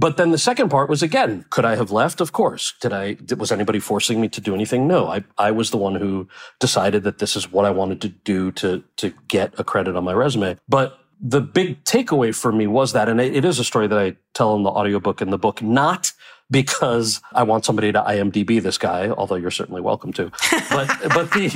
But 0.00 0.16
then 0.16 0.30
the 0.30 0.38
second 0.38 0.68
part 0.68 0.88
was 0.88 1.02
again, 1.02 1.44
could 1.50 1.64
I 1.64 1.74
have 1.74 1.90
left? 1.90 2.20
Of 2.20 2.30
course. 2.32 2.72
Did 2.80 2.92
I, 2.92 3.14
did- 3.14 3.40
was 3.40 3.50
anybody 3.52 3.80
forcing 3.80 4.20
me 4.20 4.28
to 4.28 4.40
do 4.40 4.54
anything? 4.54 4.86
No, 4.86 5.08
I, 5.08 5.24
I 5.36 5.50
was 5.50 5.70
the 5.70 5.76
one 5.76 5.96
who 5.96 6.28
decided 6.60 7.02
that 7.02 7.18
this 7.18 7.34
is 7.36 7.50
what 7.50 7.64
I 7.64 7.70
wanted 7.70 8.00
to 8.02 8.08
do 8.08 8.52
to, 8.52 8.84
to 8.98 9.12
get 9.26 9.58
a 9.58 9.64
credit 9.64 9.96
on 9.96 10.04
my 10.04 10.12
resume. 10.12 10.56
But 10.68 10.98
the 11.20 11.40
big 11.40 11.82
takeaway 11.82 12.32
for 12.32 12.52
me 12.52 12.68
was 12.68 12.92
that, 12.92 13.08
and 13.08 13.20
it, 13.20 13.44
is 13.44 13.58
a 13.58 13.64
story 13.64 13.88
that 13.88 13.98
I 13.98 14.16
tell 14.34 14.54
in 14.54 14.62
the 14.62 14.70
audiobook 14.70 15.20
and 15.20 15.32
the 15.32 15.38
book, 15.38 15.60
not 15.62 16.12
because 16.48 17.20
I 17.32 17.42
want 17.42 17.64
somebody 17.64 17.90
to 17.90 18.00
IMDb 18.00 18.62
this 18.62 18.78
guy, 18.78 19.08
although 19.08 19.34
you're 19.34 19.50
certainly 19.50 19.80
welcome 19.80 20.12
to. 20.14 20.30
But, 20.70 20.86
but 21.14 21.32
the, 21.32 21.48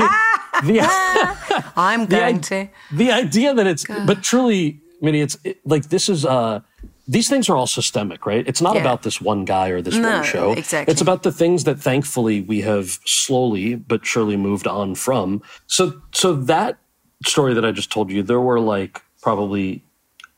the, 0.64 0.80
I'm 1.76 2.07
the 2.07 2.16
going 2.16 2.36
i- 2.38 2.40
to. 2.40 2.68
the 2.90 3.12
idea 3.12 3.55
that 3.55 3.66
it's 3.68 3.86
but 3.86 4.22
truly 4.22 4.80
Minnie, 5.01 5.20
it's 5.20 5.38
it, 5.45 5.59
like 5.64 5.88
this 5.88 6.09
is 6.09 6.24
uh 6.26 6.61
these 7.09 7.28
things 7.28 7.48
are 7.48 7.57
all 7.57 7.66
systemic 7.66 8.26
right 8.26 8.46
it's 8.46 8.61
not 8.61 8.74
Yeah. 8.76 8.82
about 8.82 9.03
this 9.03 9.20
one 9.20 9.44
guy 9.44 9.68
or 9.68 9.82
this 9.82 9.96
No, 9.96 10.11
one 10.11 10.24
show 10.24 10.53
exactly. 10.53 10.92
it's 10.92 11.00
about 11.00 11.22
the 11.24 11.32
things 11.32 11.64
that 11.64 11.78
thankfully 11.80 12.40
we 12.42 12.61
have 12.61 12.98
slowly 13.05 13.74
but 13.74 14.07
surely 14.07 14.36
moved 14.36 14.66
on 14.66 14.94
from 14.94 15.42
so 15.66 16.00
so 16.12 16.34
that 16.34 16.78
story 17.26 17.55
that 17.55 17.64
i 17.64 17.72
just 17.72 17.90
told 17.92 18.11
you 18.11 18.22
there 18.22 18.40
were 18.40 18.61
like 18.61 19.03
probably 19.20 19.82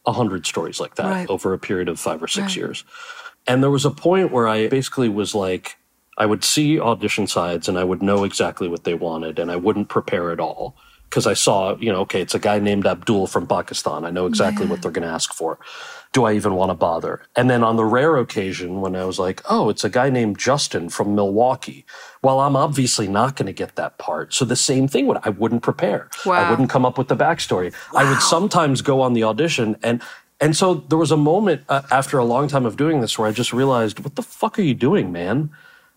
a 0.07 0.13
hundred 0.13 0.47
stories 0.47 0.81
like 0.81 0.95
that 0.97 1.07
Right. 1.07 1.29
over 1.31 1.53
a 1.53 1.59
period 1.59 1.89
of 1.89 1.99
five 2.01 2.23
or 2.23 2.29
six 2.29 2.49
Right. 2.49 2.57
years 2.57 2.85
and 3.47 3.63
there 3.63 3.71
was 3.71 3.85
a 3.85 3.91
point 3.91 4.33
where 4.33 4.49
I 4.49 4.69
basically 4.69 5.11
was 5.11 5.35
like, 5.35 5.77
I 6.17 6.25
would 6.25 6.43
see 6.45 6.81
audition 6.81 7.27
sides 7.27 7.69
and 7.69 7.79
I 7.79 7.85
would 7.85 8.03
know 8.03 8.25
exactly 8.25 8.69
what 8.69 8.85
they 8.85 8.95
wanted 8.95 9.39
and 9.39 9.51
I 9.51 9.57
wouldn't 9.57 9.91
prepare 9.91 10.31
at 10.31 10.41
all. 10.41 10.77
Because 11.09 11.27
I 11.27 11.35
saw, 11.35 11.77
you 11.77 11.93
know, 11.93 12.01
okay, 12.01 12.21
it's 12.21 12.35
a 12.35 12.41
guy 12.41 12.59
named 12.59 12.87
Abdul 12.87 13.29
from 13.29 13.47
Pakistan. 13.47 14.05
I 14.05 14.11
know 14.11 14.27
exactly 14.27 14.67
what 14.67 14.83
they're 14.83 14.91
going 14.91 15.07
to 15.07 15.15
ask 15.15 15.33
for. 15.33 15.59
Do 16.13 16.25
I 16.25 16.35
even 16.35 16.55
want 16.55 16.71
to 16.71 16.75
bother? 16.75 17.23
And 17.37 17.49
then 17.49 17.63
on 17.63 17.77
the 17.77 17.85
rare 17.85 18.17
occasion 18.17 18.81
when 18.81 18.97
I 18.97 19.05
was 19.05 19.19
like, 19.19 19.41
oh, 19.49 19.69
it's 19.69 19.85
a 19.85 19.91
guy 19.91 20.11
named 20.11 20.39
Justin 20.39 20.89
from 20.89 21.15
Milwaukee. 21.15 21.85
Well, 22.23 22.41
I'm 22.41 22.57
obviously 22.57 23.07
not 23.07 23.37
going 23.37 23.47
to 23.47 23.53
get 23.53 23.77
that 23.77 23.99
part. 23.99 24.35
So 24.35 24.45
the 24.45 24.57
same 24.57 24.89
thing 24.89 25.07
would 25.07 25.19
I 25.23 25.29
wouldn't 25.29 25.63
prepare. 25.63 26.09
Wow. 26.25 26.35
I 26.35 26.51
wouldn't 26.51 26.71
come 26.71 26.85
up 26.85 26.99
with 26.99 27.09
the 27.09 27.17
backstory. 27.17 27.73
I 27.95 28.09
would 28.09 28.21
sometimes 28.21 28.83
go 28.83 29.01
on 29.01 29.13
the 29.13 29.25
audition 29.25 29.77
and 29.83 30.03
and 30.41 30.57
so 30.57 30.75
there 30.75 30.99
was 30.99 31.13
a 31.13 31.17
moment 31.17 31.63
uh, 31.69 31.83
after 31.91 32.19
a 32.19 32.25
long 32.25 32.49
time 32.49 32.67
of 32.67 32.77
doing 32.77 33.01
this 33.01 33.19
where 33.19 33.29
I 33.29 33.33
just 33.33 33.53
realized, 33.53 34.01
what 34.01 34.17
the 34.17 34.23
fuck 34.23 34.59
are 34.59 34.63
you 34.63 34.75
doing, 34.75 35.13
man? 35.13 35.51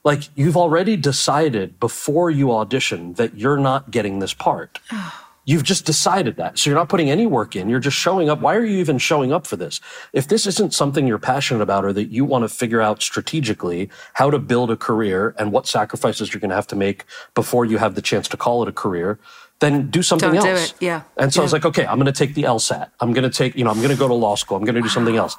Like 0.04 0.24
you've 0.36 0.58
already 0.58 0.96
decided 0.96 1.80
before 1.80 2.30
you 2.32 2.52
audition 2.52 3.14
that 3.14 3.38
you're 3.38 3.58
not 3.58 3.92
getting 3.92 4.20
this 4.20 4.34
part. 4.34 4.80
Oh. 4.92 5.24
You've 5.50 5.64
just 5.64 5.86
decided 5.86 6.36
that. 6.36 6.60
So 6.60 6.70
you're 6.70 6.78
not 6.78 6.90
putting 6.90 7.10
any 7.10 7.26
work 7.26 7.56
in. 7.56 7.70
You're 7.70 7.80
just 7.80 7.96
showing 7.96 8.30
up. 8.30 8.42
Why 8.42 8.54
are 8.58 8.66
you 8.66 8.80
even 8.80 8.98
showing 8.98 9.32
up 9.32 9.48
for 9.48 9.56
this? 9.56 9.80
If 10.12 10.28
this 10.28 10.46
isn't 10.46 10.74
something 10.74 11.08
you're 11.08 11.18
passionate 11.18 11.62
about 11.62 11.86
or 11.86 11.94
that 11.94 12.12
you 12.12 12.26
want 12.26 12.44
to 12.44 12.50
figure 12.50 12.82
out 12.82 13.02
strategically 13.02 13.90
how 14.16 14.30
to 14.30 14.40
build 14.40 14.72
a 14.72 14.76
career 14.76 15.34
and 15.40 15.54
what 15.54 15.66
sacrifices 15.66 16.34
you're 16.34 16.42
going 16.42 16.50
to 16.50 16.56
have 16.56 16.68
to 16.68 16.76
make 16.76 17.06
before 17.34 17.64
you 17.64 17.78
have 17.78 17.96
the 17.96 18.02
chance 18.02 18.28
to 18.28 18.36
call 18.36 18.62
it 18.62 18.68
a 18.68 18.74
career, 18.74 19.20
then 19.60 19.90
do 19.90 20.04
something 20.04 20.34
Don't 20.34 20.44
do 20.44 20.50
else. 20.50 20.72
it, 20.72 20.76
yeah. 20.82 21.04
And 21.16 21.34
so 21.34 21.40
I 21.40 21.44
was 21.44 21.54
like, 21.54 21.64
okay, 21.64 21.86
I'm 21.86 21.96
going 21.96 22.08
to 22.08 22.12
take 22.12 22.34
the 22.34 22.44
LSAT. 22.44 22.90
I'm 23.00 23.14
going 23.14 23.24
to 23.24 23.30
take, 23.30 23.56
you 23.56 23.64
know, 23.64 23.72
I'm 23.72 23.78
going 23.78 23.90
to 23.90 23.96
go 23.96 24.10
to 24.10 24.14
law 24.14 24.36
school. 24.36 24.58
I'm 24.58 24.66
going 24.66 24.76
to 24.76 24.82
do 24.82 24.90
something 24.90 25.16
else. 25.16 25.38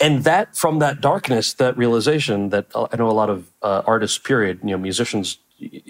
And 0.00 0.24
that, 0.24 0.56
from 0.56 0.78
that 0.78 1.00
darkness, 1.00 1.52
that 1.54 1.76
realization 1.76 2.48
that 2.50 2.66
uh, 2.74 2.88
I 2.90 2.96
know 2.96 3.10
a 3.10 3.12
lot 3.12 3.28
of 3.28 3.52
uh, 3.62 3.82
artists, 3.86 4.18
period, 4.18 4.60
you 4.62 4.70
know, 4.70 4.78
musicians 4.78 5.38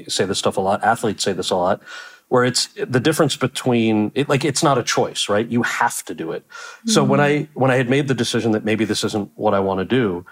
say 0.08 0.24
this 0.24 0.38
stuff 0.38 0.56
a 0.56 0.60
lot, 0.60 0.82
athletes 0.82 1.22
say 1.22 1.32
this 1.32 1.50
a 1.50 1.56
lot, 1.56 1.80
where 2.28 2.44
it's 2.44 2.68
the 2.76 3.00
difference 3.00 3.36
between 3.36 4.10
it, 4.14 4.28
like 4.28 4.44
it's 4.44 4.62
not 4.62 4.78
a 4.78 4.82
choice, 4.82 5.28
right? 5.28 5.48
You 5.48 5.62
have 5.62 6.04
to 6.04 6.14
do 6.14 6.32
it. 6.32 6.44
So 6.86 7.04
when 7.04 7.20
I 7.20 7.48
when 7.54 7.70
I 7.70 7.76
had 7.76 7.88
made 7.88 8.08
the 8.08 8.14
decision 8.14 8.52
that 8.52 8.64
maybe 8.64 8.84
this 8.84 9.04
isn't 9.04 9.30
what 9.36 9.54
I 9.54 9.60
want 9.60 9.78
to 9.78 9.84
do, 9.84 10.24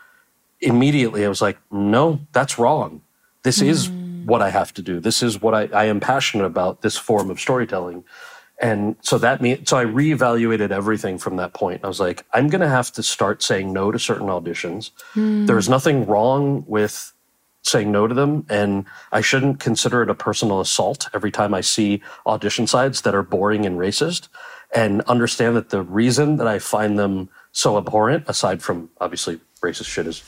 immediately 0.60 1.24
I 1.24 1.28
was 1.28 1.42
like, 1.42 1.58
no, 1.70 2.20
that's 2.32 2.58
wrong. 2.58 3.02
This 3.42 3.60
is 3.60 3.90
what 4.24 4.42
I 4.42 4.50
have 4.50 4.74
to 4.74 4.82
do. 4.82 5.00
This 5.00 5.22
is 5.22 5.40
what 5.40 5.54
I, 5.54 5.68
I 5.72 5.84
am 5.86 6.00
passionate 6.00 6.44
about, 6.44 6.82
this 6.82 6.96
form 6.96 7.30
of 7.30 7.40
storytelling. 7.40 8.04
And 8.60 8.96
so 9.02 9.18
that 9.18 9.40
means, 9.40 9.70
so 9.70 9.76
I 9.76 9.84
reevaluated 9.84 10.70
everything 10.70 11.18
from 11.18 11.36
that 11.36 11.54
point. 11.54 11.84
I 11.84 11.88
was 11.88 12.00
like, 12.00 12.24
I'm 12.32 12.48
going 12.48 12.60
to 12.60 12.68
have 12.68 12.90
to 12.92 13.02
start 13.02 13.42
saying 13.42 13.72
no 13.72 13.92
to 13.92 13.98
certain 13.98 14.26
auditions. 14.26 14.90
Hmm. 15.12 15.46
There's 15.46 15.68
nothing 15.68 16.06
wrong 16.06 16.64
with 16.66 17.12
saying 17.62 17.92
no 17.92 18.06
to 18.06 18.14
them. 18.14 18.46
And 18.48 18.84
I 19.12 19.20
shouldn't 19.20 19.60
consider 19.60 20.02
it 20.02 20.10
a 20.10 20.14
personal 20.14 20.60
assault 20.60 21.08
every 21.14 21.30
time 21.30 21.54
I 21.54 21.60
see 21.60 22.02
audition 22.26 22.66
sides 22.66 23.02
that 23.02 23.14
are 23.14 23.22
boring 23.22 23.64
and 23.66 23.78
racist 23.78 24.28
and 24.74 25.02
understand 25.02 25.56
that 25.56 25.70
the 25.70 25.82
reason 25.82 26.36
that 26.36 26.48
I 26.48 26.58
find 26.58 26.98
them 26.98 27.28
so 27.52 27.78
abhorrent, 27.78 28.24
aside 28.28 28.62
from 28.62 28.90
obviously 29.00 29.40
racist 29.62 29.86
shit 29.86 30.06
is 30.06 30.22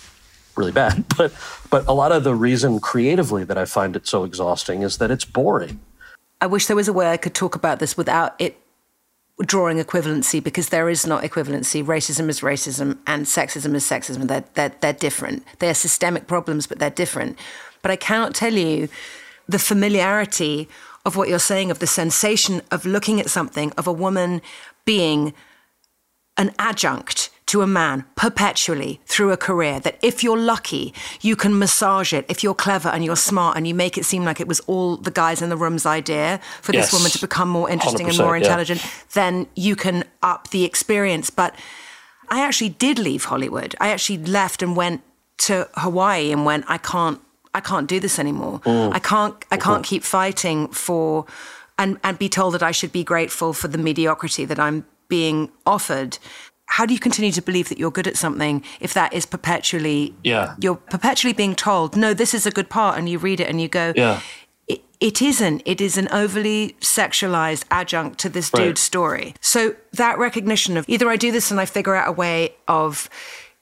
really 0.57 0.73
bad, 0.73 1.05
but, 1.17 1.33
but 1.71 1.87
a 1.87 1.93
lot 1.93 2.13
of 2.13 2.25
the 2.25 2.35
reason 2.35 2.81
creatively 2.81 3.45
that 3.45 3.59
I 3.59 3.65
find 3.65 3.97
it 3.97 4.07
so 4.07 4.25
exhausting 4.25 4.83
is 4.83 4.99
that 4.99 5.11
it's 5.11 5.25
boring. 5.25 5.81
I 6.41 6.47
wish 6.47 6.67
there 6.67 6.77
was 6.77 6.89
a 6.89 6.93
way 6.93 7.11
I 7.11 7.17
could 7.17 7.35
talk 7.35 7.55
about 7.55 7.79
this 7.79 7.97
without 7.97 8.35
it 8.39 8.61
drawing 9.43 9.79
equivalency 9.79 10.43
because 10.43 10.69
there 10.69 10.89
is 10.89 11.07
not 11.07 11.23
equivalency. 11.23 11.85
Racism 11.85 12.29
is 12.29 12.41
racism 12.41 12.99
and 13.07 13.25
sexism 13.27 13.75
is 13.75 13.85
sexism. 13.85 14.27
They're, 14.27 14.45
they're, 14.55 14.75
they're 14.81 14.93
different. 14.93 15.45
They're 15.59 15.75
systemic 15.75 16.27
problems, 16.27 16.67
but 16.67 16.79
they're 16.79 16.91
different. 16.91 17.39
But 17.83 17.91
I 17.91 17.97
cannot 17.97 18.35
tell 18.35 18.53
you 18.53 18.89
the 19.49 19.59
familiarity 19.59 20.69
of 21.07 21.17
what 21.17 21.29
you're 21.29 21.39
saying, 21.39 21.71
of 21.71 21.79
the 21.79 21.87
sensation 21.87 22.61
of 22.71 22.85
looking 22.85 23.21
at 23.21 23.31
something, 23.31 23.73
of 23.79 23.87
a 23.87 23.93
woman 23.93 24.43
being 24.85 25.33
an 26.37 26.53
adjunct 26.59 27.31
to 27.51 27.63
a 27.63 27.67
man 27.67 28.05
perpetually 28.15 29.01
through 29.07 29.33
a 29.33 29.37
career 29.37 29.81
that 29.81 29.99
if 30.03 30.23
you're 30.23 30.39
lucky, 30.39 30.95
you 31.21 31.35
can 31.35 31.59
massage 31.59 32.13
it. 32.13 32.25
If 32.29 32.45
you're 32.45 32.55
clever 32.55 32.89
and 32.89 33.05
you're 33.05 33.17
smart 33.17 33.57
and 33.57 33.67
you 33.67 33.75
make 33.75 33.99
it 33.99 34.05
seem 34.05 34.25
like 34.25 34.39
it 34.41 34.47
was 34.47 34.61
all 34.69 34.97
the 34.97 35.11
guys 35.11 35.43
in 35.43 35.49
the 35.49 35.57
room's 35.57 35.85
idea 35.85 36.39
for 36.63 36.73
Yes. 36.73 36.85
this 36.85 36.93
woman 36.93 37.11
to 37.11 37.19
become 37.19 37.49
more 37.49 37.69
interesting 37.69 38.07
and 38.07 38.17
100%, 38.17 38.25
more 38.25 38.37
yeah. 38.37 38.45
intelligent, 38.45 38.81
then 39.15 39.49
you 39.57 39.75
can 39.75 40.05
up 40.23 40.51
the 40.51 40.65
experience. 40.65 41.29
But 41.29 41.57
I 42.29 42.41
actually 42.47 42.71
did 42.71 43.01
leave 43.01 43.25
Hollywood. 43.25 43.75
I 43.81 43.89
actually 43.91 44.19
left 44.19 44.63
and 44.63 44.77
went 44.77 45.03
to 45.39 45.69
Hawaii 45.75 46.31
and 46.31 46.45
went, 46.45 46.67
I 46.69 46.79
can't, 46.79 47.21
I 47.53 47.59
can't 47.61 47.89
do 47.89 47.99
this 47.99 48.21
anymore. 48.21 48.61
Mm. 48.61 48.95
I 48.95 49.01
can't, 49.01 49.35
I 49.51 49.57
can't 49.57 49.85
keep 49.85 50.05
fighting 50.05 50.69
for, 50.69 51.27
and 51.79 51.99
and 52.05 52.17
be 52.17 52.29
told 52.29 52.55
that 52.55 52.63
I 52.63 52.71
should 52.71 52.93
be 52.93 53.03
grateful 53.03 53.53
for 53.53 53.67
the 53.67 53.79
mediocrity 53.79 54.45
that 54.45 54.61
I'm 54.61 54.85
being 55.09 55.51
offered. 55.67 56.19
How 56.75 56.87
do 56.87 56.95
you 56.95 57.01
continue 57.01 57.33
to 57.33 57.43
believe 57.43 57.69
that 57.69 57.79
you're 57.79 57.91
good 57.91 58.07
at 58.07 58.17
something 58.17 58.63
if 58.79 58.95
that 58.95 59.13
is 59.13 59.27
perpetually, 59.27 60.15
Yeah. 60.23 60.55
you're 60.61 60.77
perpetually 60.77 61.33
being 61.33 61.55
told, 61.57 61.97
no, 61.97 62.15
this 62.15 62.33
is 62.33 62.47
a 62.47 62.51
good 62.53 62.69
part, 62.71 62.97
and 62.97 63.09
you 63.09 63.19
read 63.19 63.41
it 63.41 63.49
and 63.49 63.61
you 63.61 63.67
go, 63.69 63.93
Yeah. 63.97 64.21
it, 64.69 64.81
it 65.01 65.21
isn't. 65.21 65.63
It 65.67 65.81
is 65.81 65.97
an 65.99 66.07
overly 66.13 66.77
sexualized 66.81 67.65
adjunct 67.73 68.19
to 68.21 68.29
this 68.29 68.51
Right. 68.55 68.65
dude's 68.65 68.81
story. 68.81 69.35
So 69.41 69.75
that 69.95 70.17
recognition 70.19 70.77
of 70.77 70.85
either 70.89 71.11
I 71.11 71.17
do 71.17 71.33
this 71.33 71.51
and 71.51 71.59
I 71.61 71.65
figure 71.67 71.97
out 71.97 72.07
a 72.09 72.13
way 72.13 72.55
of 72.69 73.09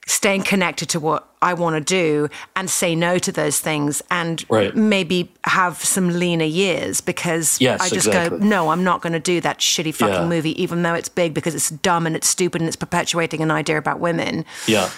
staying 0.05 0.43
connected 0.43 0.87
to 0.89 0.99
what 0.99 1.27
I 1.41 1.53
want 1.53 1.75
to 1.75 1.81
do 1.81 2.27
and 2.55 2.69
say 2.69 2.95
no 2.95 3.17
to 3.19 3.31
those 3.31 3.59
things 3.59 4.01
and 4.11 4.43
Right. 4.49 4.75
maybe 4.75 5.31
have 5.45 5.83
some 5.83 6.19
leaner 6.19 6.43
years 6.45 6.99
because 7.01 7.59
Yes, 7.61 7.79
I 7.81 7.89
just 7.89 8.07
exactly. 8.07 8.39
go, 8.39 8.45
no, 8.45 8.69
I'm 8.69 8.83
not 8.83 9.01
going 9.01 9.13
to 9.13 9.19
do 9.19 9.39
that 9.41 9.59
shitty 9.59 9.93
fucking 9.95 10.13
Yeah. 10.15 10.25
movie, 10.27 10.61
even 10.61 10.83
though 10.83 10.93
it's 10.93 11.09
big 11.09 11.33
because 11.33 11.55
it's 11.55 11.69
dumb 11.69 12.05
and 12.05 12.15
it's 12.15 12.27
stupid 12.27 12.61
and 12.61 12.67
it's 12.67 12.75
perpetuating 12.75 13.41
an 13.41 13.51
idea 13.51 13.77
about 13.77 13.99
women. 13.99 14.43
Yeah. 14.67 14.89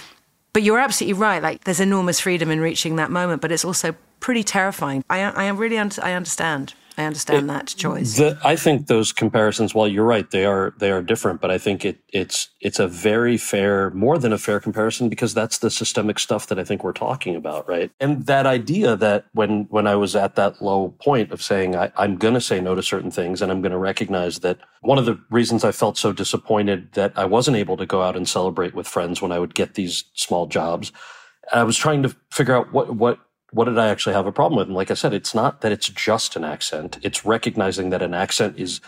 But 0.54 0.64
you're 0.64 0.80
absolutely 0.80 1.14
right. 1.22 1.42
Like, 1.42 1.64
there's 1.64 1.80
enormous 1.80 2.20
freedom 2.20 2.50
in 2.52 2.60
reaching 2.60 2.96
that 2.98 3.10
moment, 3.12 3.42
but 3.42 3.52
it's 3.52 3.64
also 3.64 3.96
pretty 4.20 4.44
terrifying. 4.44 5.04
I, 5.10 5.20
I 5.22 5.44
am 5.46 5.58
really, 5.58 5.78
un- 5.78 5.92
I 6.02 6.14
understand. 6.14 6.74
I 6.98 7.06
understand 7.06 7.50
that 7.50 7.68
choice. 7.68 8.18
The, 8.18 8.38
I 8.44 8.56
think 8.56 8.88
those 8.88 9.12
comparisons, 9.12 9.74
while 9.74 9.88
you're 9.88 10.06
right, 10.06 10.30
they 10.30 10.46
are 10.46 10.74
they 10.78 10.92
are 10.92 11.02
different, 11.02 11.40
but 11.40 11.50
I 11.50 11.58
think 11.58 11.86
it 11.86 12.00
it's 12.10 12.50
it's 12.60 12.80
a 12.80 12.88
very 12.88 13.38
fair, 13.38 13.90
more 13.92 14.18
than 14.18 14.34
a 14.34 14.38
fair 14.38 14.60
comparison 14.60 15.08
because 15.08 15.34
that's 15.34 15.60
the 15.60 15.72
systemic 15.72 16.20
stuff 16.20 16.48
that 16.48 16.60
I 16.60 16.64
think 16.64 16.84
we're 16.84 16.92
talking 16.92 17.36
about, 17.36 17.68
right? 17.68 17.92
And 18.00 18.26
that 18.26 18.46
idea 18.46 18.96
that 18.98 19.26
when 19.34 19.68
when 19.70 19.88
I 19.88 19.96
was 19.96 20.16
at 20.16 20.36
that 20.36 20.62
low 20.62 20.90
point 21.02 21.32
of 21.32 21.42
saying 21.42 21.76
I, 21.76 21.92
I'm 21.96 22.18
going 22.18 22.34
to 22.34 22.42
say 22.42 22.60
no 22.60 22.76
to 22.76 22.84
certain 22.84 23.12
things, 23.12 23.42
and 23.42 23.52
I'm 23.52 23.62
going 23.62 23.72
to 23.72 23.78
recognize 23.78 24.40
that 24.40 24.60
one 24.82 24.98
of 24.98 25.06
the 25.06 25.20
reasons 25.30 25.64
I 25.64 25.72
felt 25.72 25.98
so 25.98 26.12
disappointed 26.12 26.94
that 26.94 27.14
I 27.16 27.26
wasn't 27.26 27.58
able 27.58 27.78
to 27.78 27.86
go 27.86 28.02
out 28.02 28.18
and 28.18 28.28
celebrate 28.28 28.74
with 28.74 28.88
friends 28.88 29.22
when 29.22 29.32
I 29.32 29.40
would 29.40 29.56
get 29.56 29.76
these 29.76 30.04
small 30.14 30.46
jobs, 30.46 30.92
I 31.54 31.64
was 31.64 31.78
trying 31.78 32.04
to 32.04 32.16
figure 32.32 32.56
out 32.56 32.74
what 32.74 32.96
what 32.96 33.20
what 33.52 33.66
did 33.66 33.78
I 33.78 33.88
actually 33.88 34.14
have 34.14 34.26
a 34.26 34.32
problem 34.32 34.58
with? 34.58 34.68
And 34.68 34.76
like 34.76 34.92
I 34.92 34.96
said, 34.96 35.14
it's 35.14 35.36
not 35.36 35.62
that 35.62 35.72
it's 35.72 35.90
just 35.90 36.36
an 36.36 36.44
accent. 36.44 36.98
It's 37.02 37.26
recognizing 37.26 37.90
that 37.90 38.02
an 38.02 38.14
accent 38.14 38.58
is 38.58 38.82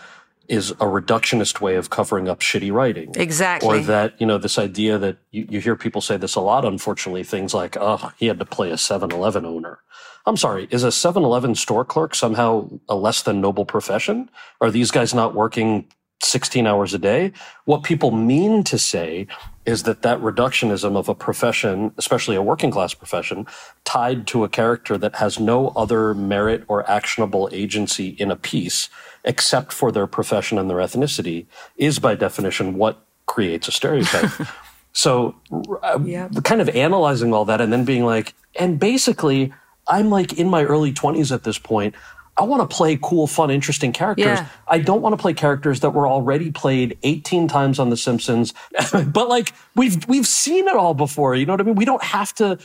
is 0.48 0.72
a 0.72 0.84
reductionist 0.84 1.60
way 1.60 1.74
of 1.74 1.88
covering 1.90 2.28
up 2.28 2.40
shitty 2.40 2.70
writing. 2.70 3.10
Exactly. 3.16 3.78
Or 3.78 3.82
that, 3.84 4.20
you 4.20 4.26
know, 4.26 4.36
this 4.36 4.58
idea 4.58 4.98
that 4.98 5.16
you, 5.30 5.46
you 5.48 5.60
hear 5.60 5.74
people 5.74 6.02
say 6.02 6.18
this 6.18 6.34
a 6.34 6.40
lot, 6.40 6.66
unfortunately, 6.66 7.24
things 7.24 7.54
like, 7.54 7.78
oh, 7.80 8.12
he 8.18 8.26
had 8.26 8.38
to 8.38 8.44
play 8.44 8.70
a 8.70 8.76
7 8.76 9.10
Eleven 9.10 9.46
owner. 9.46 9.78
I'm 10.26 10.36
sorry, 10.36 10.68
is 10.70 10.84
a 10.84 10.92
7 10.92 11.22
Eleven 11.22 11.54
store 11.54 11.84
clerk 11.84 12.14
somehow 12.14 12.68
a 12.88 12.94
less 12.94 13.22
than 13.22 13.40
noble 13.40 13.64
profession? 13.64 14.30
Are 14.60 14.70
these 14.70 14.90
guys 14.90 15.14
not 15.14 15.34
working 15.34 15.86
16 16.24 16.66
hours 16.66 16.94
a 16.94 16.98
day? 16.98 17.32
What 17.64 17.82
people 17.82 18.10
mean 18.10 18.64
to 18.64 18.78
say 18.78 19.26
is 19.66 19.84
that 19.84 20.02
that 20.02 20.18
reductionism 20.20 20.96
of 20.96 21.08
a 21.08 21.14
profession, 21.14 21.92
especially 21.96 22.36
a 22.36 22.42
working 22.42 22.70
class 22.70 22.94
profession, 22.94 23.46
tied 23.84 24.26
to 24.28 24.44
a 24.44 24.48
character 24.48 24.98
that 24.98 25.16
has 25.16 25.40
no 25.40 25.68
other 25.68 26.14
merit 26.14 26.64
or 26.68 26.88
actionable 26.88 27.48
agency 27.52 28.08
in 28.08 28.30
a 28.30 28.36
piece 28.36 28.88
except 29.24 29.72
for 29.72 29.90
their 29.90 30.06
profession 30.06 30.58
and 30.58 30.68
their 30.68 30.78
ethnicity, 30.78 31.46
is 31.76 31.98
by 31.98 32.14
definition 32.14 32.74
what 32.74 33.06
creates 33.26 33.68
a 33.68 33.72
stereotype. 33.72 34.30
so, 34.92 35.34
uh, 35.82 35.98
kind 36.42 36.60
of 36.60 36.68
analyzing 36.70 37.32
all 37.32 37.46
that 37.46 37.60
and 37.60 37.72
then 37.72 37.84
being 37.84 38.04
like, 38.04 38.34
and 38.56 38.78
basically, 38.78 39.52
I'm 39.86 40.10
like 40.10 40.38
in 40.38 40.48
my 40.48 40.64
early 40.64 40.92
20s 40.92 41.32
at 41.32 41.44
this 41.44 41.58
point. 41.58 41.94
I 42.36 42.42
want 42.42 42.68
to 42.68 42.76
play 42.76 42.98
cool, 43.00 43.26
fun, 43.26 43.50
interesting 43.50 43.92
characters. 43.92 44.26
Yeah. 44.26 44.48
I 44.66 44.80
don't 44.80 45.02
want 45.02 45.12
to 45.12 45.16
play 45.16 45.34
characters 45.34 45.80
that 45.80 45.90
were 45.90 46.08
already 46.08 46.50
played 46.50 46.98
18 47.04 47.46
times 47.46 47.78
on 47.78 47.90
The 47.90 47.96
Simpsons. 47.96 48.52
but 48.92 49.28
like 49.28 49.52
we've 49.76 50.06
we've 50.08 50.26
seen 50.26 50.66
it 50.66 50.74
all 50.76 50.94
before. 50.94 51.34
You 51.36 51.46
know 51.46 51.52
what 51.52 51.60
I 51.60 51.64
mean? 51.64 51.76
We 51.76 51.84
don't 51.84 52.02
have 52.02 52.34
to. 52.36 52.58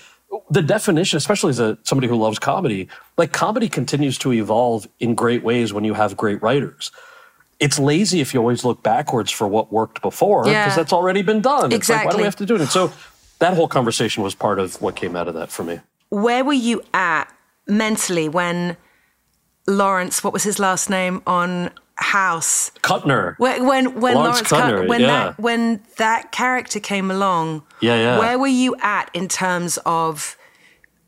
The 0.51 0.61
definition, 0.61 1.17
especially 1.17 1.49
as 1.51 1.59
a 1.59 1.77
somebody 1.83 2.07
who 2.07 2.15
loves 2.15 2.37
comedy, 2.39 2.87
like 3.17 3.31
comedy 3.31 3.67
continues 3.69 4.17
to 4.19 4.31
evolve 4.33 4.87
in 4.99 5.15
great 5.15 5.43
ways 5.43 5.73
when 5.73 5.83
you 5.83 5.93
have 5.95 6.15
great 6.17 6.41
writers. 6.41 6.91
It's 7.59 7.77
lazy 7.79 8.21
if 8.21 8.33
you 8.33 8.39
always 8.39 8.63
look 8.63 8.81
backwards 8.83 9.31
for 9.31 9.47
what 9.47 9.71
worked 9.71 10.01
before 10.01 10.43
because 10.43 10.53
Yeah. 10.53 10.75
that's 10.75 10.93
already 10.93 11.21
been 11.23 11.41
done. 11.41 11.71
It's 11.71 11.89
like 11.89 12.05
why 12.05 12.11
do 12.11 12.17
we 12.17 12.23
have 12.23 12.35
to 12.37 12.45
do 12.45 12.55
it? 12.55 12.61
And 12.61 12.69
so 12.69 12.91
that 13.39 13.53
whole 13.55 13.67
conversation 13.67 14.23
was 14.23 14.33
part 14.35 14.59
of 14.59 14.81
what 14.81 14.95
came 14.95 15.15
out 15.15 15.27
of 15.27 15.33
that 15.33 15.49
for 15.51 15.63
me. 15.63 15.79
Where 16.09 16.43
were 16.43 16.53
you 16.53 16.83
at 16.93 17.25
mentally 17.67 18.29
when 18.29 18.77
Lawrence, 19.69 20.23
what 20.23 20.33
was 20.33 20.43
his 20.43 20.59
last 20.59 20.89
name 20.89 21.21
on 21.27 21.69
House? 21.95 22.71
Kutner. 22.81 23.35
When 23.37 23.65
when, 23.65 23.99
when 23.99 24.15
Lawrence 24.15 24.15
Lawrence, 24.15 24.49
Cut- 24.49 24.73
Kutner, 24.73 24.87
when 24.87 25.01
yeah. 25.01 25.07
that 25.07 25.39
when 25.39 25.81
that 25.97 26.31
character 26.31 26.79
came 26.79 27.11
along, 27.11 27.63
Yeah, 27.81 27.95
yeah. 27.95 28.19
where 28.19 28.39
were 28.39 28.47
you 28.47 28.75
at 28.81 29.09
in 29.13 29.27
terms 29.27 29.77
of 29.85 30.37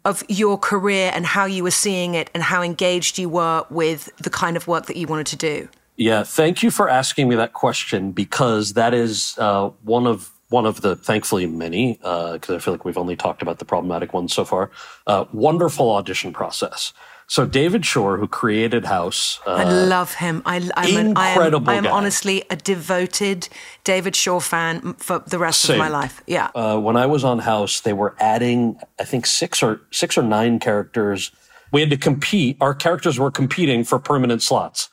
of 0.03 0.23
your 0.27 0.57
career 0.57 1.11
and 1.13 1.25
how 1.25 1.45
you 1.45 1.63
were 1.63 1.71
seeing 1.71 2.15
it 2.15 2.29
and 2.33 2.41
how 2.43 2.61
engaged 2.61 3.17
you 3.19 3.29
were 3.29 3.63
with 3.69 4.09
the 4.17 4.29
kind 4.29 4.57
of 4.57 4.67
work 4.67 4.87
that 4.87 4.97
you 4.97 5.07
wanted 5.07 5.27
to 5.27 5.35
do? 5.35 5.69
Yeah, 5.95 6.23
thank 6.23 6.63
you 6.63 6.71
for 6.71 6.89
asking 6.89 7.29
me 7.29 7.35
that 7.35 7.53
question 7.53 8.11
because 8.11 8.73
that 8.73 8.93
is 8.93 9.35
uh, 9.37 9.69
one 9.83 10.07
of 10.07 10.31
one 10.49 10.65
of 10.65 10.81
the 10.81 10.95
thankfully 10.97 11.45
many 11.45 11.93
because 11.93 12.49
I 12.49 12.59
feel 12.59 12.73
like 12.73 12.83
we've 12.83 12.97
only 12.97 13.15
talked 13.15 13.41
about 13.41 13.59
the 13.59 13.65
problematic 13.65 14.13
ones 14.13 14.33
so 14.33 14.43
far. 14.43 14.69
Uh, 15.07 15.25
wonderful 15.31 15.89
audition 15.91 16.33
process. 16.33 16.91
So 17.31 17.45
David 17.45 17.85
Shore, 17.85 18.17
who 18.17 18.27
created 18.27 18.83
House, 18.83 19.39
uh, 19.47 19.51
I 19.51 19.63
love 19.63 20.15
him. 20.15 20.41
I, 20.45 20.57
I'm, 20.75 20.97
an, 20.97 21.13
I 21.15 21.29
am, 21.29 21.31
incredible 21.31 21.69
I 21.69 21.75
am 21.75 21.87
honestly 21.87 22.43
a 22.49 22.57
devoted 22.57 23.47
David 23.85 24.17
Shore 24.17 24.41
fan 24.41 24.95
for 24.95 25.19
the 25.19 25.39
rest 25.39 25.61
Same. 25.61 25.75
of 25.75 25.79
my 25.79 25.87
life. 25.87 26.21
Yeah. 26.27 26.49
uh, 26.53 26.77
when 26.77 26.97
I 26.97 27.05
was 27.05 27.23
on 27.23 27.39
House, 27.39 27.79
they 27.79 27.93
were 27.93 28.17
adding, 28.19 28.77
I 28.99 29.05
think 29.05 29.25
six 29.25 29.63
or 29.63 29.79
six 29.91 30.17
or 30.17 30.23
nine 30.23 30.59
characters. 30.59 31.31
We 31.71 31.79
had 31.79 31.89
to 31.91 31.97
compete. 31.97 32.57
Our 32.59 32.75
characters 32.75 33.17
were 33.17 33.31
competing 33.31 33.85
for 33.85 33.97
permanent 33.97 34.41
slots. 34.41 34.89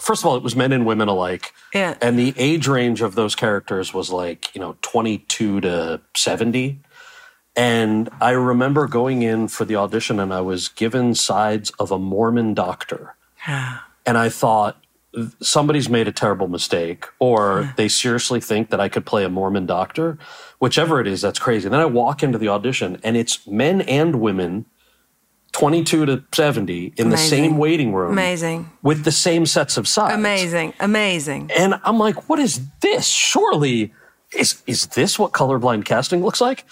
First 0.00 0.22
of 0.22 0.28
all, 0.28 0.36
it 0.36 0.42
was 0.42 0.56
men 0.56 0.72
and 0.72 0.86
women 0.86 1.08
alike. 1.08 1.52
Yeah. 1.74 1.98
And 2.00 2.18
the 2.18 2.32
age 2.38 2.68
range 2.68 3.02
of 3.02 3.16
those 3.16 3.34
characters 3.34 3.92
was 3.92 4.08
like, 4.08 4.54
you 4.54 4.62
know, 4.62 4.78
22 4.80 5.60
to 5.60 6.00
70. 6.16 6.80
And 7.54 8.08
I 8.20 8.30
remember 8.30 8.86
going 8.86 9.22
in 9.22 9.48
for 9.48 9.64
the 9.64 9.76
audition 9.76 10.18
and 10.18 10.32
I 10.32 10.40
was 10.40 10.68
given 10.68 11.14
sides 11.14 11.70
of 11.78 11.90
a 11.90 11.98
Mormon 11.98 12.54
doctor. 12.54 13.16
And 14.04 14.18
I 14.18 14.30
thought, 14.30 14.82
somebody's 15.40 15.88
made 15.88 16.08
a 16.08 16.12
terrible 16.12 16.48
mistake, 16.48 17.06
or 17.18 17.74
they 17.76 17.88
seriously 17.88 18.40
think 18.40 18.70
that 18.70 18.80
I 18.80 18.88
could 18.88 19.04
play 19.04 19.24
a 19.24 19.28
Mormon 19.28 19.66
doctor. 19.66 20.18
Whichever 20.58 21.00
it 21.00 21.06
is, 21.06 21.20
that's 21.20 21.38
crazy. 21.38 21.66
And 21.66 21.74
then 21.74 21.80
I 21.80 21.86
walk 21.86 22.22
into 22.22 22.38
the 22.38 22.48
audition 22.48 22.98
and 23.02 23.16
it's 23.16 23.46
men 23.46 23.82
and 23.82 24.16
women, 24.20 24.66
22 25.52 26.06
to 26.06 26.24
70, 26.32 26.94
in 26.96 27.10
the 27.10 27.18
same 27.18 27.58
waiting 27.58 27.92
room 27.92 28.12
Amazing. 28.12 28.70
with 28.82 29.04
the 29.04 29.12
same 29.12 29.44
sets 29.44 29.76
of 29.76 29.86
sides. 29.86 30.14
Amazing. 30.14 30.72
Amazing. 30.80 31.50
And 31.54 31.74
I'm 31.84 31.98
like, 31.98 32.28
what 32.28 32.38
is 32.38 32.60
this? 32.80 33.06
Surely, 33.06 33.92
is 34.34 34.62
is 34.66 34.86
this 34.88 35.18
what 35.18 35.32
colorblind 35.32 35.84
casting 35.84 36.22
looks 36.22 36.40
like? 36.40 36.64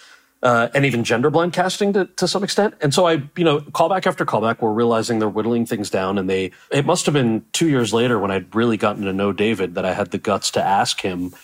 Uh, 0.43 0.69
and 0.73 0.87
even 0.87 1.05
gender 1.05 1.29
blind 1.29 1.53
casting 1.53 1.93
to, 1.93 2.07
to 2.17 2.27
some 2.27 2.43
extent. 2.43 2.73
And 2.81 2.95
so 2.95 3.07
I, 3.07 3.23
you 3.37 3.45
know, 3.45 3.61
callback 3.61 4.07
after 4.07 4.25
callback, 4.25 4.63
we're 4.63 4.73
realizing 4.73 5.19
they're 5.19 5.29
whittling 5.29 5.67
things 5.67 5.91
down. 5.91 6.17
And 6.17 6.31
they, 6.31 6.53
it 6.71 6.87
must 6.87 7.05
have 7.05 7.13
been 7.13 7.45
two 7.53 7.69
years 7.69 7.93
later 7.93 8.19
when 8.19 8.31
I'd 8.31 8.55
really 8.55 8.79
gotten 8.79 9.05
to 9.05 9.13
know 9.13 9.33
David 9.33 9.75
that 9.75 9.85
I 9.85 9.93
had 9.93 10.13
the 10.13 10.19
guts 10.19 10.51
to 10.53 10.65
ask 10.65 11.03
him, 11.03 11.35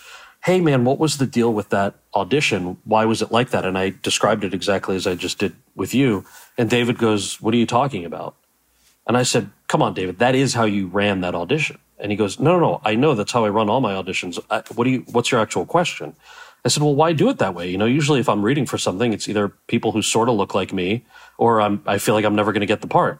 Hey 0.43 0.61
man, 0.61 0.85
what 0.85 0.97
was 0.97 1.17
the 1.17 1.27
deal 1.27 1.53
with 1.53 1.69
that 1.69 1.95
audition? 2.15 2.77
Why 2.85 3.05
was 3.05 3.21
it 3.21 3.31
like 3.31 3.49
that? 3.51 3.65
And 3.65 3.77
I 3.77 3.93
described 4.01 4.43
it 4.43 4.53
exactly 4.53 4.95
as 4.95 5.05
I 5.05 5.13
just 5.13 5.39
did 5.39 5.55
with 5.75 5.93
you. 5.93 6.25
And 6.57 6.69
David 6.69 6.97
goes, 6.97 7.41
What 7.41 7.53
are 7.53 7.57
you 7.57 7.65
talking 7.67 8.05
about? 8.05 8.35
And 9.05 9.17
I 9.17 9.23
said, 9.23 9.49
Come 9.67 9.81
on, 9.81 9.93
David, 9.93 10.19
that 10.19 10.35
is 10.35 10.53
how 10.53 10.63
you 10.65 10.87
ran 10.87 11.21
that 11.21 11.35
audition. 11.35 11.77
And 11.99 12.11
he 12.11 12.17
goes, 12.17 12.39
No, 12.39 12.53
no, 12.53 12.59
no, 12.59 12.81
I 12.85 12.95
know 12.95 13.15
that's 13.15 13.31
how 13.31 13.45
I 13.45 13.49
run 13.49 13.69
all 13.69 13.81
my 13.81 13.93
auditions. 13.93 14.39
I, 14.49 14.63
what 14.75 14.85
do 14.85 14.89
you, 14.91 15.05
what's 15.11 15.31
your 15.31 15.41
actual 15.41 15.65
question? 15.65 16.15
I 16.65 16.69
said, 16.69 16.83
Well, 16.83 16.95
why 16.95 17.13
do 17.13 17.29
it 17.29 17.37
that 17.37 17.53
way? 17.53 17.69
You 17.69 17.77
know, 17.77 17.85
usually 17.85 18.19
if 18.19 18.29
I'm 18.29 18.43
reading 18.43 18.65
for 18.65 18.77
something, 18.77 19.13
it's 19.13 19.27
either 19.29 19.49
people 19.67 19.91
who 19.91 20.01
sort 20.01 20.29
of 20.29 20.35
look 20.35 20.53
like 20.53 20.73
me 20.73 21.05
or 21.37 21.61
I'm, 21.61 21.81
I 21.85 21.97
feel 21.97 22.15
like 22.15 22.25
I'm 22.25 22.35
never 22.35 22.51
going 22.51 22.61
to 22.61 22.67
get 22.67 22.81
the 22.81 22.87
part. 22.87 23.19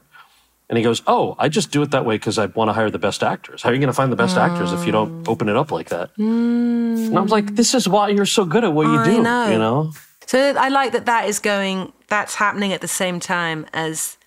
And 0.69 0.77
he 0.77 0.83
goes, 0.83 1.01
Oh, 1.07 1.35
I 1.39 1.47
just 1.49 1.71
do 1.71 1.81
it 1.81 1.91
that 1.91 2.05
way 2.05 2.15
because 2.15 2.37
I 2.37 2.47
want 2.47 2.69
to 2.69 2.73
hire 2.73 2.89
the 2.89 2.99
best 2.99 3.23
actors. 3.23 3.61
How 3.61 3.69
are 3.69 3.73
you 3.73 3.79
going 3.79 3.87
to 3.87 3.93
find 3.93 4.11
the 4.11 4.17
best 4.17 4.37
actors 4.37 4.73
if 4.73 4.85
you 4.85 4.91
don't 4.91 5.23
mm. 5.23 5.29
open 5.29 5.47
it 5.47 5.55
up 5.55 5.71
like 5.71 5.89
that? 5.89 6.13
Mm. 6.17 7.07
And 7.07 7.17
I 7.17 7.21
was 7.21 7.31
like, 7.31 7.55
This 7.55 7.73
is 7.73 7.87
why 7.87 8.09
you're 8.09 8.25
so 8.25 8.43
good 8.43 8.63
at 8.63 8.73
what 8.73 8.87
you 8.87 8.97
I 8.97 9.05
do. 9.05 9.21
know. 9.21 9.49
You 9.49 9.59
know? 9.59 9.91
So 10.25 10.39
I 10.39 10.67
like 10.67 10.91
that 10.91 11.05
that 11.05 11.29
is 11.29 11.39
going, 11.39 11.93
that's 12.07 12.35
happening 12.35 12.73
at 12.73 12.81
the 12.81 12.87
same 12.87 13.21
time 13.21 13.65
as 13.71 14.17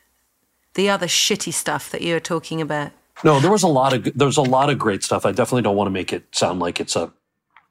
the 0.74 0.88
other 0.88 1.06
shitty 1.06 1.52
stuff 1.52 1.90
that 1.90 2.00
you 2.00 2.14
were 2.14 2.20
talking 2.20 2.62
about. 2.62 2.92
No, 3.22 3.38
there 3.38 3.50
was 3.50 3.62
a 3.62 3.68
lot 3.68 3.92
of 3.92 4.08
there's 4.14 4.38
a 4.38 4.42
lot 4.42 4.70
of 4.70 4.78
great 4.78 5.02
stuff. 5.02 5.26
I 5.26 5.32
definitely 5.32 5.62
don't 5.62 5.76
want 5.76 5.88
to 5.88 5.92
make 5.92 6.12
it 6.12 6.24
sound 6.34 6.58
like 6.58 6.80
it's 6.80 6.96
a 6.96 7.12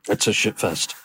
it's 0.08 0.28
a 0.28 0.34
shit 0.34 0.60
fest. 0.60 0.96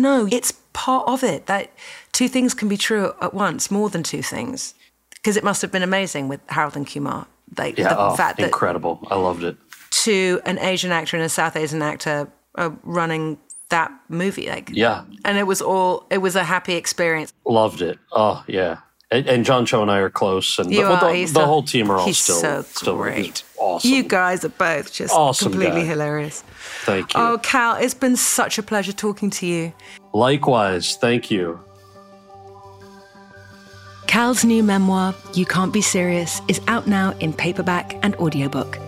No, 0.00 0.28
it's 0.30 0.52
part 0.72 1.08
of 1.08 1.22
it. 1.24 1.46
That 1.46 1.70
two 2.12 2.28
things 2.28 2.54
can 2.54 2.68
be 2.68 2.76
true 2.76 3.12
at 3.20 3.34
once, 3.34 3.70
more 3.70 3.88
than 3.90 4.02
two 4.02 4.22
things. 4.22 4.74
Because 5.10 5.36
it 5.36 5.44
must 5.44 5.62
have 5.62 5.72
been 5.72 5.82
amazing 5.82 6.28
with 6.28 6.40
Harold 6.48 6.76
and 6.76 6.86
Kumar. 6.86 7.26
Like 7.58 7.78
Yeah, 7.78 7.88
the 7.94 7.98
oh, 7.98 8.16
fact 8.16 8.38
that 8.38 8.44
incredible. 8.46 9.00
I 9.10 9.16
loved 9.16 9.42
it. 9.44 9.56
to 10.04 10.40
an 10.44 10.58
Asian 10.58 10.92
actor 10.92 11.16
and 11.16 11.24
a 11.24 11.28
South 11.28 11.56
Asian 11.56 11.82
actor 11.82 12.28
uh, 12.56 12.70
running 12.82 13.38
that 13.70 13.90
movie, 14.08 14.48
like 14.48 14.70
Yeah, 14.72 15.04
and 15.24 15.38
it 15.38 15.44
was 15.46 15.60
all 15.62 16.06
it 16.10 16.18
was 16.18 16.36
a 16.36 16.44
happy 16.44 16.74
experience. 16.74 17.32
loved 17.44 17.82
it. 17.82 17.98
Oh 18.12 18.44
yeah, 18.46 18.78
and, 19.10 19.26
and 19.28 19.44
John 19.44 19.66
Cho 19.66 19.82
and 19.82 19.90
I 19.90 19.98
are 19.98 20.10
close, 20.10 20.58
and 20.58 20.70
You 20.72 20.82
the, 20.84 20.92
are, 20.92 21.12
the, 21.12 21.20
the 21.22 21.26
so- 21.26 21.44
whole 21.46 21.62
team 21.62 21.90
are 21.90 21.96
all 21.96 22.06
he's 22.06 22.18
still 22.18 22.36
so 22.40 22.62
still 22.62 22.96
great. 22.96 23.44
awesome. 23.58 23.90
You 23.90 24.02
guys 24.02 24.44
are 24.44 24.48
both 24.50 24.92
just 24.92 25.14
Awesome 25.14 25.52
completely 25.52 25.82
guy. 25.82 25.86
hilarious. 25.88 26.42
Thank 26.84 27.14
you. 27.14 27.20
Oh, 27.20 27.38
Kal, 27.42 27.76
it's 27.76 27.94
been 27.94 28.16
such 28.16 28.58
a 28.58 28.62
pleasure 28.62 28.92
talking 28.92 29.30
to 29.30 29.46
you. 29.46 29.72
Likewise, 30.12 30.96
thank 30.96 31.30
you. 31.30 31.60
Kal's 34.08 34.44
new 34.44 34.62
memoir, 34.62 35.14
You 35.34 35.44
Can't 35.46 35.72
Be 35.72 35.82
Serious, 35.82 36.40
is 36.48 36.60
out 36.68 36.86
now 36.86 37.10
in 37.18 37.32
paperback 37.32 37.98
and 38.04 38.14
audiobook. 38.16 38.78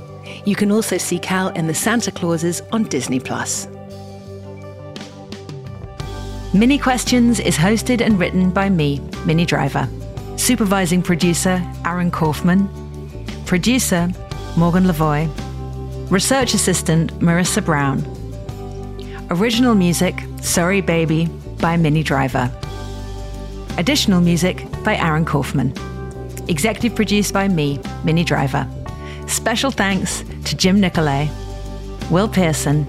You 0.44 0.54
can 0.54 0.70
also 0.70 0.96
see 0.96 1.18
Kal 1.18 1.48
in 1.50 1.66
The 1.66 1.74
Santa 1.74 2.10
Clauses 2.12 2.62
on 2.72 2.84
Disney 2.84 3.18
Plus. 3.20 3.66
Minnie 6.54 6.78
Questions 6.78 7.40
is 7.40 7.56
hosted 7.56 8.00
and 8.00 8.18
written 8.18 8.50
by 8.50 8.70
me, 8.70 9.00
Minnie 9.26 9.44
Driver. 9.44 9.88
Supervising 10.38 11.02
producer, 11.02 11.60
Aaron 11.84 12.10
Kaufman. 12.10 12.68
Producer, 13.44 14.08
Morgan 14.56 14.84
Lavoy. 14.84 15.28
Research 16.10 16.54
assistant, 16.54 17.12
Marissa 17.18 17.62
Brown. 17.62 18.02
Original 19.30 19.74
music, 19.74 20.22
Sorry 20.40 20.80
Baby, 20.80 21.26
by 21.60 21.76
Minnie 21.76 22.04
Driver. 22.04 22.50
Additional 23.76 24.20
music 24.20 24.64
by 24.84 24.96
Aaron 24.96 25.24
Kaufman. 25.24 25.74
Executive 26.48 26.94
produced 26.94 27.34
by 27.34 27.48
me, 27.48 27.80
Minnie 28.04 28.24
Driver. 28.24 28.66
Special 29.26 29.70
thanks 29.70 30.24
to 30.44 30.56
Jim 30.56 30.80
Nicolay, 30.80 31.28
Will 32.10 32.28
Pearson, 32.28 32.86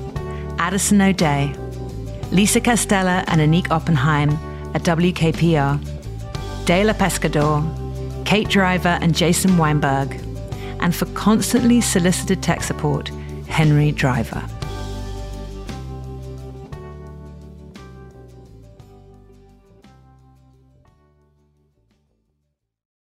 Addison 0.60 1.02
O'Day, 1.02 1.54
Lisa 2.32 2.62
Castella 2.62 3.26
and 3.28 3.41
Anik 3.41 3.70
Oppenheim 3.70 4.30
at 4.76 4.84
WKPR, 4.84 5.99
Dela 6.66 6.93
Pescador, 6.93 7.64
Kate 8.26 8.47
Driver 8.47 8.99
and 9.01 9.16
Jason 9.16 9.57
Weinberg, 9.57 10.14
and 10.80 10.95
for 10.95 11.05
constantly 11.07 11.82
solicited 11.82 12.43
tech 12.43 12.64
support, 12.64 13.10
Henry 13.47 13.91
Driver. 13.91 14.43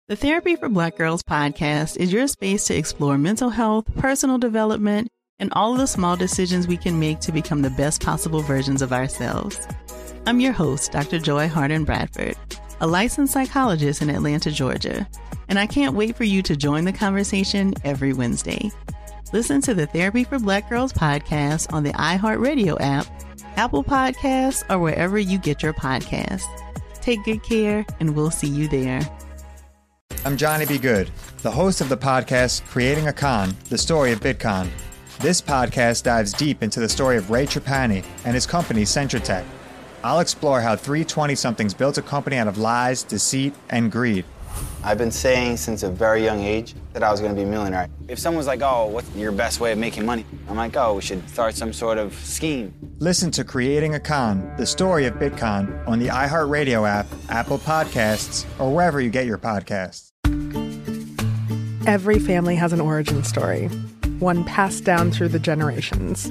The 0.08 0.16
Therapy 0.16 0.56
for 0.56 0.70
Black 0.70 0.96
Girls 0.96 1.22
podcast 1.22 1.98
is 1.98 2.10
your 2.10 2.26
space 2.28 2.64
to 2.64 2.74
explore 2.74 3.18
mental 3.18 3.50
health, 3.50 3.84
personal 3.96 4.38
development, 4.38 5.08
and 5.38 5.52
all 5.52 5.72
of 5.74 5.78
the 5.78 5.86
small 5.86 6.16
decisions 6.16 6.66
we 6.66 6.78
can 6.78 6.98
make 6.98 7.20
to 7.20 7.30
become 7.30 7.60
the 7.60 7.68
best 7.68 8.02
possible 8.02 8.40
versions 8.40 8.80
of 8.80 8.90
ourselves. 8.90 9.60
I'm 10.26 10.40
your 10.40 10.52
host, 10.52 10.92
Dr. 10.92 11.18
Joy 11.18 11.46
Harden 11.46 11.84
Bradford, 11.84 12.36
a 12.80 12.86
licensed 12.86 13.32
psychologist 13.32 14.02
in 14.02 14.10
Atlanta, 14.10 14.50
Georgia, 14.50 15.08
and 15.48 15.58
I 15.58 15.66
can't 15.66 15.94
wait 15.94 16.16
for 16.16 16.24
you 16.24 16.42
to 16.42 16.56
join 16.56 16.84
the 16.84 16.92
conversation 16.92 17.74
every 17.84 18.12
Wednesday. 18.12 18.70
Listen 19.32 19.60
to 19.62 19.74
the 19.74 19.86
Therapy 19.86 20.24
for 20.24 20.38
Black 20.38 20.68
Girls 20.68 20.92
podcast 20.92 21.72
on 21.72 21.82
the 21.82 21.92
iHeartRadio 21.92 22.76
app, 22.80 23.06
Apple 23.56 23.84
Podcasts, 23.84 24.64
or 24.70 24.78
wherever 24.78 25.18
you 25.18 25.38
get 25.38 25.62
your 25.62 25.74
podcasts. 25.74 26.44
Take 27.00 27.24
good 27.24 27.42
care, 27.42 27.84
and 28.00 28.14
we'll 28.14 28.30
see 28.30 28.48
you 28.48 28.68
there. 28.68 29.00
I'm 30.24 30.36
Johnny 30.36 30.66
B. 30.66 30.78
Good, 30.78 31.10
the 31.42 31.50
host 31.50 31.80
of 31.80 31.88
the 31.88 31.96
podcast 31.96 32.64
Creating 32.66 33.08
a 33.08 33.12
Con, 33.12 33.56
the 33.68 33.78
story 33.78 34.12
of 34.12 34.20
Bitcon. 34.20 34.68
This 35.20 35.40
podcast 35.40 36.04
dives 36.04 36.32
deep 36.32 36.62
into 36.62 36.80
the 36.80 36.88
story 36.88 37.16
of 37.16 37.30
Ray 37.30 37.46
Trapani 37.46 38.04
and 38.24 38.34
his 38.34 38.46
company 38.46 38.82
Centra 38.82 39.22
Tech. 39.22 39.44
I'll 40.04 40.20
explore 40.20 40.60
how 40.60 40.76
three 40.76 41.04
20 41.04 41.34
somethings 41.34 41.74
built 41.74 41.98
a 41.98 42.02
company 42.02 42.36
out 42.36 42.48
of 42.48 42.58
lies, 42.58 43.02
deceit, 43.02 43.54
and 43.68 43.90
greed. 43.90 44.24
I've 44.82 44.98
been 44.98 45.10
saying 45.10 45.56
since 45.56 45.82
a 45.82 45.90
very 45.90 46.22
young 46.24 46.40
age 46.40 46.74
that 46.92 47.02
I 47.02 47.10
was 47.10 47.20
going 47.20 47.32
to 47.34 47.36
be 47.36 47.46
a 47.46 47.50
millionaire. 47.50 47.88
If 48.06 48.18
someone's 48.18 48.46
like, 48.46 48.62
oh, 48.62 48.86
what's 48.86 49.12
your 49.14 49.32
best 49.32 49.60
way 49.60 49.72
of 49.72 49.78
making 49.78 50.06
money? 50.06 50.24
I'm 50.48 50.56
like, 50.56 50.76
oh, 50.76 50.94
we 50.94 51.02
should 51.02 51.28
start 51.28 51.54
some 51.54 51.72
sort 51.72 51.98
of 51.98 52.14
scheme. 52.14 52.72
Listen 52.98 53.30
to 53.32 53.44
Creating 53.44 53.94
a 53.94 54.00
Con, 54.00 54.54
the 54.56 54.66
story 54.66 55.06
of 55.06 55.14
Bitcon 55.14 55.86
on 55.86 55.98
the 55.98 56.06
iHeartRadio 56.08 56.88
app, 56.88 57.06
Apple 57.28 57.58
Podcasts, 57.58 58.46
or 58.60 58.72
wherever 58.74 59.00
you 59.00 59.10
get 59.10 59.26
your 59.26 59.38
podcasts. 59.38 60.12
Every 61.86 62.18
family 62.18 62.54
has 62.54 62.72
an 62.72 62.80
origin 62.80 63.24
story, 63.24 63.66
one 64.18 64.44
passed 64.44 64.84
down 64.84 65.10
through 65.10 65.28
the 65.28 65.38
generations. 65.38 66.30